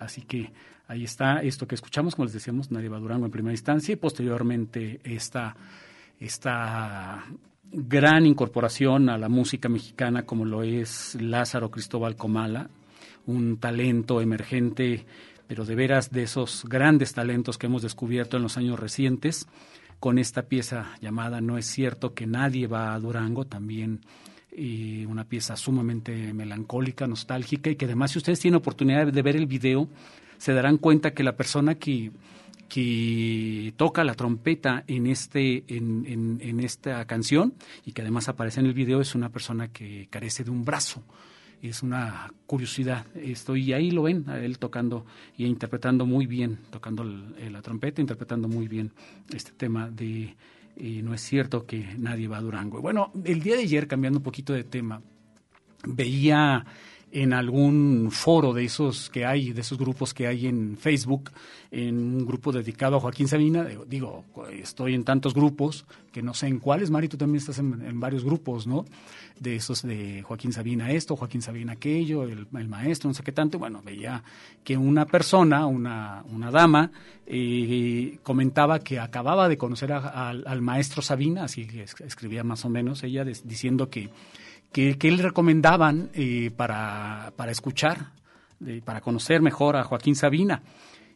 Así 0.00 0.22
que 0.22 0.50
ahí 0.88 1.04
está 1.04 1.40
esto 1.40 1.68
que 1.68 1.76
escuchamos, 1.76 2.16
como 2.16 2.24
les 2.24 2.34
decíamos, 2.34 2.70
Nadie 2.70 2.88
va 2.88 2.98
Durango 2.98 3.26
en 3.26 3.30
primera 3.30 3.52
instancia 3.52 3.92
y 3.92 3.96
posteriormente 3.96 5.00
esta, 5.04 5.54
esta 6.18 7.24
gran 7.70 8.26
incorporación 8.26 9.08
a 9.10 9.18
la 9.18 9.28
música 9.28 9.68
mexicana 9.68 10.24
como 10.24 10.44
lo 10.44 10.62
es 10.62 11.16
Lázaro 11.20 11.70
Cristóbal 11.70 12.16
Comala, 12.16 12.68
un 13.26 13.58
talento 13.58 14.20
emergente, 14.20 15.04
pero 15.46 15.64
de 15.64 15.74
veras 15.74 16.10
de 16.10 16.22
esos 16.22 16.64
grandes 16.64 17.12
talentos 17.12 17.58
que 17.58 17.66
hemos 17.66 17.82
descubierto 17.82 18.38
en 18.38 18.42
los 18.42 18.56
años 18.56 18.80
recientes, 18.80 19.46
con 20.00 20.18
esta 20.18 20.42
pieza 20.44 20.96
llamada 21.02 21.42
No 21.42 21.58
es 21.58 21.66
cierto 21.66 22.14
que 22.14 22.26
nadie 22.26 22.66
va 22.66 22.94
a 22.94 22.98
Durango, 22.98 23.44
también 23.44 24.00
y 24.52 25.04
una 25.04 25.24
pieza 25.24 25.56
sumamente 25.56 26.32
melancólica, 26.32 27.06
nostálgica 27.06 27.70
y 27.70 27.76
que 27.76 27.84
además 27.84 28.12
si 28.12 28.18
ustedes 28.18 28.40
tienen 28.40 28.56
oportunidad 28.56 29.06
de 29.06 29.22
ver 29.22 29.36
el 29.36 29.46
video, 29.46 29.88
se 30.38 30.52
darán 30.52 30.78
cuenta 30.78 31.12
que 31.12 31.22
la 31.22 31.36
persona 31.36 31.74
que, 31.76 32.10
que 32.68 33.74
toca 33.76 34.04
la 34.04 34.14
trompeta 34.14 34.84
en, 34.86 35.06
este, 35.06 35.64
en, 35.68 36.38
en, 36.40 36.60
esta 36.60 37.04
canción 37.04 37.54
y 37.84 37.92
que 37.92 38.02
además 38.02 38.28
aparece 38.28 38.60
en 38.60 38.66
el 38.66 38.74
video 38.74 39.00
es 39.00 39.14
una 39.14 39.28
persona 39.30 39.68
que 39.68 40.08
carece 40.08 40.44
de 40.44 40.50
un 40.50 40.64
brazo. 40.64 41.02
Es 41.60 41.82
una 41.82 42.32
curiosidad. 42.46 43.04
Esto, 43.14 43.54
y 43.54 43.74
ahí 43.74 43.90
lo 43.90 44.04
ven, 44.04 44.24
él 44.30 44.58
tocando 44.58 45.04
y 45.36 45.44
interpretando 45.44 46.06
muy 46.06 46.24
bien, 46.26 46.58
tocando 46.70 47.04
la 47.04 47.60
trompeta, 47.60 48.00
interpretando 48.00 48.48
muy 48.48 48.66
bien 48.66 48.92
este 49.34 49.52
tema 49.52 49.90
de 49.90 50.34
y 50.76 51.02
no 51.02 51.14
es 51.14 51.20
cierto 51.20 51.66
que 51.66 51.94
nadie 51.98 52.28
va 52.28 52.38
a 52.38 52.42
Durango. 52.42 52.80
Bueno, 52.80 53.12
el 53.24 53.42
día 53.42 53.56
de 53.56 53.62
ayer, 53.62 53.86
cambiando 53.86 54.18
un 54.18 54.22
poquito 54.22 54.52
de 54.52 54.64
tema, 54.64 55.02
veía 55.86 56.64
en 57.12 57.32
algún 57.32 58.10
foro 58.12 58.52
de 58.52 58.64
esos 58.64 59.10
que 59.10 59.24
hay, 59.24 59.52
de 59.52 59.60
esos 59.62 59.78
grupos 59.78 60.14
que 60.14 60.26
hay 60.26 60.46
en 60.46 60.76
Facebook, 60.76 61.30
en 61.72 61.96
un 61.96 62.26
grupo 62.26 62.52
dedicado 62.52 62.96
a 62.96 63.00
Joaquín 63.00 63.26
Sabina. 63.26 63.66
Digo, 63.86 64.24
estoy 64.52 64.94
en 64.94 65.04
tantos 65.04 65.34
grupos 65.34 65.86
que 66.12 66.22
no 66.22 66.34
sé 66.34 66.46
en 66.46 66.58
cuáles, 66.60 66.90
Mari, 66.90 67.08
tú 67.08 67.16
también 67.16 67.38
estás 67.38 67.58
en, 67.58 68.00
varios 68.00 68.24
grupos, 68.24 68.66
¿no? 68.66 68.84
De 69.38 69.56
esos 69.56 69.82
de 69.82 70.22
Joaquín 70.22 70.52
Sabina 70.52 70.90
esto, 70.92 71.16
Joaquín 71.16 71.42
Sabina 71.42 71.72
aquello, 71.72 72.24
el, 72.24 72.46
maestro, 72.68 73.08
no 73.08 73.14
sé 73.14 73.22
qué 73.22 73.32
tanto. 73.32 73.58
Bueno, 73.58 73.82
veía 73.84 74.22
que 74.62 74.76
una 74.76 75.06
persona, 75.06 75.66
una, 75.66 76.22
una 76.30 76.50
dama, 76.50 76.92
eh, 77.26 78.18
comentaba 78.22 78.80
que 78.80 79.00
acababa 79.00 79.48
de 79.48 79.56
conocer 79.56 79.92
al 79.92 80.62
maestro 80.62 81.02
Sabina, 81.02 81.44
así 81.44 81.66
escribía 82.04 82.44
más 82.44 82.64
o 82.64 82.68
menos 82.68 83.02
ella, 83.02 83.24
diciendo 83.24 83.88
que 83.88 84.10
que, 84.72 84.98
que 84.98 85.08
él 85.08 85.18
recomendaban 85.18 86.10
eh, 86.14 86.50
para, 86.56 87.32
para, 87.36 87.52
escuchar, 87.52 88.12
para 88.84 89.00
conocer 89.00 89.42
mejor 89.42 89.76
a 89.76 89.84
Joaquín 89.84 90.14
Sabina. 90.14 90.62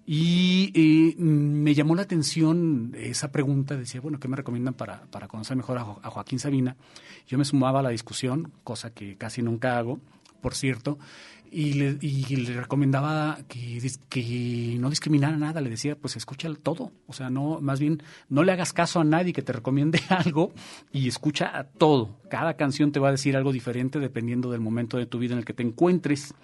Y 0.06 0.70
eh, 0.74 1.16
me 1.18 1.74
llamó 1.74 1.94
la 1.94 2.02
atención 2.02 2.92
esa 2.94 3.32
pregunta, 3.32 3.74
decía, 3.76 4.02
bueno, 4.02 4.20
¿qué 4.20 4.28
me 4.28 4.36
recomiendan 4.36 4.74
para, 4.74 5.02
para 5.06 5.28
conocer 5.28 5.56
mejor 5.56 5.78
a, 5.78 6.10
Joaquín 6.10 6.38
Sabina? 6.38 6.76
Yo 7.26 7.38
me 7.38 7.44
sumaba 7.46 7.80
a 7.80 7.82
la 7.82 7.88
discusión, 7.88 8.52
cosa 8.64 8.90
que 8.90 9.16
casi 9.16 9.40
nunca 9.40 9.78
hago, 9.78 10.00
por 10.42 10.54
cierto, 10.54 10.98
y 11.54 11.74
le, 11.74 11.98
y 12.00 12.34
le 12.34 12.60
recomendaba 12.60 13.38
que, 13.46 14.76
no 14.80 14.90
discriminara 14.90 15.36
nada, 15.36 15.60
le 15.60 15.70
decía, 15.70 15.94
pues 15.94 16.16
escucha 16.16 16.48
todo, 16.60 16.90
o 17.06 17.12
sea, 17.12 17.30
no, 17.30 17.60
más 17.60 17.78
bien 17.78 18.02
no 18.28 18.42
le 18.42 18.50
hagas 18.50 18.72
caso 18.72 18.98
a 18.98 19.04
nadie 19.04 19.32
que 19.32 19.42
te 19.42 19.52
recomiende 19.52 20.00
algo 20.08 20.52
y 20.92 21.06
escucha 21.06 21.56
a 21.56 21.62
todo. 21.62 22.18
Cada 22.28 22.54
canción 22.54 22.90
te 22.90 22.98
va 22.98 23.08
a 23.08 23.12
decir 23.12 23.36
algo 23.36 23.52
diferente 23.52 24.00
dependiendo 24.00 24.50
del 24.50 24.60
momento 24.60 24.96
de 24.96 25.06
tu 25.06 25.20
vida 25.20 25.34
en 25.34 25.38
el 25.38 25.44
que 25.44 25.54
te 25.54 25.62
encuentres. 25.62 26.34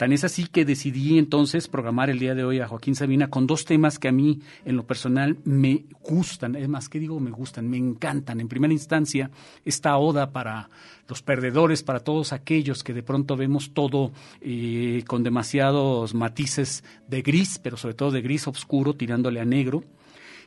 Tan 0.00 0.14
es 0.14 0.24
así 0.24 0.46
que 0.46 0.64
decidí 0.64 1.18
entonces 1.18 1.68
programar 1.68 2.08
el 2.08 2.18
día 2.18 2.34
de 2.34 2.42
hoy 2.42 2.58
a 2.58 2.66
Joaquín 2.66 2.94
Sabina 2.94 3.28
con 3.28 3.46
dos 3.46 3.66
temas 3.66 3.98
que 3.98 4.08
a 4.08 4.12
mí 4.12 4.40
en 4.64 4.76
lo 4.76 4.86
personal 4.86 5.36
me 5.44 5.84
gustan, 6.02 6.56
es 6.56 6.70
más, 6.70 6.88
¿qué 6.88 6.98
digo? 6.98 7.20
Me 7.20 7.30
gustan, 7.30 7.68
me 7.68 7.76
encantan. 7.76 8.40
En 8.40 8.48
primera 8.48 8.72
instancia, 8.72 9.30
esta 9.62 9.98
oda 9.98 10.32
para 10.32 10.70
los 11.06 11.20
perdedores, 11.20 11.82
para 11.82 12.00
todos 12.00 12.32
aquellos 12.32 12.82
que 12.82 12.94
de 12.94 13.02
pronto 13.02 13.36
vemos 13.36 13.74
todo 13.74 14.10
eh, 14.40 15.04
con 15.06 15.22
demasiados 15.22 16.14
matices 16.14 16.82
de 17.06 17.20
gris, 17.20 17.60
pero 17.62 17.76
sobre 17.76 17.94
todo 17.94 18.10
de 18.10 18.22
gris 18.22 18.48
oscuro 18.48 18.94
tirándole 18.94 19.38
a 19.38 19.44
negro. 19.44 19.84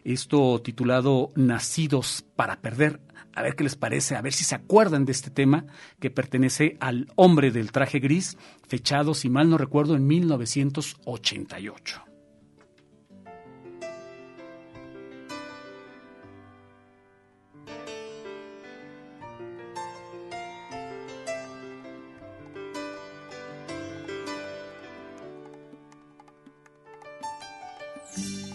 Esto 0.04 0.64
titulado 0.64 1.30
Nacidos 1.36 2.26
para 2.36 2.60
Perder 2.60 3.00
a 3.36 3.42
ver 3.42 3.56
qué 3.56 3.64
les 3.64 3.76
parece, 3.76 4.16
a 4.16 4.22
ver 4.22 4.34
si 4.34 4.44
se 4.44 4.56
acuerdan 4.56 5.06
de 5.06 5.12
este 5.12 5.30
tema 5.30 5.66
que 6.00 6.10
pertenece 6.10 6.78
al 6.80 7.12
hombre 7.16 7.52
del 7.52 7.72
traje 7.72 8.00
gris, 8.00 8.38
fechado, 8.68 9.14
si 9.14 9.30
mal 9.30 9.50
no 9.50 9.58
recuerdo, 9.58 9.96
en 9.96 10.08
1988. 10.08 12.04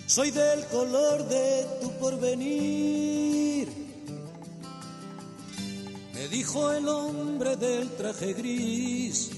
Soy 0.07 0.31
del 0.31 0.65
color 0.67 1.29
de 1.29 1.67
tu 1.81 1.93
porvenir 1.99 3.88
me 6.19 6.27
dijo 6.27 6.73
el 6.73 6.89
hombre 6.89 7.55
del 7.57 7.91
traje 7.91 8.33
gris. 8.33 9.31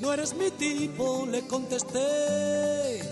No 0.00 0.12
eres 0.14 0.34
mi 0.34 0.50
tipo, 0.50 1.26
le 1.30 1.46
contesté. 1.46 3.02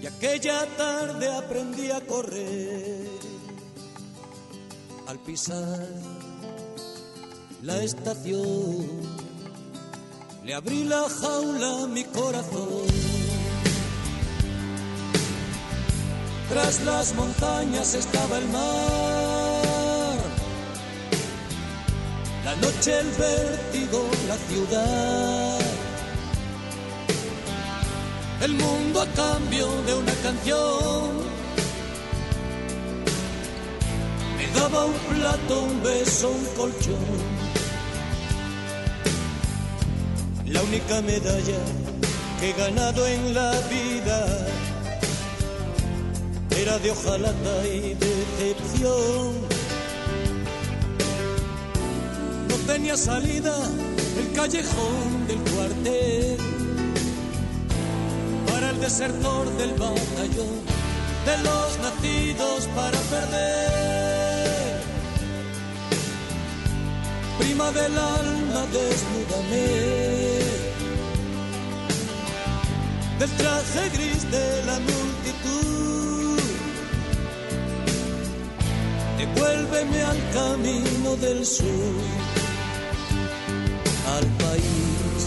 Y 0.00 0.06
aquella 0.06 0.64
tarde 0.76 1.28
aprendí 1.28 1.90
a 1.90 2.00
correr. 2.02 3.08
Al 5.08 5.18
pisar 5.18 5.88
la 7.62 7.82
estación, 7.82 8.86
le 10.44 10.54
abrí 10.54 10.84
la 10.84 11.08
jaula 11.08 11.82
a 11.82 11.86
mi 11.88 12.04
corazón. 12.04 13.23
Tras 16.54 16.84
las 16.84 17.12
montañas 17.16 17.94
estaba 17.94 18.38
el 18.38 18.48
mar. 18.50 20.18
La 22.44 22.54
noche, 22.54 22.96
el 23.00 23.10
vértigo, 23.10 24.08
la 24.28 24.36
ciudad. 24.36 25.58
El 28.40 28.52
mundo 28.52 29.02
a 29.02 29.06
cambio 29.06 29.66
de 29.82 29.94
una 29.94 30.12
canción. 30.22 31.10
Me 34.36 34.60
daba 34.60 34.84
un 34.84 34.98
plato, 35.10 35.60
un 35.60 35.82
beso, 35.82 36.30
un 36.30 36.44
colchón. 36.54 37.18
La 40.46 40.62
única 40.62 41.02
medalla 41.02 41.58
que 42.38 42.50
he 42.50 42.52
ganado 42.52 43.04
en 43.08 43.34
la 43.34 43.50
vida 43.68 44.46
era 46.64 46.78
de 46.78 46.90
hojalata 46.90 47.68
y 47.68 47.94
decepción. 47.94 49.32
No 52.48 52.56
tenía 52.66 52.96
salida 52.96 53.54
el 54.20 54.32
callejón 54.32 55.26
del 55.28 55.40
cuartel 55.52 56.38
para 58.50 58.70
el 58.70 58.80
desertor 58.80 59.44
del 59.58 59.72
batallón 59.72 60.56
de 61.28 61.36
los 61.46 61.68
nacidos 61.84 62.60
para 62.74 62.98
perder. 63.12 64.80
Prima 67.40 67.70
del 67.72 67.98
alma, 67.98 68.60
desnúdame 68.78 69.66
del 73.18 73.30
traje 73.40 73.82
gris 73.94 74.30
de 74.30 74.62
la 74.64 74.78
multitud. 74.80 75.93
devuélveme 79.24 80.02
al 80.02 80.20
camino 80.32 81.16
del 81.16 81.44
sur, 81.46 81.94
al 84.16 84.26
país 84.44 85.22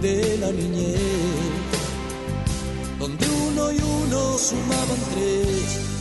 de 0.00 0.38
la 0.38 0.50
niñez, 0.50 1.00
donde 2.98 3.26
uno 3.48 3.72
y 3.72 3.78
uno 3.78 4.38
sumaban 4.38 5.00
tres. 5.12 5.93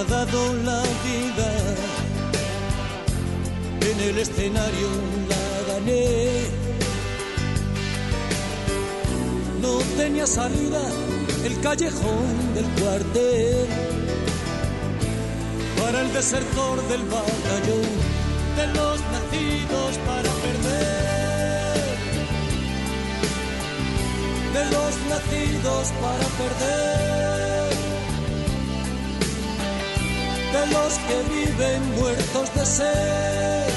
Ha 0.00 0.04
dado 0.04 0.54
la 0.64 0.82
vida 1.04 1.50
en 3.90 4.00
el 4.08 4.18
escenario 4.18 4.88
la 5.28 5.74
gané. 5.74 6.44
No 9.60 9.78
tenía 9.98 10.26
salida 10.26 10.82
el 11.44 11.60
callejón 11.60 12.54
del 12.54 12.66
cuartel 12.80 13.66
para 15.80 16.00
el 16.00 16.12
desertor 16.14 16.76
del 16.88 17.02
batallón 17.02 17.90
de 18.56 18.66
los 18.78 19.00
nacidos 19.14 19.92
para 20.08 20.30
perder. 20.44 21.80
De 24.54 24.64
los 24.74 24.92
nacidos 25.10 25.88
para 26.02 26.26
perder. 26.40 27.49
Los 30.66 30.98
que 30.98 31.22
viven 31.34 31.94
muertos 31.98 32.54
de 32.54 32.66
sed. 32.66 33.72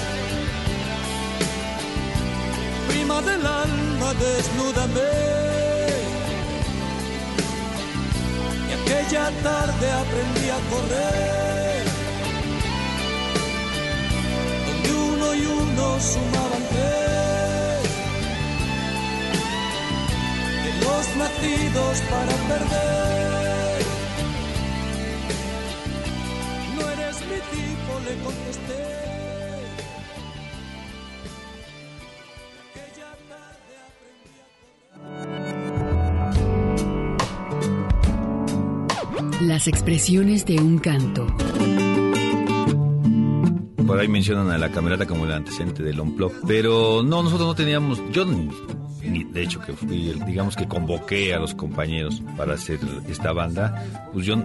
Prima 2.89 3.22
del 3.22 3.45
alma, 3.45 4.14
desnúdame. 4.14 5.11
Y 8.69 8.72
aquella 8.80 9.31
tarde 9.41 9.91
aprendí 10.03 10.49
a 10.49 10.60
correr. 10.72 11.84
Donde 14.68 14.91
uno 14.93 15.35
y 15.35 15.45
uno 15.45 15.99
sumaban 15.99 16.64
tres. 16.73 17.84
De 20.64 20.72
los 20.85 21.05
nacidos 21.15 22.01
para 22.11 22.35
perder. 22.49 23.43
Expresiones 39.65 40.45
de 40.45 40.57
un 40.57 40.77
canto. 40.77 41.26
Por 43.88 43.98
ahí 43.98 44.10
mencionan 44.10 44.49
a 44.52 44.57
la 44.57 44.69
camerata 44.69 45.06
como 45.06 45.23
el 45.23 45.31
antecedente 45.31 45.84
del 45.84 46.02
Unplug, 46.02 46.34
pero 46.45 47.02
no, 47.02 47.23
nosotros 47.23 47.48
no 47.48 47.56
teníamos, 47.56 48.02
yo 48.11 48.26
ni, 48.26 49.23
de 49.23 49.41
hecho 49.41 49.61
que 49.61 49.72
fui, 49.73 50.14
digamos 50.26 50.57
que 50.57 50.68
convoqué 50.68 51.34
a 51.34 51.40
los 51.40 51.56
compañeros 51.56 52.22
para 52.35 52.56
hacer 52.56 52.80
esta 53.07 53.31
banda, 53.31 53.85
pues 54.11 54.26
yo 54.26 54.35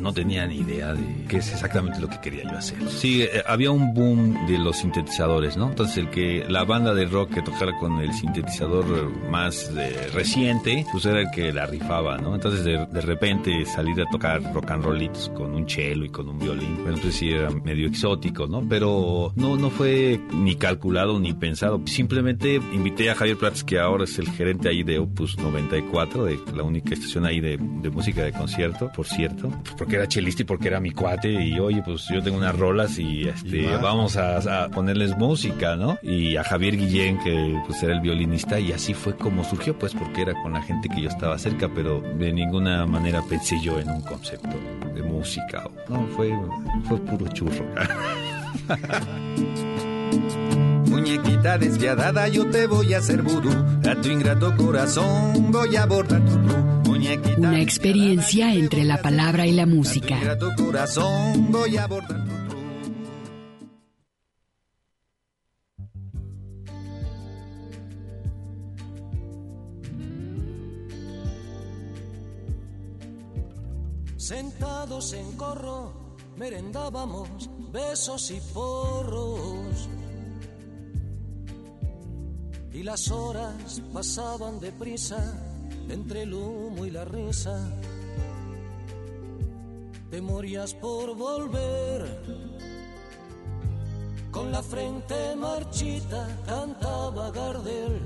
no 0.00 0.12
tenía 0.12 0.46
ni 0.46 0.58
idea 0.58 0.94
de 0.94 1.02
qué 1.28 1.38
es 1.38 1.52
exactamente 1.52 2.00
lo 2.00 2.08
que 2.08 2.20
quería 2.20 2.44
yo 2.44 2.56
hacer. 2.56 2.78
Sí, 2.88 3.22
eh, 3.22 3.42
había 3.46 3.70
un 3.70 3.94
boom 3.94 4.46
de 4.46 4.58
los 4.58 4.78
sintetizadores, 4.78 5.56
¿no? 5.56 5.68
Entonces 5.68 5.98
el 5.98 6.10
que 6.10 6.44
la 6.48 6.64
banda 6.64 6.94
de 6.94 7.06
rock 7.06 7.34
que 7.34 7.42
tocara 7.42 7.76
con 7.78 7.98
el 8.00 8.12
sintetizador 8.12 8.86
más 9.30 9.70
eh, 9.76 10.08
reciente, 10.12 10.86
pues 10.90 11.04
era 11.06 11.20
el 11.20 11.30
que 11.30 11.52
la 11.52 11.66
rifaba, 11.66 12.18
¿no? 12.18 12.34
Entonces 12.34 12.64
de, 12.64 12.86
de 12.86 13.00
repente 13.00 13.64
salir 13.66 14.00
a 14.00 14.10
tocar 14.10 14.42
rock 14.52 14.70
and 14.70 14.84
rollitos 14.84 15.30
con 15.34 15.54
un 15.54 15.68
cello 15.68 16.04
y 16.04 16.08
con 16.08 16.28
un 16.28 16.38
violín, 16.38 16.82
bueno, 16.82 16.98
pues 17.00 17.14
sí 17.14 17.30
era 17.30 17.50
medio 17.50 17.88
exótico, 17.88 18.46
¿no? 18.46 18.66
Pero 18.68 19.32
no, 19.36 19.56
no 19.56 19.70
fue 19.70 20.20
ni 20.32 20.56
calculado 20.56 21.18
ni 21.18 21.32
pensado. 21.32 21.80
Simplemente 21.86 22.56
invité 22.72 23.10
a 23.10 23.14
Javier 23.14 23.36
Prats, 23.36 23.64
que 23.64 23.78
ahora 23.78 24.04
es 24.04 24.18
el 24.18 24.28
gerente 24.30 24.68
ahí 24.68 24.82
de 24.82 24.98
Opus 24.98 25.38
94, 25.38 26.24
de 26.24 26.38
la 26.54 26.62
única 26.62 26.94
estación 26.94 27.24
ahí 27.24 27.40
de, 27.40 27.58
de 27.58 27.90
música 27.90 28.22
de 28.22 28.32
concierto, 28.32 28.90
por 28.94 29.06
cierto, 29.06 29.50
pues 29.76 29.87
porque 29.88 29.96
era 29.96 30.06
chelista 30.06 30.42
y 30.42 30.44
porque 30.44 30.68
era 30.68 30.80
mi 30.80 30.90
cuate 30.90 31.32
y 31.32 31.58
oye, 31.58 31.82
pues 31.82 32.04
yo 32.12 32.22
tengo 32.22 32.36
unas 32.36 32.54
rolas 32.54 32.98
y 32.98 33.26
este 33.26 33.62
Y 33.62 33.66
vamos 33.80 34.18
a, 34.18 34.64
a 34.64 34.68
ponerles 34.68 35.16
música, 35.16 35.76
¿no? 35.76 35.98
Y 36.02 36.36
a 36.36 36.44
Javier 36.44 36.76
Guillén, 36.76 37.18
que 37.20 37.58
pues 37.66 37.82
era 37.82 37.94
el 37.94 38.02
violinista, 38.02 38.60
y 38.60 38.72
así 38.72 38.92
fue 38.92 39.16
como 39.16 39.44
surgió, 39.44 39.78
pues 39.78 39.94
porque 39.94 40.20
era 40.20 40.34
con 40.42 40.52
la 40.52 40.60
gente 40.60 40.90
que 40.90 41.00
yo 41.00 41.08
estaba 41.08 41.38
cerca, 41.38 41.70
pero 41.74 42.02
de 42.02 42.34
ninguna 42.34 42.84
manera 42.84 43.22
pensé 43.30 43.56
yo 43.62 43.80
en 43.80 43.88
un 43.88 44.02
concepto 44.02 44.54
de 44.94 45.02
música. 45.02 45.64
No, 45.88 46.06
fue, 46.08 46.38
fue 46.86 46.98
puro 46.98 47.26
churro. 47.28 47.64
Muñequita 50.84 51.56
desviadada, 51.56 52.28
yo 52.28 52.46
te 52.50 52.66
voy 52.66 52.92
a 52.92 52.98
hacer 52.98 53.22
vudú. 53.22 53.48
A 53.90 53.94
tu 53.94 54.10
ingrato 54.10 54.54
corazón 54.54 55.50
voy 55.50 55.76
a 55.76 55.86
bordar 55.86 56.20
tu 56.26 56.77
Una 57.36 57.60
experiencia 57.60 58.52
entre 58.52 58.82
la 58.82 59.00
palabra 59.00 59.46
y 59.46 59.52
la 59.52 59.66
música. 59.66 60.18
Sentados 74.16 75.12
en 75.12 75.32
corro, 75.36 76.16
merendábamos 76.36 77.48
besos 77.72 78.30
y 78.32 78.40
porros. 78.52 79.88
Y 82.72 82.82
las 82.82 83.08
horas 83.10 83.80
pasaban 83.92 84.58
deprisa 84.58 85.47
entre 85.88 86.22
el 86.22 86.34
humo 86.34 86.84
y 86.86 86.90
la 86.90 87.04
risa. 87.04 87.58
Te 90.10 90.20
morías 90.20 90.74
por 90.74 91.14
volver. 91.16 92.06
Con 94.30 94.52
la 94.52 94.62
frente 94.62 95.36
marchita 95.36 96.28
cantaba 96.46 97.30
Gardel. 97.30 98.00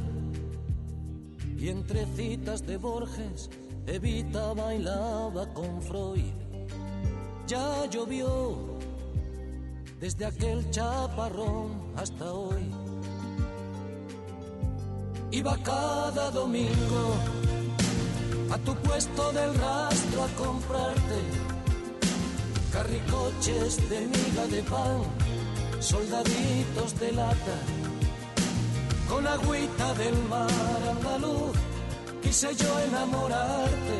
Y 1.59 1.69
entre 1.69 2.07
citas 2.07 2.67
de 2.67 2.77
Borges, 2.77 3.51
Evita 3.87 4.53
bailaba 4.53 5.53
con 5.53 5.81
Freud. 5.83 6.33
Ya 7.47 7.87
llovió 7.87 8.79
desde 10.01 10.25
aquel 10.25 10.69
chaparrón 10.71 11.93
hasta 11.97 12.33
hoy. 12.33 12.71
Iba 15.31 15.57
cada 15.59 16.31
domingo 16.31 17.15
a 18.53 18.59
tu 18.59 18.75
puesto 18.77 19.33
del 19.33 19.55
rastro 19.55 20.25
a 20.25 20.29
comprarte 20.45 21.21
carricoches 22.73 23.89
de 23.89 24.01
miga 24.01 24.47
de 24.47 24.63
pan, 24.63 25.01
soldaditos 25.81 26.99
de 27.01 27.13
lata, 27.13 27.57
con 29.09 29.27
agüita 29.27 29.95
del 29.95 30.17
mar 30.29 30.81
andaluz 30.91 31.57
quise 32.23 32.55
yo 32.55 32.79
enamorarte, 32.89 33.99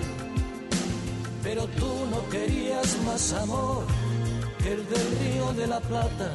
pero 1.43 1.67
tú 1.67 1.93
no 2.11 2.29
querías 2.31 2.97
más 3.07 3.33
amor 3.33 3.85
que 4.63 4.73
el 4.73 4.89
del 4.89 5.19
río 5.19 5.53
de 5.53 5.67
la 5.67 5.81
Plata. 5.81 6.31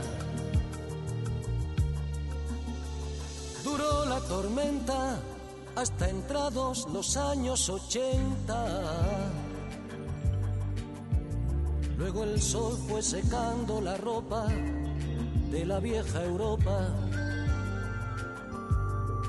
Duró 3.64 4.06
la 4.06 4.19
tormenta 4.22 5.19
hasta 5.77 6.09
entrados 6.09 6.87
los 6.91 7.15
años 7.17 7.69
ochenta. 7.69 8.65
Luego 11.97 12.23
el 12.23 12.41
sol 12.41 12.75
fue 12.87 13.03
secando 13.03 13.79
la 13.79 13.95
ropa 13.97 14.47
de 15.51 15.65
la 15.65 15.79
vieja 15.79 16.23
Europa. 16.23 16.89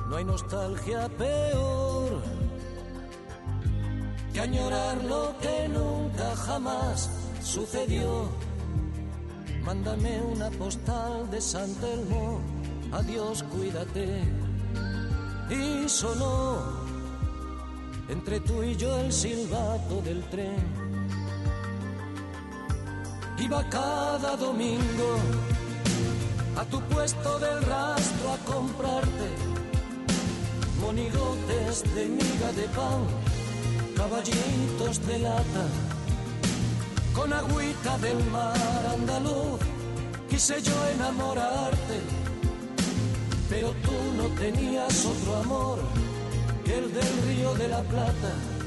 No 0.09 0.17
hay 0.17 0.25
nostalgia 0.25 1.07
peor 1.19 2.23
que 4.33 4.41
añorar 4.41 5.05
lo 5.05 5.35
que 5.43 5.69
nunca 5.69 6.35
jamás 6.35 7.11
sucedió. 7.43 8.27
Mándame 9.65 10.23
una 10.23 10.49
postal 10.53 11.31
de 11.31 11.43
San 11.43 11.75
Telmo, 11.75 12.41
adiós, 12.91 13.43
cuídate. 13.43 14.48
Y 15.51 15.89
sonó 15.89 16.59
entre 18.09 18.41
tú 18.41 18.63
y 18.63 18.77
yo 18.77 18.97
el 18.99 19.13
silbato 19.13 20.01
del 20.03 20.23
tren. 20.25 20.63
Iba 23.39 23.63
cada 23.69 24.37
domingo 24.37 25.19
a 26.57 26.65
tu 26.65 26.81
puesto 26.83 27.39
del 27.39 27.63
rastro 27.63 28.33
a 28.33 28.39
comprarte 28.53 29.29
monigotes 30.81 31.83
de 31.95 32.07
miga 32.07 32.53
de 32.53 32.67
pan, 32.69 33.07
caballitos 33.97 35.07
de 35.07 35.19
lata, 35.19 35.67
con 37.15 37.33
agüita 37.33 37.99
del 37.99 38.19
mar 38.31 38.87
andaluz. 38.95 39.61
Quise 40.29 40.61
yo 40.63 40.77
enamorarte, 40.95 41.99
pero 43.49 43.71
tú 43.83 43.93
no 44.17 44.29
tenías 44.41 45.07
otro 45.07 45.37
amor 45.37 45.79
que 46.65 46.79
el 46.79 46.93
del 46.93 47.23
río 47.27 47.55
de 47.55 47.69
la 47.69 47.83
Plata. 47.83 48.58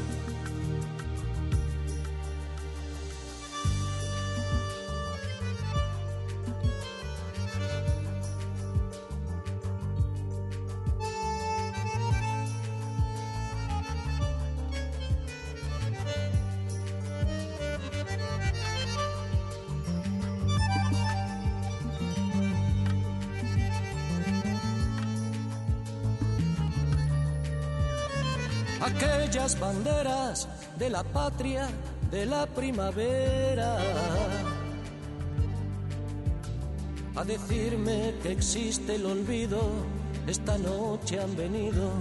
Aquellas 28.92 29.60
banderas 29.60 30.48
de 30.78 30.90
la 30.90 31.04
patria 31.04 31.68
de 32.10 32.26
la 32.26 32.46
primavera. 32.46 33.78
A 37.16 37.24
decirme 37.24 38.16
que 38.22 38.32
existe 38.32 38.96
el 38.96 39.06
olvido, 39.06 39.60
esta 40.28 40.58
noche 40.58 41.20
han 41.20 41.36
venido. 41.36 41.92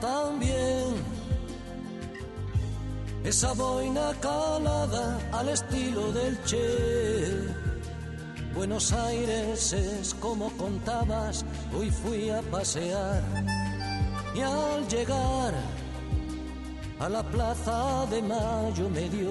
Tan 0.00 0.40
bien 0.40 1.18
esa 3.24 3.52
boina 3.52 4.12
calada 4.20 5.18
al 5.32 5.48
estilo 5.50 6.12
del 6.12 6.36
Che 6.44 7.67
Buenos 8.58 8.92
Aires 8.92 9.72
es 9.72 10.14
como 10.14 10.50
contabas, 10.56 11.44
hoy 11.72 11.92
fui 11.92 12.28
a 12.28 12.42
pasear 12.42 13.22
y 14.34 14.40
al 14.40 14.88
llegar 14.88 15.54
a 16.98 17.08
la 17.08 17.22
plaza 17.22 18.04
de 18.06 18.20
Mayo 18.20 18.90
me 18.90 19.08
dio 19.10 19.30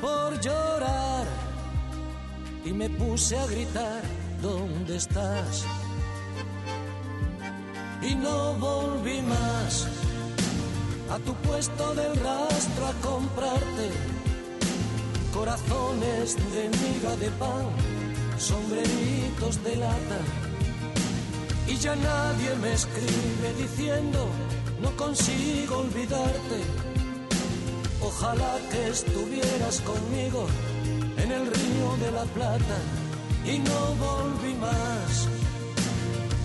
por 0.00 0.40
llorar 0.40 1.26
y 2.64 2.72
me 2.72 2.90
puse 2.90 3.38
a 3.38 3.46
gritar, 3.46 4.02
¿dónde 4.42 4.96
estás? 4.96 5.64
Y 8.02 8.16
no 8.16 8.54
volví 8.54 9.22
más 9.22 9.86
a 11.08 11.20
tu 11.20 11.32
puesto 11.34 11.94
del 11.94 12.16
rastro 12.16 12.86
a 12.86 12.92
comprarte 12.94 14.15
corazones 15.36 16.36
de 16.54 16.62
miga 16.80 17.14
de 17.16 17.30
pan, 17.32 17.66
sombreritos 18.38 19.62
de 19.62 19.76
lata. 19.76 20.20
Y 21.66 21.76
ya 21.76 21.94
nadie 21.94 22.54
me 22.62 22.72
escribe 22.72 23.48
diciendo, 23.58 24.28
no 24.80 24.90
consigo 24.96 25.78
olvidarte. 25.78 26.58
Ojalá 28.00 28.54
que 28.70 28.88
estuvieras 28.88 29.80
conmigo 29.80 30.46
en 31.22 31.30
el 31.32 31.44
río 31.46 31.88
de 32.04 32.10
la 32.12 32.24
Plata 32.36 32.78
y 33.44 33.58
no 33.58 33.80
volví 34.06 34.54
más 34.54 35.28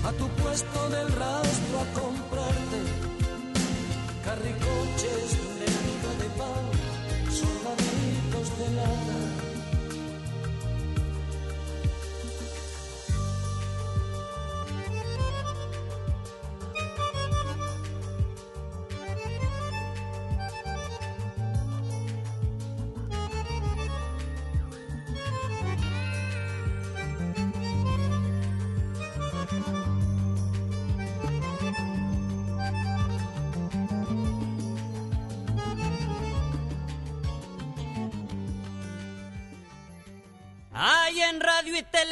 a 0.08 0.12
tu 0.14 0.28
puesto 0.42 0.90
del 0.90 1.08
rastro 1.24 1.76
a 1.84 1.88
comprarte 2.02 2.80
carricoches 4.26 5.51
soldaditos 8.82 9.31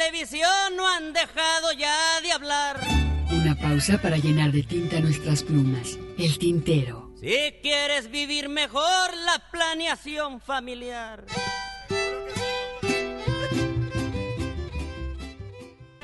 televisión 0.00 0.76
no 0.76 0.88
han 0.88 1.12
dejado 1.12 1.72
ya 1.76 2.20
de 2.22 2.32
hablar. 2.32 2.80
Una 3.30 3.54
pausa 3.54 3.98
para 3.98 4.16
llenar 4.16 4.50
de 4.50 4.62
tinta 4.62 4.98
nuestras 4.98 5.42
plumas. 5.42 5.98
El 6.16 6.38
tintero. 6.38 7.12
Si 7.20 7.54
quieres 7.60 8.10
vivir 8.10 8.48
mejor 8.48 9.14
la 9.26 9.50
planeación 9.50 10.40
familiar. 10.40 11.26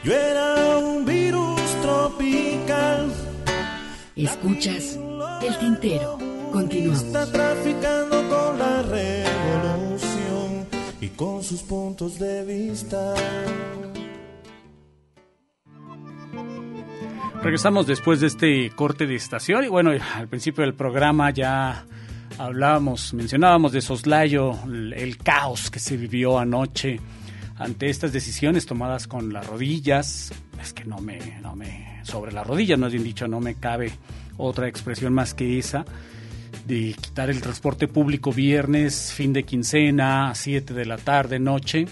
Yo 0.04 0.12
era 0.12 0.76
un 0.76 1.06
virus 1.06 1.60
tropical. 1.80 3.14
Escuchas 4.14 4.98
El 5.40 5.58
tintero. 5.58 6.18
Continuamos. 6.52 7.02
Está 7.02 7.32
traficando 7.32 8.28
con 8.28 8.35
con 11.16 11.42
sus 11.42 11.62
puntos 11.62 12.18
de 12.18 12.44
vista. 12.44 13.14
Regresamos 17.42 17.86
después 17.86 18.20
de 18.20 18.26
este 18.26 18.70
corte 18.70 19.06
de 19.06 19.14
estación 19.14 19.64
y 19.64 19.68
bueno, 19.68 19.92
al 20.14 20.28
principio 20.28 20.62
del 20.62 20.74
programa 20.74 21.30
ya 21.30 21.86
hablábamos, 22.38 23.14
mencionábamos 23.14 23.72
de 23.72 23.80
soslayo, 23.80 24.52
el, 24.64 25.16
caos 25.18 25.70
que 25.70 25.78
se 25.78 25.96
vivió 25.96 26.38
anoche 26.38 27.00
ante 27.56 27.88
estas 27.88 28.12
decisiones 28.12 28.66
tomadas 28.66 29.06
con 29.06 29.32
las 29.32 29.46
rodillas. 29.46 30.32
Es 30.60 30.72
que 30.72 30.84
no 30.84 30.98
me, 30.98 31.40
no 31.40 31.54
me, 31.54 32.00
sobre 32.02 32.32
las 32.32 32.46
rodillas, 32.46 32.78
más 32.78 32.92
bien 32.92 33.04
dicho, 33.04 33.28
no 33.28 33.40
me 33.40 33.54
cabe 33.54 33.92
otra 34.36 34.68
expresión 34.68 35.14
más 35.14 35.32
que 35.32 35.58
esa 35.58 35.84
de 36.66 36.94
quitar 37.00 37.30
el 37.30 37.40
transporte 37.40 37.86
público 37.86 38.32
viernes, 38.32 39.12
fin 39.12 39.32
de 39.32 39.44
quincena, 39.44 40.32
7 40.34 40.74
de 40.74 40.84
la 40.84 40.96
tarde, 40.96 41.38
noche, 41.38 41.86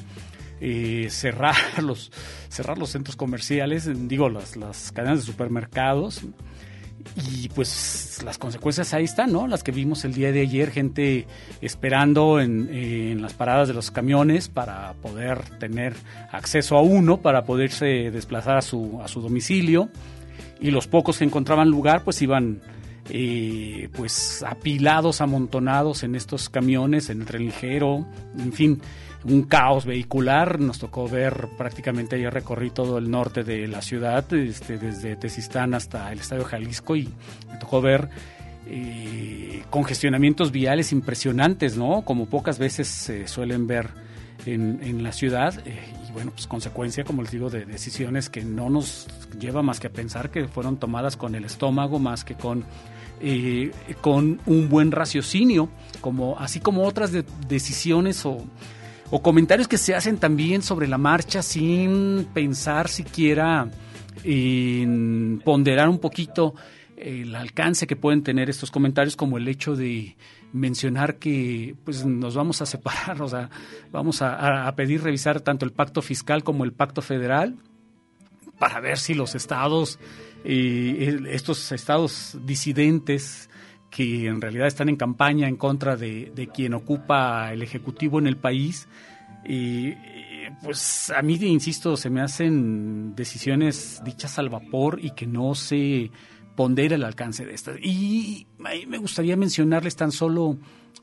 eh, 0.60 1.06
cerrar, 1.10 1.55
los, 1.82 2.10
cerrar 2.48 2.78
los 2.78 2.90
centros 2.90 3.16
comerciales, 3.16 3.88
digo, 4.09 4.28
las, 4.28 4.56
las 4.56 4.92
cadenas 4.92 5.20
de 5.20 5.26
supermercados. 5.26 6.22
Y 7.30 7.51
pues 7.51 8.22
las 8.24 8.38
consecuencias 8.38 8.94
ahí 8.94 9.05
están, 9.05 9.30
¿no? 9.30 9.46
Las 9.46 9.62
que 9.62 9.72
vimos 9.72 10.06
el 10.06 10.14
día 10.14 10.32
de 10.32 10.40
ayer, 10.40 10.70
gente 10.70 11.26
esperando 11.60 12.40
en, 12.40 12.74
en, 12.74 13.20
las 13.20 13.34
paradas 13.34 13.68
de 13.68 13.74
los 13.74 13.90
camiones 13.90 14.48
para 14.48 14.94
poder 14.94 15.42
tener 15.59 15.94
acceso 16.32 16.78
a 16.78 16.82
uno, 16.82 17.18
para 17.18 17.44
poderse 17.44 18.10
desplazar 18.10 18.56
a 18.56 18.62
su, 18.62 19.01
a 19.02 19.09
su 19.09 19.20
domicilio. 19.20 19.90
Y 20.60 20.70
los 20.70 20.86
pocos 20.86 21.18
que 21.18 21.24
encontraban 21.24 21.68
lugar, 21.68 22.05
pues 22.05 22.22
iban 22.22 22.62
eh, 23.10 23.89
pues 23.94 24.43
apilados, 24.47 25.20
amontonados 25.20 26.02
en 26.05 26.14
estos 26.14 26.48
camiones, 26.48 27.10
en 27.10 27.20
el 27.20 27.26
tren 27.26 27.44
ligero, 27.44 28.06
en 28.39 28.52
fin, 28.52 28.81
un 29.24 29.43
caos 29.43 29.85
vehicular. 29.85 30.60
Nos 30.60 30.78
tocó 30.78 31.09
ver 31.09 31.48
prácticamente 31.59 32.16
ayer 32.16 32.32
recorrí 32.32 32.70
todo 32.70 32.98
el 32.98 33.10
norte 33.10 33.44
de 33.44 33.66
la 33.68 33.82
ciudad, 33.82 34.32
este, 34.32 34.78
desde 34.78 35.16
Tezistán 35.16 35.74
hasta 35.74 36.10
el 36.12 36.20
Estadio 36.20 36.44
Jalisco 36.44 36.97
y 36.97 37.09
me 37.51 37.59
tocó 37.59 37.81
ver 37.81 38.09
eh, 38.66 39.62
congestionamientos 39.70 40.51
viales 40.51 40.93
impresionantes, 40.93 41.76
¿no? 41.76 42.02
Como 42.02 42.26
pocas 42.26 42.59
veces 42.59 42.89
se 42.89 43.28
suelen 43.28 43.66
ver 43.66 43.90
en, 44.47 44.81
en 44.82 45.02
la 45.02 45.12
ciudad. 45.12 45.62
Bueno, 46.15 46.31
pues 46.31 46.47
consecuencia, 46.47 47.05
como 47.05 47.23
les 47.23 47.32
digo, 47.32 47.51
de 47.51 47.66
decisiones 47.66 48.31
que 48.31 48.45
no 48.45 48.70
nos 48.70 49.09
lleva 49.39 49.62
más 49.62 49.81
que 49.81 49.89
a 49.89 49.91
pensar 49.91 50.31
que 50.31 50.47
fueron 50.47 50.77
tomadas 50.78 51.16
con 51.16 51.35
el 51.35 51.45
estómago 51.45 51.99
más 51.99 52.24
que 52.24 52.36
con 52.36 52.65
eh, 53.20 53.73
con 54.01 54.41
un 54.47 54.69
buen 54.69 54.93
raciocinio, 54.93 55.69
como, 56.01 56.39
así 56.39 56.61
como 56.61 56.85
otras 56.85 57.11
de, 57.11 57.24
decisiones 57.49 58.24
o, 58.27 58.39
o, 59.11 59.23
comentarios 59.23 59.66
que 59.66 59.78
se 59.78 59.95
hacen 59.95 60.19
también 60.19 60.62
sobre 60.62 60.89
la 60.89 60.99
marcha 60.99 61.43
sin 61.43 62.28
pensar 62.35 62.89
siquiera 62.89 63.69
en 64.24 65.41
ponderar 65.45 65.89
un 65.89 65.99
poquito 65.99 66.55
el 66.97 67.35
alcance 67.35 67.87
que 67.87 67.97
pueden 67.97 68.23
tener 68.23 68.51
estos 68.51 68.71
comentarios, 68.71 69.16
como 69.16 69.39
el 69.39 69.49
hecho 69.49 69.77
de 69.77 70.16
mencionar 70.53 71.16
que 71.16 71.75
pues 71.85 72.05
nos 72.05 72.35
vamos 72.35 72.62
a 72.62 72.66
separar, 72.66 73.21
o 73.23 73.29
sea, 73.29 73.51
vamos 73.91 74.23
a, 74.23 74.73
pedir 74.77 75.03
revisar 75.03 75.41
tanto 75.41 75.65
el 75.65 75.73
pacto 75.73 76.03
fiscal 76.03 76.45
como 76.45 76.65
el 76.65 76.73
pacto 76.73 77.03
federal 77.03 77.57
para 78.59 78.81
ver 78.81 78.99
si 78.99 79.15
los 79.15 79.35
estados, 79.35 79.99
eh, 80.45 81.21
estos 81.31 81.73
estados 81.73 82.39
disidentes 82.45 83.51
que 83.91 84.27
en 84.27 84.41
realidad 84.41 84.66
están 84.66 84.89
en 84.89 84.97
campaña 84.97 85.49
en 85.49 85.57
contra 85.57 85.97
de, 85.97 86.33
de 86.35 86.49
quien 86.49 86.75
ocupa 86.75 87.53
el 87.53 87.62
ejecutivo 87.62 88.19
en 88.19 88.27
el 88.27 88.37
país, 88.37 88.89
y 89.47 89.93
pues 90.62 91.12
a 91.15 91.23
mí, 91.23 91.35
insisto, 91.35 91.97
se 91.97 92.11
me 92.11 92.21
hacen 92.21 93.15
decisiones 93.15 94.01
dichas 94.05 94.39
al 94.39 94.49
vapor 94.49 94.99
y 95.03 95.11
que 95.11 95.27
no 95.27 95.55
se 95.55 96.11
pondera 96.56 96.97
el 96.97 97.05
alcance 97.05 97.44
de 97.44 97.55
estas. 97.55 97.78
Y 97.82 98.47
me 98.59 98.98
gustaría 98.98 99.36
mencionarles 99.36 99.97
tan 99.97 100.12
solo 100.12 100.56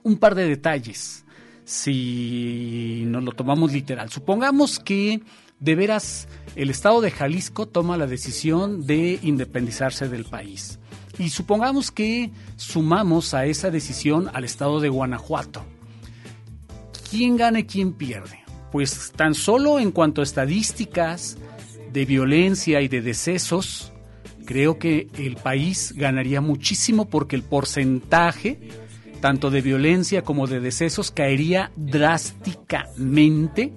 un 0.03 0.18
par 0.18 0.36
de 0.36 0.48
detalles, 0.48 1.26
si 1.64 3.03
nos 3.07 3.23
lo 3.23 3.32
tomamos 3.32 3.72
literal. 3.72 4.10
Supongamos 4.10 4.80
que 4.80 5.22
de 5.60 5.76
veras 5.76 6.28
el 6.56 6.69
Estado 6.69 7.02
de 7.02 7.11
Jalisco 7.11 7.68
toma 7.68 7.98
la 7.98 8.07
decisión 8.07 8.86
de 8.86 9.19
independizarse 9.22 10.10
del 10.10 10.26
país. 10.26 10.80
Y 11.19 11.30
supongamos 11.30 11.91
que 11.91 12.32
sumamos 12.56 13.34
a 13.34 13.45
esa 13.45 13.69
decisión 13.69 14.30
al 14.34 14.44
Estado 14.44 14.80
de 14.80 14.90
Guanajuato. 14.90 15.64
¿Quién 17.10 17.38
gana 17.38 17.60
y 17.60 17.65
quién 17.65 17.94
pierde? 17.94 18.40
Pues 18.72 19.11
tan 19.15 19.36
solo 19.36 19.80
en 19.80 19.91
cuanto 19.91 20.22
a 20.22 20.23
estadísticas 20.23 21.38
de 21.91 22.06
violencia 22.06 22.82
y 22.82 22.88
de 22.88 23.02
decesos, 23.02 23.91
creo 24.52 24.78
que 24.78 25.07
el 25.18 25.38
país 25.38 25.94
ganaría 25.95 26.41
muchísimo 26.41 27.07
porque 27.07 27.38
el 27.38 27.44
porcentaje 27.44 28.60
tanto 29.22 29.49
de 29.49 29.61
violencia 29.61 30.23
como 30.23 30.45
de 30.45 30.60
decesos 30.60 31.10
caería 31.10 31.72
drásticamente 31.78 33.72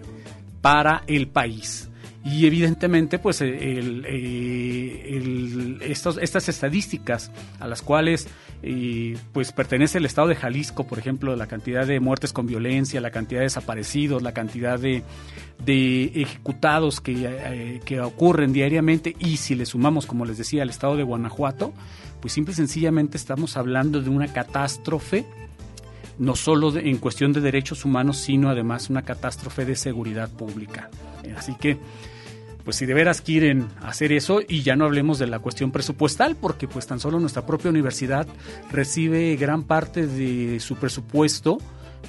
para 0.60 1.04
el 1.06 1.28
país. 1.28 1.88
Y 2.24 2.46
evidentemente, 2.46 3.20
pues 3.20 3.40
el, 3.40 4.04
eh, 4.08 5.92
estas 5.92 6.48
estadísticas 6.48 7.30
a 7.60 7.68
las 7.68 7.80
cuales 7.80 8.26
eh, 8.66 9.18
pues 9.32 9.52
pertenece 9.52 9.98
el 9.98 10.06
estado 10.06 10.28
de 10.28 10.36
Jalisco, 10.36 10.86
por 10.86 10.98
ejemplo, 10.98 11.36
la 11.36 11.46
cantidad 11.46 11.86
de 11.86 12.00
muertes 12.00 12.32
con 12.32 12.46
violencia, 12.46 13.00
la 13.00 13.10
cantidad 13.10 13.40
de 13.40 13.44
desaparecidos, 13.44 14.22
la 14.22 14.32
cantidad 14.32 14.78
de, 14.78 15.02
ejecutados 16.14 17.02
que, 17.02 17.26
eh, 17.28 17.80
que 17.84 18.00
ocurren 18.00 18.54
diariamente, 18.54 19.14
y 19.18 19.36
si 19.36 19.54
le 19.54 19.66
sumamos, 19.66 20.06
como 20.06 20.24
les 20.24 20.38
decía, 20.38 20.62
al 20.62 20.70
estado 20.70 20.96
de 20.96 21.02
Guanajuato, 21.02 21.74
pues 22.20 22.32
simple 22.32 22.52
y 22.52 22.56
sencillamente 22.56 23.18
estamos 23.18 23.58
hablando 23.58 24.00
de 24.00 24.08
una 24.08 24.32
catástrofe 24.32 25.26
no 26.18 26.36
solo 26.36 26.76
en 26.76 26.98
cuestión 26.98 27.32
de 27.32 27.40
derechos 27.40 27.84
humanos, 27.84 28.18
sino 28.18 28.48
además 28.48 28.88
una 28.88 29.02
catástrofe 29.02 29.64
de 29.64 29.76
seguridad 29.76 30.30
pública. 30.30 30.88
Así 31.36 31.54
que 31.56 31.78
pues 32.64 32.76
si 32.76 32.86
de 32.86 32.94
veras 32.94 33.20
quieren 33.20 33.68
hacer 33.82 34.12
eso 34.12 34.40
y 34.46 34.62
ya 34.62 34.74
no 34.76 34.84
hablemos 34.86 35.18
de 35.18 35.26
la 35.26 35.38
cuestión 35.38 35.70
presupuestal 35.70 36.36
porque 36.36 36.66
pues 36.66 36.86
tan 36.86 36.98
solo 36.98 37.20
nuestra 37.20 37.46
propia 37.46 37.70
universidad 37.70 38.26
recibe 38.72 39.36
gran 39.36 39.64
parte 39.64 40.06
de 40.06 40.58
su 40.60 40.76
presupuesto 40.76 41.58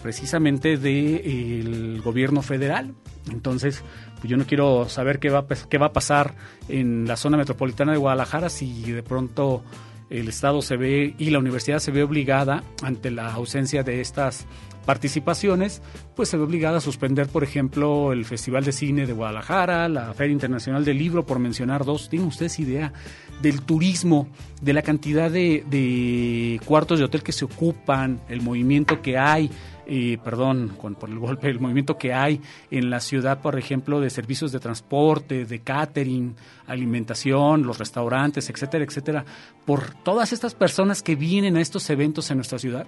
precisamente 0.01 0.77
del 0.77 2.01
gobierno 2.01 2.41
federal. 2.41 2.93
Entonces, 3.31 3.83
pues 4.19 4.29
yo 4.29 4.37
no 4.37 4.45
quiero 4.45 4.87
saber 4.87 5.19
qué 5.19 5.29
va, 5.29 5.45
qué 5.47 5.77
va 5.77 5.87
a 5.87 5.93
pasar 5.93 6.35
en 6.69 7.07
la 7.07 7.17
zona 7.17 7.37
metropolitana 7.37 7.91
de 7.91 7.97
Guadalajara 7.97 8.49
si 8.49 8.91
de 8.91 9.03
pronto 9.03 9.63
el 10.09 10.27
Estado 10.27 10.61
se 10.61 10.77
ve 10.77 11.15
y 11.17 11.31
la 11.31 11.39
universidad 11.39 11.79
se 11.79 11.91
ve 11.91 12.03
obligada 12.03 12.63
ante 12.83 13.09
la 13.09 13.33
ausencia 13.33 13.83
de 13.83 14.01
estas 14.01 14.45
participaciones, 14.85 15.81
pues 16.15 16.29
se 16.29 16.37
ve 16.37 16.43
obligada 16.43 16.77
a 16.77 16.81
suspender, 16.81 17.27
por 17.27 17.43
ejemplo, 17.43 18.13
el 18.13 18.23
Festival 18.25 18.63
de 18.63 18.71
Cine 18.71 19.05
de 19.05 19.13
Guadalajara, 19.13 19.89
la 19.89 20.13
Feria 20.13 20.33
Internacional 20.33 20.85
del 20.85 20.97
Libro, 20.97 21.25
por 21.25 21.39
mencionar 21.39 21.83
dos. 21.83 22.09
¿Tienen 22.09 22.27
ustedes 22.27 22.59
idea 22.59 22.93
del 23.41 23.61
turismo, 23.63 24.27
de 24.61 24.73
la 24.73 24.81
cantidad 24.81 25.29
de, 25.29 26.61
cuartos 26.65 26.99
de 26.99 27.05
hotel 27.05 27.23
que 27.23 27.31
se 27.31 27.45
ocupan, 27.45 28.21
el 28.29 28.41
movimiento 28.41 29.01
que 29.01 29.17
hay? 29.17 29.49
Eh, 29.87 30.17
perdón 30.23 30.75
por 30.99 31.09
el 31.11 31.19
golpe, 31.19 31.47
el 31.47 31.59
movimiento 31.59 31.95
que 31.95 32.11
hay 32.11 32.41
en 32.71 32.89
la 32.89 32.99
ciudad, 32.99 33.41
por 33.41 33.59
ejemplo, 33.59 34.01
de 34.01 34.09
servicios 34.09 34.51
de 34.51 34.59
transporte, 34.59 35.45
de 35.45 35.59
catering, 35.59 36.35
alimentación, 36.65 37.61
los 37.61 37.77
restaurantes, 37.77 38.49
etcétera, 38.49 38.83
etcétera, 38.83 39.25
por 39.63 39.93
todas 40.03 40.33
estas 40.33 40.55
personas 40.55 41.03
que 41.03 41.15
vienen 41.15 41.55
a 41.55 41.61
estos 41.61 41.87
eventos 41.91 42.31
en 42.31 42.37
nuestra 42.37 42.57
ciudad 42.57 42.87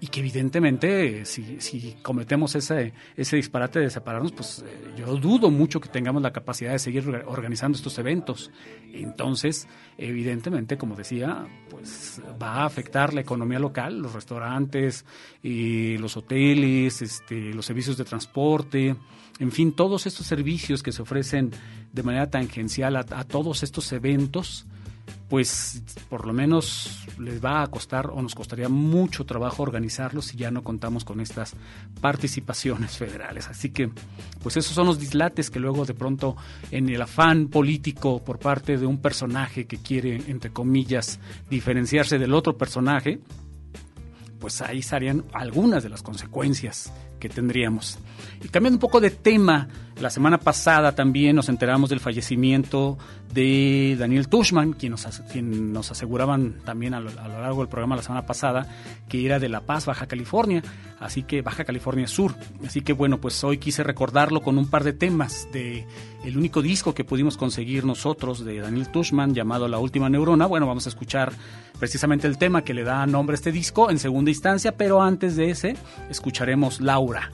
y 0.00 0.06
que 0.06 0.20
evidentemente 0.20 1.24
si, 1.24 1.60
si 1.60 1.96
cometemos 2.02 2.54
ese, 2.54 2.92
ese 3.16 3.36
disparate 3.36 3.80
de 3.80 3.90
separarnos, 3.90 4.30
pues 4.32 4.64
eh, 4.64 4.94
yo 4.96 5.16
dudo 5.16 5.50
mucho 5.50 5.80
que 5.80 5.88
tengamos 5.88 6.22
la 6.22 6.32
capacidad 6.32 6.70
de 6.70 6.78
seguir 6.78 7.08
organizando 7.26 7.76
estos 7.76 7.98
eventos. 7.98 8.52
Entonces, 8.92 9.66
evidentemente, 9.96 10.78
como 10.78 10.94
decía, 10.94 11.46
pues 11.68 12.22
va 12.40 12.62
a 12.62 12.64
afectar 12.66 13.12
la 13.12 13.22
economía 13.22 13.58
local, 13.58 13.98
los 13.98 14.12
restaurantes, 14.12 15.04
y 15.42 15.98
los 15.98 16.16
hoteles, 16.16 17.02
este, 17.02 17.52
los 17.52 17.66
servicios 17.66 17.96
de 17.96 18.04
transporte, 18.04 18.94
en 19.40 19.52
fin, 19.52 19.72
todos 19.72 20.06
estos 20.06 20.26
servicios 20.26 20.82
que 20.82 20.92
se 20.92 21.02
ofrecen 21.02 21.50
de 21.92 22.02
manera 22.02 22.30
tangencial 22.30 22.96
a 22.96 23.24
todos 23.24 23.62
estos 23.62 23.92
eventos 23.92 24.66
pues 25.28 25.82
por 26.08 26.26
lo 26.26 26.32
menos 26.32 27.06
les 27.18 27.44
va 27.44 27.62
a 27.62 27.66
costar 27.66 28.10
o 28.10 28.22
nos 28.22 28.34
costaría 28.34 28.68
mucho 28.68 29.24
trabajo 29.26 29.62
organizarlos 29.62 30.26
si 30.26 30.36
ya 30.36 30.50
no 30.50 30.62
contamos 30.62 31.04
con 31.04 31.20
estas 31.20 31.54
participaciones 32.00 32.96
federales. 32.96 33.48
Así 33.48 33.70
que, 33.70 33.90
pues 34.42 34.56
esos 34.56 34.74
son 34.74 34.86
los 34.86 34.98
dislates 34.98 35.50
que 35.50 35.60
luego 35.60 35.84
de 35.84 35.94
pronto 35.94 36.36
en 36.70 36.88
el 36.88 37.02
afán 37.02 37.48
político 37.48 38.24
por 38.24 38.38
parte 38.38 38.78
de 38.78 38.86
un 38.86 39.00
personaje 39.00 39.66
que 39.66 39.78
quiere, 39.78 40.16
entre 40.28 40.50
comillas, 40.50 41.20
diferenciarse 41.50 42.18
del 42.18 42.34
otro 42.34 42.56
personaje, 42.56 43.20
pues 44.38 44.62
ahí 44.62 44.78
estarían 44.78 45.24
algunas 45.32 45.82
de 45.82 45.88
las 45.88 46.02
consecuencias 46.02 46.92
que 47.18 47.28
tendríamos. 47.28 47.98
Y 48.42 48.48
cambiando 48.48 48.76
un 48.76 48.80
poco 48.80 49.00
de 49.00 49.10
tema, 49.10 49.68
la 50.00 50.10
semana 50.10 50.38
pasada 50.38 50.92
también 50.92 51.34
nos 51.34 51.48
enteramos 51.48 51.90
del 51.90 52.00
fallecimiento 52.00 52.98
de 53.32 53.96
Daniel 53.98 54.28
Tushman, 54.28 54.72
quien 54.72 54.92
nos, 54.92 55.06
quien 55.30 55.72
nos 55.72 55.90
aseguraban 55.90 56.60
también 56.64 56.94
a 56.94 57.00
lo, 57.00 57.10
largo 57.10 57.60
del 57.60 57.68
programa 57.68 57.96
la 57.96 58.02
semana 58.02 58.24
pasada 58.24 58.66
que 59.08 59.26
era 59.26 59.38
de 59.38 59.48
La 59.48 59.60
Paz, 59.60 59.86
Baja 59.86 60.06
California, 60.06 60.62
así 61.00 61.22
que 61.22 61.42
Baja 61.42 61.64
California 61.64 62.06
Sur. 62.06 62.34
Así 62.64 62.82
que 62.82 62.92
bueno, 62.92 63.18
pues 63.18 63.42
hoy 63.42 63.58
quise 63.58 63.82
recordarlo 63.82 64.40
con 64.40 64.56
un 64.58 64.68
par 64.68 64.84
de 64.84 64.92
temas 64.92 65.48
de 65.52 65.86
el 66.24 66.36
único 66.36 66.62
disco 66.62 66.94
que 66.94 67.04
pudimos 67.04 67.36
conseguir 67.36 67.84
nosotros 67.84 68.44
de 68.44 68.60
Daniel 68.60 68.88
Tushman 68.88 69.34
llamado 69.34 69.68
La 69.68 69.78
Última 69.78 70.08
Neurona. 70.08 70.46
Bueno, 70.46 70.66
vamos 70.66 70.86
a 70.86 70.90
escuchar 70.90 71.32
precisamente 71.78 72.26
el 72.26 72.38
tema 72.38 72.62
que 72.62 72.74
le 72.74 72.84
da 72.84 73.06
nombre 73.06 73.34
a 73.34 73.36
este 73.36 73.52
disco 73.52 73.90
en 73.90 73.98
segunda 73.98 74.30
instancia, 74.30 74.76
pero 74.76 75.02
antes 75.02 75.36
de 75.36 75.50
ese 75.50 75.76
escucharemos 76.08 76.80
Laura. 76.80 77.30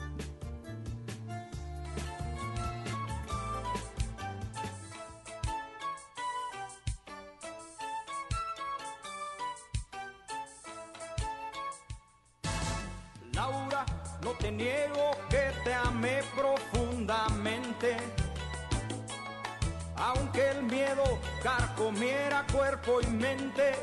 Cuerpo 22.85 23.01
y 23.01 23.11
mente. 23.11 23.73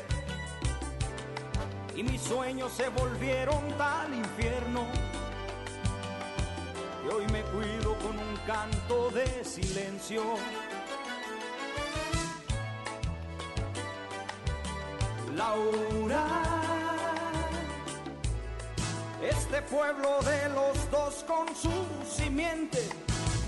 Y 1.95 2.03
mis 2.03 2.21
sueños 2.21 2.71
se 2.73 2.89
volvieron 2.89 3.61
tal 3.77 4.13
infierno. 4.13 4.85
Y 7.05 7.13
hoy 7.13 7.25
me 7.31 7.41
cuido 7.43 7.95
con 7.99 8.17
un 8.17 8.37
canto 8.47 9.09
de 9.11 9.43
silencio. 9.43 10.23
Laura, 15.35 16.25
este 19.21 19.61
pueblo 19.63 20.21
de 20.21 20.49
los 20.49 20.91
dos 20.91 21.25
con 21.27 21.47
su 21.55 21.71
simiente 22.07 22.87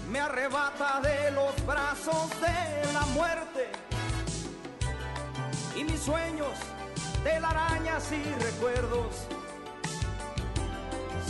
me 0.10 0.20
arrebata 0.20 1.00
de 1.02 1.32
los 1.32 1.66
brazos 1.66 2.30
de 2.42 2.94
la 2.94 3.02
muerte 3.14 3.95
y 5.76 5.84
mis 5.84 6.00
sueños 6.00 6.54
telarañas 7.24 8.12
y 8.12 8.24
recuerdos 8.44 9.28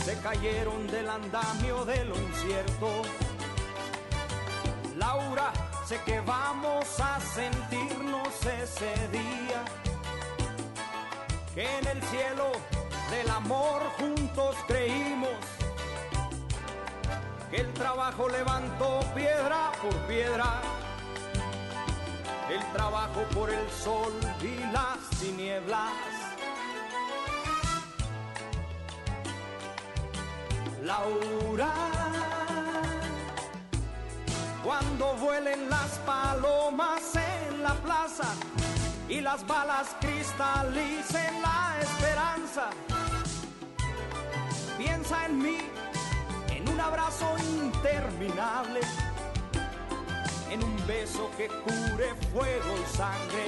se 0.04 0.16
cayeron 0.20 0.86
del 0.86 1.08
andamio 1.08 1.84
de 1.84 2.04
lo 2.04 2.16
incierto. 2.16 3.02
Laura, 4.96 5.52
sé 5.84 6.00
que 6.04 6.20
vamos 6.20 7.00
a 7.00 7.18
sentirnos 7.20 8.28
ese 8.46 8.94
día, 9.08 9.64
que 11.54 11.78
en 11.78 11.86
el 11.88 12.02
cielo 12.04 12.52
del 13.10 13.28
amor 13.30 13.82
juntos 13.98 14.56
creímos, 14.68 15.36
que 17.50 17.62
el 17.62 17.72
trabajo 17.74 18.28
levantó 18.28 19.00
piedra 19.14 19.72
por 19.82 19.94
piedra, 20.06 20.60
el 22.50 22.72
trabajo 22.72 23.22
por 23.34 23.50
el 23.50 23.70
sol 23.70 24.12
y 24.40 24.56
las 24.72 24.98
tinieblas. 25.20 25.92
Laura, 30.82 31.72
cuando 34.62 35.14
vuelen 35.14 35.68
las 35.68 35.98
palomas 36.06 37.02
en 37.16 37.62
la 37.62 37.74
plaza 37.74 38.28
y 39.08 39.20
las 39.20 39.44
balas 39.46 39.96
cristalicen 40.00 41.42
la 41.42 41.76
esperanza, 41.80 42.70
piensa 44.78 45.26
en 45.26 45.38
mí, 45.38 45.58
en 46.50 46.68
un 46.68 46.80
abrazo 46.80 47.34
interminable, 47.64 48.80
en 50.50 50.62
un 50.62 50.86
beso 50.86 51.30
que 51.36 51.48
cure 51.48 52.14
fuego 52.32 52.74
y 52.78 52.96
sangre. 52.96 53.46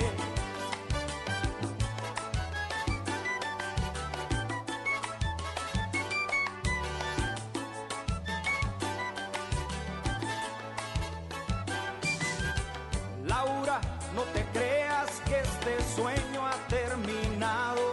Laura, 13.24 13.80
no 14.14 14.22
te 14.34 14.44
creas 14.52 15.10
que 15.26 15.40
este 15.40 15.94
sueño 15.94 16.46
ha 16.46 16.56
terminado. 16.68 17.92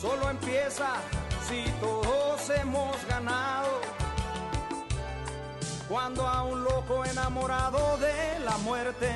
Solo 0.00 0.30
empieza 0.30 0.94
si 1.48 1.64
todos 1.80 2.50
hemos 2.50 3.04
ganado. 3.06 3.79
Cuando 5.90 6.24
a 6.24 6.44
un 6.44 6.62
loco 6.62 7.04
enamorado 7.04 7.98
de 7.98 8.38
la 8.44 8.56
muerte 8.58 9.10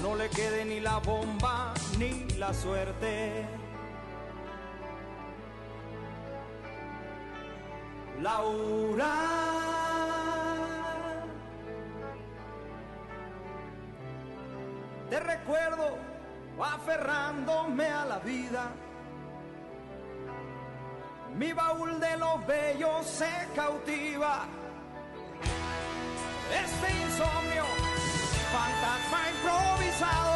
no 0.00 0.14
le 0.14 0.28
quede 0.28 0.64
ni 0.64 0.78
la 0.78 0.98
bomba 0.98 1.74
ni 1.98 2.28
la 2.38 2.54
suerte. 2.54 3.44
Laura. 8.22 9.12
Te 15.10 15.18
recuerdo 15.18 15.98
aferrándome 16.62 17.86
a 17.86 18.04
la 18.04 18.18
vida. 18.20 18.70
Mi 21.34 21.52
baúl 21.52 21.98
de 21.98 22.16
los 22.18 22.46
bellos 22.46 23.04
se 23.04 23.48
cautiva. 23.56 24.46
Este 26.50 26.92
insomnio, 27.02 27.64
fantasma 28.52 29.30
improvisado, 29.30 30.35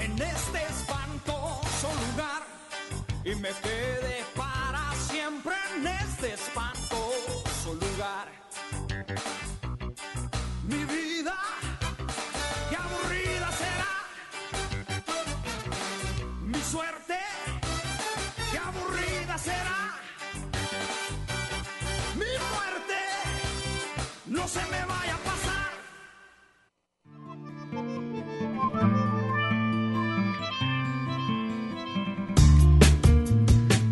en 0.00 0.12
este 0.12 0.62
espantoso 0.68 1.88
lugar 2.12 2.42
y 3.24 3.34
me 3.34 3.50
quedo. 3.50 3.79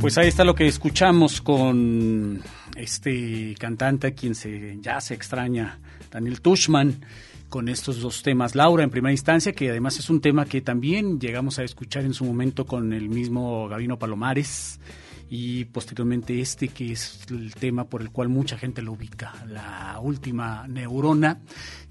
Pues 0.09 0.17
ahí 0.17 0.29
está 0.29 0.43
lo 0.43 0.55
que 0.55 0.67
escuchamos 0.67 1.43
con 1.43 2.41
este 2.75 3.55
cantante 3.59 4.07
a 4.07 4.11
quien 4.13 4.35
se, 4.35 4.79
ya 4.81 5.03
se 5.03 5.13
extraña, 5.13 5.81
Daniel 6.11 6.41
Tushman, 6.41 7.05
con 7.51 7.69
estos 7.69 8.01
dos 8.01 8.23
temas. 8.23 8.55
Laura, 8.55 8.83
en 8.83 8.89
primera 8.89 9.13
instancia, 9.13 9.53
que 9.53 9.69
además 9.69 9.99
es 9.99 10.09
un 10.09 10.23
tema 10.23 10.47
que 10.47 10.63
también 10.63 11.21
llegamos 11.21 11.59
a 11.59 11.63
escuchar 11.63 12.07
en 12.07 12.15
su 12.15 12.25
momento 12.25 12.65
con 12.65 12.95
el 12.95 13.11
mismo 13.11 13.69
Gabino 13.69 13.99
Palomares 13.99 14.81
y 15.29 15.67
posteriormente 15.67 16.41
este 16.41 16.69
que 16.69 16.93
es 16.93 17.27
el 17.31 17.55
tema 17.55 17.85
por 17.85 18.01
el 18.01 18.11
cual 18.11 18.31
mucha 18.31 18.57
gente 18.57 18.81
lo 18.81 18.93
ubica, 18.93 19.35
la 19.47 19.99
última 20.01 20.67
neurona, 20.69 21.41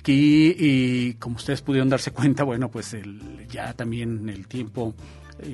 que 0.02 0.56
eh, 0.60 1.16
como 1.20 1.36
ustedes 1.36 1.62
pudieron 1.62 1.90
darse 1.90 2.10
cuenta, 2.10 2.44
bueno, 2.44 2.72
pues 2.72 2.96
el, 2.96 3.48
ya 3.48 3.74
también 3.74 4.28
el 4.28 4.48
tiempo 4.48 4.96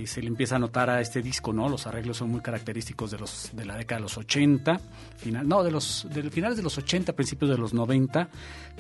se 0.06 0.22
le 0.22 0.28
empieza 0.28 0.56
a 0.56 0.60
notar 0.60 0.90
a 0.90 1.02
este 1.02 1.22
disco, 1.22 1.52
¿no? 1.54 1.68
Los 1.70 1.88
arreglos 1.88 2.18
son 2.18 2.30
muy 2.30 2.42
característicos 2.42 3.12
de 3.12 3.18
los 3.20 3.50
de 3.54 3.66
la 3.66 3.76
década 3.78 4.00
de 4.00 4.04
los 4.04 4.18
80, 4.18 4.80
final, 5.18 5.48
no, 5.48 5.64
de 5.64 5.72
los 5.72 6.08
del 6.12 6.32
finales 6.32 6.58
de 6.58 6.64
los 6.64 6.78
80, 6.78 7.14
principios 7.14 7.52
de 7.52 7.58
los 7.58 7.74
90, 7.74 8.30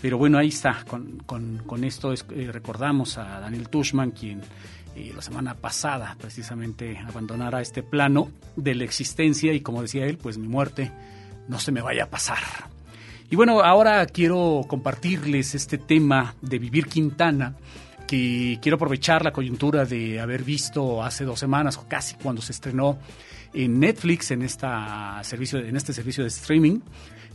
pero 0.02 0.18
bueno, 0.18 0.38
ahí 0.38 0.48
está, 0.50 0.84
con, 0.88 1.18
con, 1.66 1.84
esto 1.84 2.14
es- 2.14 2.26
eh, 2.32 2.50
recordamos 2.52 3.18
a 3.18 3.40
Daniel 3.40 3.70
Tushman, 3.70 4.12
quien 4.12 4.42
eh, 4.96 5.12
la 5.16 5.22
semana 5.22 5.56
pasada 5.56 6.16
precisamente 6.20 6.98
abandonara 6.98 7.62
este 7.62 7.84
plano 7.84 8.30
de 8.56 8.76
la 8.76 8.84
existencia 8.84 9.52
y 9.54 9.62
como 9.62 9.82
decía 9.82 10.06
él, 10.06 10.18
pues 10.18 10.38
mi 10.38 10.48
muerte 10.48 10.92
no 11.48 11.60
se 11.60 11.72
me 11.72 11.82
vaya 11.82 12.04
a 12.06 12.10
pasar. 12.10 12.38
Y 13.30 13.36
bueno, 13.36 13.62
ahora 13.62 14.06
quiero 14.06 14.62
compartirles 14.68 15.56
este 15.56 15.80
tema 15.80 16.36
de 16.42 16.60
Vivir 16.60 16.86
Quintana, 16.88 17.56
que 18.08 18.60
quiero 18.62 18.76
aprovechar 18.76 19.24
la 19.24 19.32
coyuntura 19.32 19.86
de 19.86 20.20
haber 20.20 20.44
visto 20.44 21.04
hace 21.04 21.24
dos 21.26 21.40
semanas, 21.40 21.78
casi 21.88 22.16
cuando 22.16 22.42
se 22.42 22.52
estrenó 22.52 23.00
en 23.54 23.80
Netflix, 23.80 24.32
en, 24.32 24.42
esta 24.42 25.20
servicio, 25.24 25.60
en 25.60 25.76
este 25.76 25.94
servicio 25.94 26.24
de 26.24 26.30
streaming, 26.30 26.80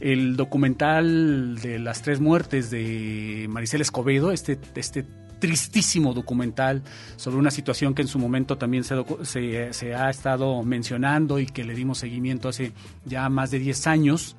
el 0.01 0.37
documental 0.37 1.59
de 1.61 1.79
las 1.79 2.03
tres 2.03 2.21
muertes 2.21 2.71
de 2.71 3.47
Maricel 3.49 3.81
Escobedo, 3.81 4.31
este, 4.33 4.59
este 4.75 5.05
tristísimo 5.39 6.15
documental 6.15 6.83
sobre 7.17 7.37
una 7.39 7.51
situación 7.53 7.95
que 7.95 8.03
en 8.03 8.09
su 8.09 8.19
momento 8.19 8.59
también 8.59 8.83
se, 8.85 8.97
se, 9.23 9.73
se 9.73 9.95
ha 9.95 10.11
estado 10.11 10.63
mencionando 10.65 11.39
y 11.39 11.47
que 11.47 11.63
le 11.65 11.75
dimos 11.75 11.99
seguimiento 11.99 12.49
hace 12.49 12.73
ya 13.05 13.29
más 13.29 13.51
de 13.53 13.61
10 13.61 13.87
años. 13.87 14.37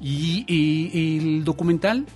Y, 0.00 0.44
y- 0.46 0.90
y 0.96 1.18
el 1.38 1.44
documental 1.44 2.06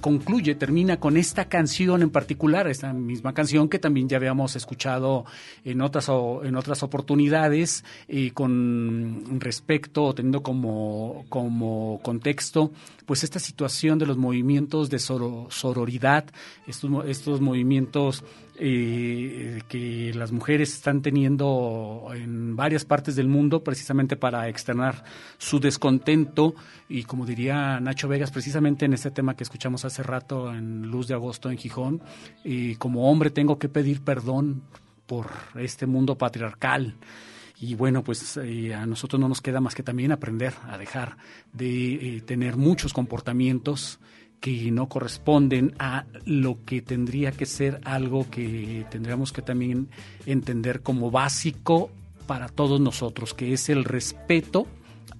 concluye, 0.00 0.54
termina 0.54 0.98
con 0.98 1.16
esta 1.16 1.46
canción 1.46 2.02
en 2.02 2.10
particular, 2.10 2.66
esta 2.68 2.92
misma 2.92 3.32
canción 3.32 3.68
que 3.68 3.78
también 3.78 4.08
ya 4.08 4.16
habíamos 4.16 4.56
escuchado 4.56 5.24
en 5.64 5.80
otras, 5.80 6.08
en 6.08 6.56
otras 6.56 6.82
oportunidades, 6.82 7.84
con 8.34 9.40
respecto, 9.40 10.14
teniendo 10.14 10.42
como, 10.42 11.24
como 11.28 12.00
contexto, 12.02 12.72
pues 13.06 13.24
esta 13.24 13.38
situación 13.38 13.98
de 13.98 14.06
los 14.06 14.16
movimientos 14.16 14.90
de 14.90 14.98
soro- 14.98 15.46
sororidad, 15.50 16.24
estos, 16.66 16.90
estos 17.06 17.40
movimientos 17.40 18.24
que 18.54 20.12
las 20.14 20.30
mujeres 20.30 20.74
están 20.74 21.02
teniendo 21.02 22.08
en 22.14 22.54
varias 22.54 22.84
partes 22.84 23.16
del 23.16 23.28
mundo 23.28 23.64
precisamente 23.64 24.16
para 24.16 24.48
externar 24.48 25.04
su 25.38 25.58
descontento 25.58 26.54
y 26.88 27.04
como 27.04 27.26
diría 27.26 27.80
Nacho 27.80 28.08
Vegas 28.08 28.30
precisamente 28.30 28.84
en 28.84 28.92
este 28.92 29.10
tema 29.10 29.34
que 29.34 29.44
escuchamos 29.44 29.84
hace 29.84 30.02
rato 30.02 30.52
en 30.52 30.82
Luz 30.82 31.08
de 31.08 31.14
Agosto 31.14 31.50
en 31.50 31.58
Gijón, 31.58 32.02
eh, 32.44 32.76
como 32.78 33.10
hombre 33.10 33.30
tengo 33.30 33.58
que 33.58 33.68
pedir 33.68 34.02
perdón 34.02 34.62
por 35.06 35.28
este 35.54 35.86
mundo 35.86 36.16
patriarcal. 36.16 36.94
Y 37.60 37.74
bueno, 37.74 38.02
pues 38.02 38.36
eh, 38.38 38.74
a 38.74 38.86
nosotros 38.86 39.20
no 39.20 39.28
nos 39.28 39.40
queda 39.40 39.60
más 39.60 39.74
que 39.74 39.82
también 39.82 40.10
aprender 40.10 40.52
a 40.68 40.76
dejar 40.78 41.16
de 41.52 42.16
eh, 42.16 42.20
tener 42.22 42.56
muchos 42.56 42.92
comportamientos 42.92 44.00
que 44.42 44.72
no 44.72 44.88
corresponden 44.88 45.72
a 45.78 46.04
lo 46.26 46.58
que 46.66 46.82
tendría 46.82 47.30
que 47.30 47.46
ser 47.46 47.80
algo 47.84 48.28
que 48.28 48.84
tendríamos 48.90 49.32
que 49.32 49.40
también 49.40 49.88
entender 50.26 50.82
como 50.82 51.12
básico 51.12 51.92
para 52.26 52.48
todos 52.48 52.80
nosotros, 52.80 53.34
que 53.34 53.52
es 53.52 53.68
el 53.68 53.84
respeto 53.84 54.66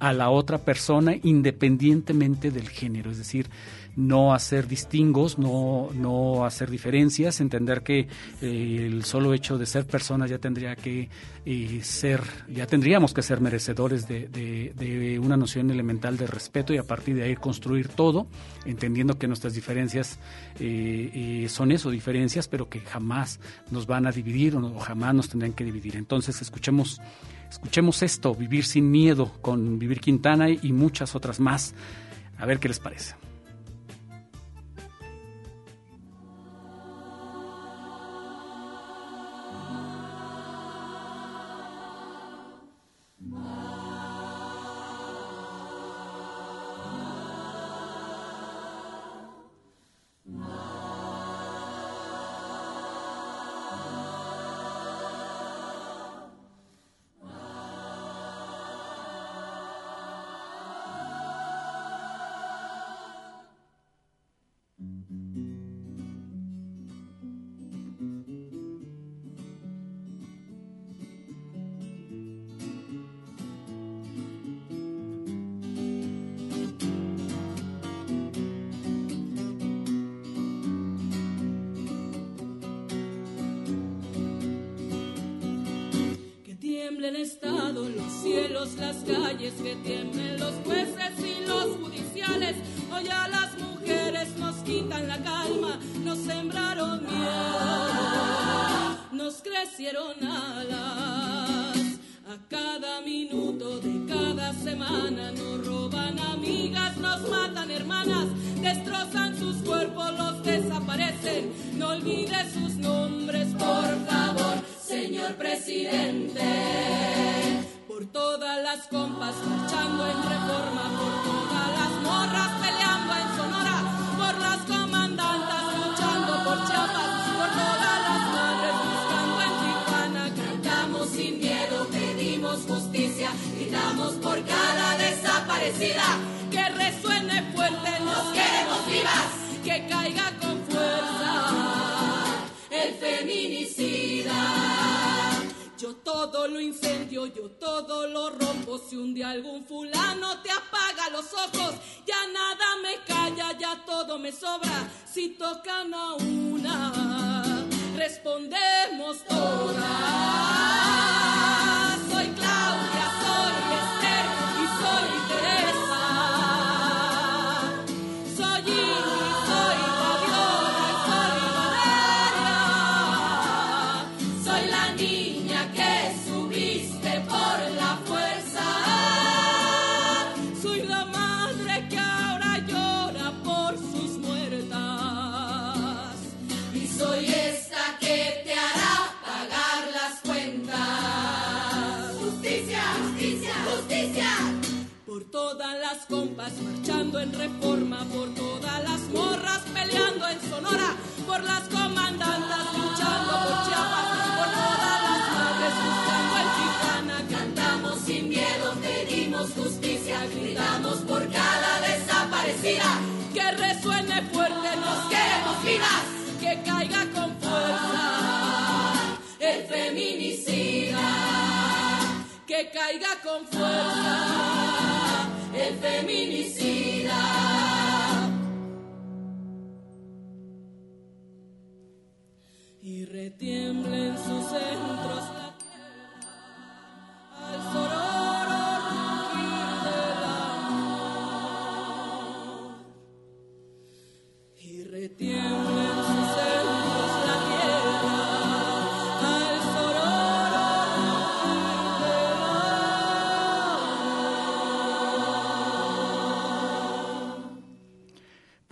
a 0.00 0.12
la 0.12 0.28
otra 0.28 0.58
persona 0.58 1.14
independientemente 1.22 2.50
del 2.50 2.68
género, 2.68 3.12
es 3.12 3.18
decir, 3.18 3.48
no 3.96 4.32
hacer 4.34 4.66
distingos, 4.68 5.38
no, 5.38 5.90
no 5.94 6.44
hacer 6.44 6.70
diferencias, 6.70 7.40
entender 7.40 7.82
que 7.82 8.08
eh, 8.40 8.86
el 8.86 9.04
solo 9.04 9.34
hecho 9.34 9.58
de 9.58 9.66
ser 9.66 9.86
personas 9.86 10.30
ya 10.30 10.38
tendría 10.38 10.74
que 10.76 11.08
eh, 11.44 11.80
ser, 11.82 12.20
ya 12.48 12.66
tendríamos 12.66 13.12
que 13.14 13.22
ser 13.22 13.40
merecedores 13.40 14.08
de, 14.08 14.28
de- 14.28 14.72
de 14.76 15.18
una 15.18 15.36
noción 15.36 15.70
elemental 15.70 16.16
de 16.16 16.26
respeto 16.26 16.72
y 16.72 16.78
a 16.78 16.84
partir 16.84 17.16
de 17.16 17.24
ahí 17.24 17.36
construir 17.36 17.88
todo, 17.88 18.26
entendiendo 18.64 19.18
que 19.18 19.26
nuestras 19.28 19.54
diferencias 19.54 20.18
eh, 20.58 21.42
eh, 21.44 21.48
son 21.48 21.72
eso, 21.72 21.90
diferencias, 21.90 22.48
pero 22.48 22.68
que 22.68 22.80
jamás 22.80 23.40
nos 23.70 23.86
van 23.86 24.06
a 24.06 24.12
dividir 24.12 24.56
o, 24.56 24.60
no- 24.60 24.68
o 24.74 24.78
jamás 24.80 25.14
nos 25.14 25.28
tendrán 25.28 25.52
que 25.52 25.64
dividir. 25.64 25.96
Entonces, 25.96 26.40
escuchemos 26.42 27.00
Escuchemos 27.50 28.02
esto, 28.02 28.34
Vivir 28.34 28.64
sin 28.64 28.90
miedo, 28.90 29.30
con 29.42 29.78
Vivir 29.78 30.00
Quintana 30.00 30.48
y 30.48 30.72
muchas 30.72 31.14
otras 31.14 31.38
más. 31.38 31.74
A 32.38 32.46
ver 32.46 32.58
qué 32.58 32.68
les 32.68 32.78
parece. 32.80 33.14
Las 88.62 88.96
calles, 88.98 89.54
que 89.54 89.74
tiemblen 89.74 90.38
los 90.38 90.54
jueces 90.64 90.91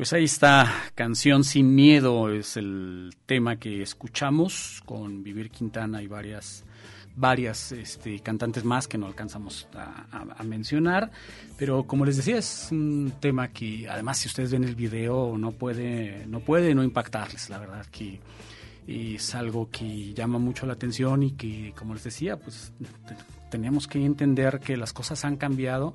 Pues 0.01 0.15
ahí 0.15 0.24
está, 0.24 0.66
Canción 0.95 1.45
Sin 1.45 1.74
Miedo 1.74 2.32
es 2.32 2.57
el 2.57 3.11
tema 3.27 3.57
que 3.57 3.82
escuchamos 3.82 4.81
con 4.87 5.23
Vivir 5.23 5.51
Quintana 5.51 6.03
y 6.03 6.07
varias 6.07 6.65
varias 7.16 7.73
este, 7.73 8.20
cantantes 8.20 8.65
más 8.65 8.89
que 8.89 8.99
no 8.99 9.07
alcanzamos 9.07 9.69
a, 9.74 10.43
mencionar, 10.45 11.11
pero 11.59 11.85
como 11.85 12.05
les 12.05 12.16
decía 12.16 12.39
es 12.39 12.69
un 12.70 13.12
tema 13.20 13.49
que 13.49 13.89
además 13.89 14.19
si 14.19 14.28
ustedes 14.28 14.51
ven 14.51 14.65
el 14.65 14.74
video 14.74 15.37
no 15.37 15.53
puede 15.53 16.27
no 16.27 16.41
puede 16.41 16.74
no 16.74 16.82
impactarles, 16.82 17.51
la 17.51 17.59
verdad 17.59 17.87
que 17.87 18.20
es 18.87 19.35
algo 19.35 19.69
que 19.70 20.15
llama 20.15 20.39
mucho 20.39 20.66
la 20.66 20.73
atención 20.73 21.23
y 21.23 21.32
que 21.32 21.73
como 21.77 21.95
les 21.95 22.05
decía 22.05 22.37
pues 22.39 22.73
te- 23.07 23.16
tenemos 23.51 23.87
que 23.87 24.03
entender 24.05 24.61
que 24.61 24.77
las 24.77 24.93
cosas 24.93 25.24
han 25.24 25.37
cambiado 25.37 25.93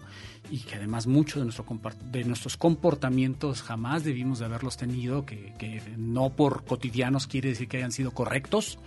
y 0.52 0.60
que 0.60 0.76
además 0.76 1.08
muchos 1.08 1.40
de, 1.40 2.26
nuestros 2.26 2.58
comportamientos 2.58 3.64
jamás 3.64 4.04
debimos 4.04 4.40
de 4.40 4.46
haberlos 4.46 4.78
tenido, 4.78 5.26
que 5.26 5.82
no 5.98 6.30
por 6.30 6.66
cotidianos 6.66 7.26
quiere 7.26 7.50
decir 7.50 7.68
que 7.68 7.78
hayan 7.78 7.92
sido 7.92 8.12
correctos, 8.12 8.78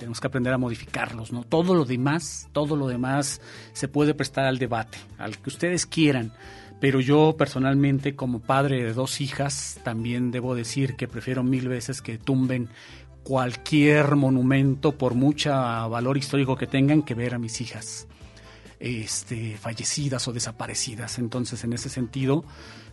tenemos 0.00 0.18
que 0.18 0.26
aprender 0.26 0.52
a 0.52 0.58
modificarlos, 0.58 1.32
¿no? 1.32 1.44
Todo 1.44 1.74
lo 1.74 1.84
demás, 1.84 2.48
todo 2.52 2.74
lo 2.74 2.88
demás 2.88 3.40
se 3.72 3.86
puede 3.86 4.14
prestar 4.14 4.46
al 4.46 4.58
debate, 4.58 4.98
al 5.18 5.38
que 5.38 5.50
ustedes 5.50 5.86
quieran, 5.86 6.32
pero 6.80 7.00
yo 7.00 7.36
personalmente 7.38 8.16
como 8.16 8.40
padre 8.40 8.82
de 8.82 8.94
dos 8.94 9.20
hijas 9.20 9.78
también 9.84 10.30
debo 10.30 10.54
decir 10.54 10.96
que 10.96 11.06
prefiero 11.06 11.44
mil 11.44 11.68
veces 11.68 12.00
que 12.00 12.18
tumben 12.18 12.70
cualquier 13.22 14.16
monumento 14.16 14.92
por 14.92 15.14
mucho 15.14 15.50
valor 15.50 16.16
histórico 16.16 16.56
que 16.56 16.66
tengan 16.66 17.02
que 17.02 17.14
ver 17.14 17.34
a 17.34 17.38
mis 17.38 17.60
hijas 17.60 18.08
este, 18.80 19.58
fallecidas 19.58 20.26
o 20.26 20.32
desaparecidas. 20.32 21.18
Entonces, 21.18 21.62
en 21.64 21.74
ese 21.74 21.90
sentido, 21.90 22.44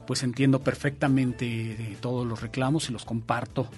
pues 0.05 0.23
entiendo 0.23 0.59
perfectamente 0.59 1.45
de 1.45 1.97
todos 2.01 2.27
los 2.27 2.41
reclamos 2.41 2.89
y 2.89 2.91
los 2.91 3.05
comparto. 3.05 3.69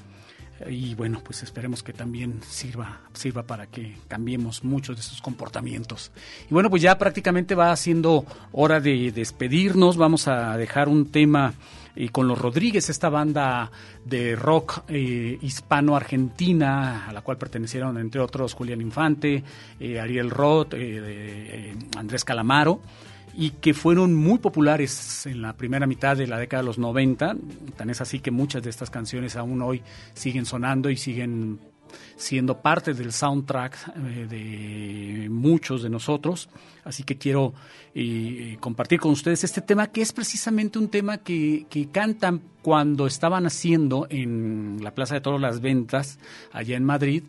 Y 0.68 0.95
bueno, 0.95 1.22
pues 1.23 1.44
esperemos 1.44 1.84
que 1.84 1.94
también 1.94 2.41
sirva, 2.48 3.02
sirva 3.14 3.44
para 3.44 3.68
que 3.68 3.95
cambiemos 4.07 4.64
muchos 4.64 4.95
de 4.95 5.02
estos 5.02 5.22
comportamientos. 5.22 6.11
Y 6.49 6.53
bueno, 6.53 6.69
pues 6.69 6.81
ya 6.81 6.98
prácticamente 6.98 7.56
va 7.56 7.76
siendo 7.76 8.26
hora 8.52 8.80
de 8.80 9.11
despedirnos. 9.11 9.98
Vamos 9.98 10.27
a 10.27 10.57
dejar 10.57 10.90
un 10.90 11.11
tema 11.11 11.53
eh, 11.95 12.10
con 12.10 12.27
los 12.27 12.38
Rodríguez, 12.38 12.90
esta 12.90 13.10
banda 13.10 13.72
de 14.06 14.36
rock 14.36 14.84
eh, 14.88 15.38
hispano-argentina, 15.41 17.07
a 17.07 17.14
la 17.14 17.22
cual 17.22 17.38
pertenecieron, 17.38 17.98
entre 17.98 18.22
otros, 18.22 18.53
Julián 18.53 18.81
Infante, 18.81 19.44
eh, 19.80 19.99
Ariel 19.99 20.30
Roth, 20.30 20.73
eh, 20.73 20.77
eh, 20.80 21.76
Andrés 21.98 22.26
Calamaro 22.26 22.81
y 23.35 23.51
que 23.51 23.73
fueron 23.73 24.15
muy 24.15 24.39
populares 24.39 25.26
en 25.26 25.41
la 25.41 25.53
primera 25.53 25.88
mitad 25.88 26.18
de 26.18 26.27
la 26.27 26.38
década 26.38 26.64
de 26.64 26.68
los 26.68 26.77
90. 26.77 27.35
Tan 27.77 27.89
es 27.89 28.01
así 28.01 28.19
que 28.19 28.31
muchas 28.31 28.64
de 28.64 28.69
estas 28.69 28.89
canciones 28.89 29.35
aún 29.35 29.61
hoy 29.61 29.81
siguen 30.14 30.45
sonando 30.45 30.89
y 30.89 30.97
siguen 30.97 31.60
siendo 32.15 32.61
parte 32.61 32.93
del 32.93 33.11
soundtrack 33.11 33.93
eh, 33.95 34.27
de 34.30 35.30
muchos 35.30 35.84
de 35.84 35.89
nosotros. 35.89 36.49
Así 36.84 37.03
que 37.03 37.18
quiero 37.18 37.53
eh, 37.95 38.57
compartir 38.60 38.99
con 38.99 39.11
ustedes 39.11 39.43
este 39.43 39.61
tema 39.61 39.88
que 39.88 40.01
es 40.01 40.11
precisamente 40.14 40.80
un 40.80 40.89
tema 40.89 41.19
que, 41.19 41.65
que 41.69 41.89
cantan 41.89 42.41
cuando 42.61 43.07
estaban 43.07 43.45
haciendo 43.45 44.07
en 44.10 44.80
la 44.81 44.93
Plaza 44.93 45.15
de 45.15 45.22
Toros 45.22 45.41
Las 45.41 45.61
Ventas, 45.61 46.19
allá 46.51 46.76
en 46.76 46.84
Madrid, 46.84 47.23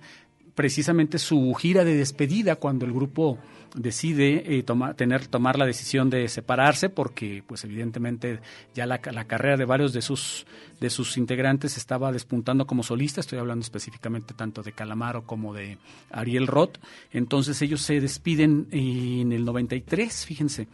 precisamente 0.55 1.19
su 1.19 1.55
gira 1.55 1.85
de 1.85 1.97
despedida 1.97 2.57
cuando 2.57 2.85
el 2.85 2.93
grupo 2.93 3.39
decide 3.75 4.59
eh, 4.59 4.65
tener 4.97 5.27
tomar 5.27 5.59
la 5.59 5.67
decisión 5.67 6.11
de 6.11 6.29
separarse 6.29 6.89
porque 6.89 7.43
pues 7.47 7.65
evidentemente 7.65 8.41
ya 8.75 8.87
la, 8.87 9.01
la 9.13 9.25
carrera 9.25 9.57
de 9.57 9.65
varios 9.65 9.93
de 9.93 10.03
sus 10.03 10.47
de 10.81 10.89
sus 10.91 11.19
integrantes 11.19 11.77
estaba 11.77 12.11
despuntando 12.11 12.67
como 12.67 12.83
solista. 12.83 13.21
Estoy 13.21 13.39
hablando 13.39 13.63
específicamente 13.63 14.33
tanto 14.35 14.63
de 14.63 14.73
Calamaro 14.73 15.25
como 15.25 15.53
de 15.53 15.77
Ariel 16.11 16.47
Roth. 16.47 16.79
Entonces 17.13 17.61
ellos 17.61 17.83
se 17.83 18.01
despiden 18.01 18.69
en 18.71 19.33
el 19.33 19.45
93 19.45 20.25
fíjense 20.25 20.69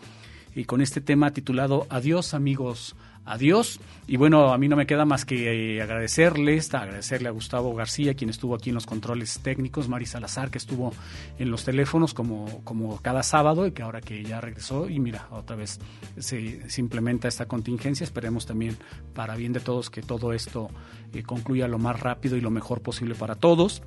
y 0.56 0.64
con 0.64 0.80
este 0.80 1.02
tema 1.02 1.32
titulado 1.32 1.86
Adiós 1.90 2.32
amigos, 2.32 2.96
adiós. 3.26 3.80
Y 4.06 4.16
bueno, 4.16 4.52
a 4.52 4.58
mí 4.58 4.68
no 4.68 4.76
me 4.76 4.86
queda 4.86 5.04
más 5.04 5.24
que 5.24 5.76
eh, 5.76 5.82
agradecerles, 5.82 6.72
agradecerle 6.72 7.28
a 7.28 7.32
Gustavo 7.32 7.74
García, 7.74 8.14
quien 8.14 8.30
estuvo 8.30 8.54
aquí 8.54 8.70
en 8.70 8.76
los 8.76 8.86
controles 8.86 9.40
técnicos, 9.40 9.88
Mari 9.88 10.06
Salazar, 10.06 10.50
que 10.50 10.58
estuvo 10.58 10.94
en 11.38 11.50
los 11.50 11.64
teléfonos 11.64 12.14
como, 12.14 12.62
como 12.62 13.00
cada 13.02 13.22
sábado 13.24 13.66
y 13.66 13.72
que 13.72 13.82
ahora 13.82 14.00
que 14.00 14.22
ya 14.22 14.40
regresó 14.40 14.88
y 14.88 15.00
mira, 15.00 15.26
otra 15.32 15.56
vez 15.56 15.80
se, 16.18 16.70
se 16.70 16.80
implementa 16.80 17.26
esta 17.26 17.46
contingencia. 17.46 18.04
Esperemos 18.04 18.46
también 18.46 18.76
para 19.12 19.34
bien 19.34 19.52
de 19.52 19.60
todos 19.60 19.90
que 19.90 20.02
todo 20.02 20.32
esto 20.32 20.70
eh, 21.12 21.22
concluya 21.24 21.66
lo 21.66 21.78
más 21.78 21.98
rápido 21.98 22.36
y 22.36 22.40
lo 22.40 22.50
mejor 22.50 22.80
posible 22.80 23.14
para 23.16 23.34
todos. 23.34 23.82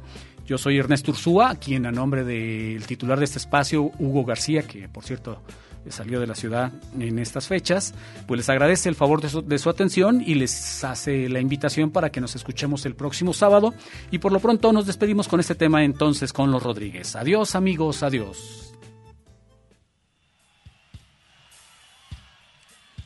Yo 0.45 0.57
soy 0.57 0.79
Ernesto 0.79 1.11
Ursúa, 1.11 1.55
quien 1.55 1.85
a 1.85 1.91
nombre 1.91 2.23
del 2.23 2.85
titular 2.87 3.19
de 3.19 3.25
este 3.25 3.37
espacio, 3.37 3.91
Hugo 3.99 4.25
García, 4.25 4.63
que 4.63 4.89
por 4.89 5.03
cierto 5.03 5.43
salió 5.89 6.19
de 6.19 6.27
la 6.27 6.35
ciudad 6.35 6.71
en 6.99 7.19
estas 7.19 7.47
fechas, 7.47 7.93
pues 8.27 8.37
les 8.37 8.49
agradece 8.49 8.89
el 8.89 8.95
favor 8.95 9.21
de 9.21 9.29
su, 9.29 9.41
de 9.41 9.57
su 9.57 9.69
atención 9.69 10.21
y 10.25 10.35
les 10.35 10.83
hace 10.83 11.29
la 11.29 11.39
invitación 11.39 11.91
para 11.91 12.11
que 12.11 12.21
nos 12.21 12.35
escuchemos 12.35 12.85
el 12.85 12.95
próximo 12.95 13.33
sábado. 13.33 13.73
Y 14.11 14.19
por 14.19 14.31
lo 14.31 14.39
pronto 14.39 14.71
nos 14.71 14.85
despedimos 14.85 15.27
con 15.27 15.39
este 15.39 15.55
tema 15.55 15.83
entonces 15.83 16.33
con 16.33 16.51
los 16.51 16.61
Rodríguez. 16.61 17.15
Adiós 17.15 17.55
amigos, 17.55 18.03
adiós. 18.03 18.73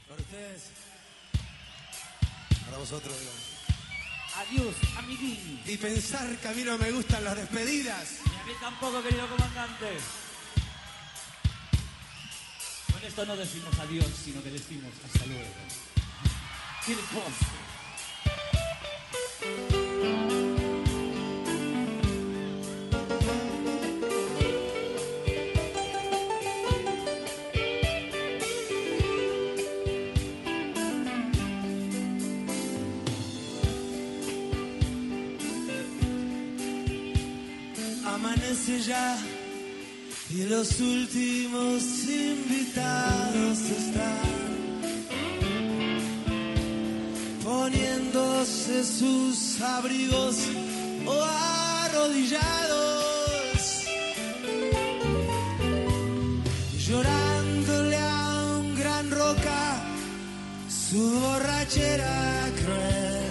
Para 0.10 0.22
ustedes. 0.22 0.72
Para 2.66 2.78
vosotros. 2.78 3.16
Adiós, 4.36 4.76
amiguín. 4.98 5.62
Y 5.66 5.78
pensar 5.78 6.28
que 6.38 6.48
a 6.48 6.52
mí 6.54 6.64
no 6.64 6.78
me 6.78 6.91
gustan 6.91 7.24
las 7.24 7.36
despedidas. 7.36 8.20
Y 8.26 8.30
a 8.30 8.45
mí 8.45 8.52
tampoco, 8.60 9.02
querido 9.02 9.28
comandante. 9.28 9.98
Esto 13.06 13.26
no 13.26 13.36
decimos 13.36 13.78
adiós, 13.80 14.06
sino 14.24 14.42
que 14.42 14.50
decimos 14.50 14.92
hasta 15.06 15.26
luego. 15.26 15.44
Amanece 38.06 38.82
ya 38.82 39.18
y 40.35 40.43
los 40.45 40.80
últimos 40.80 41.84
invitados 42.05 43.60
están 43.60 44.31
poniéndose 47.43 48.84
sus 48.84 49.61
abrigos 49.61 50.38
o 51.05 51.23
arrodillados, 51.23 52.41
llorándole 56.80 57.97
a 57.97 58.57
un 58.60 58.76
gran 58.76 59.11
roca 59.11 59.84
su 60.68 61.11
borrachera 61.19 62.49
cruel 62.55 63.22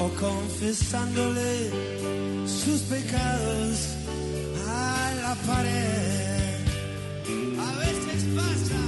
o 0.00 0.08
confesándole 0.20 1.70
sus 2.46 2.82
pecados 2.82 3.95
la 5.26 5.34
pared. 5.50 6.56
A 7.68 7.70
veces 7.84 8.20
pasa, 8.38 8.82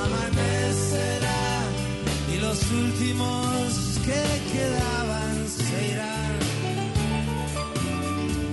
amanecerá 0.00 1.46
y 2.32 2.36
los 2.46 2.58
últimos 2.84 3.62
que 4.06 4.22
quedaban 4.52 5.36
se 5.58 5.76
irán. 5.92 6.34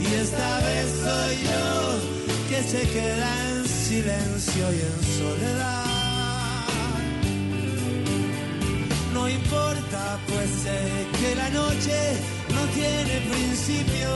Y 0.05 0.07
esta 0.23 0.51
vez 0.67 0.87
soy 1.05 1.33
yo 1.49 1.67
que 2.49 2.59
se 2.71 2.81
queda 2.95 3.29
en 3.49 3.57
silencio 3.87 4.63
y 4.77 4.79
en 4.91 4.99
soledad. 5.19 5.85
No 9.15 9.23
importa, 9.39 10.03
pues 10.27 10.49
sé 10.63 10.79
que 11.19 11.29
la 11.41 11.49
noche 11.61 11.97
no 12.55 12.63
tiene 12.77 13.15
principio 13.31 14.09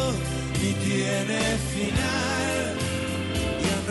ni 0.61 0.72
tiene 0.88 1.39
final. 1.73 2.32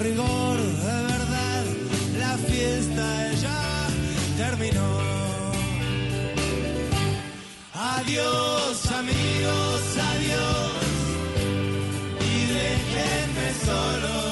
Rigor 0.03 0.57
de 0.59 1.03
verdad, 1.13 1.65
la 2.19 2.37
fiesta 2.37 3.33
ya 3.41 3.87
terminó. 4.37 4.91
Adiós 7.73 8.91
amigos, 8.91 9.83
adiós. 10.11 10.73
Y 12.19 12.47
déjenme 12.53 13.49
solo. 13.65 14.32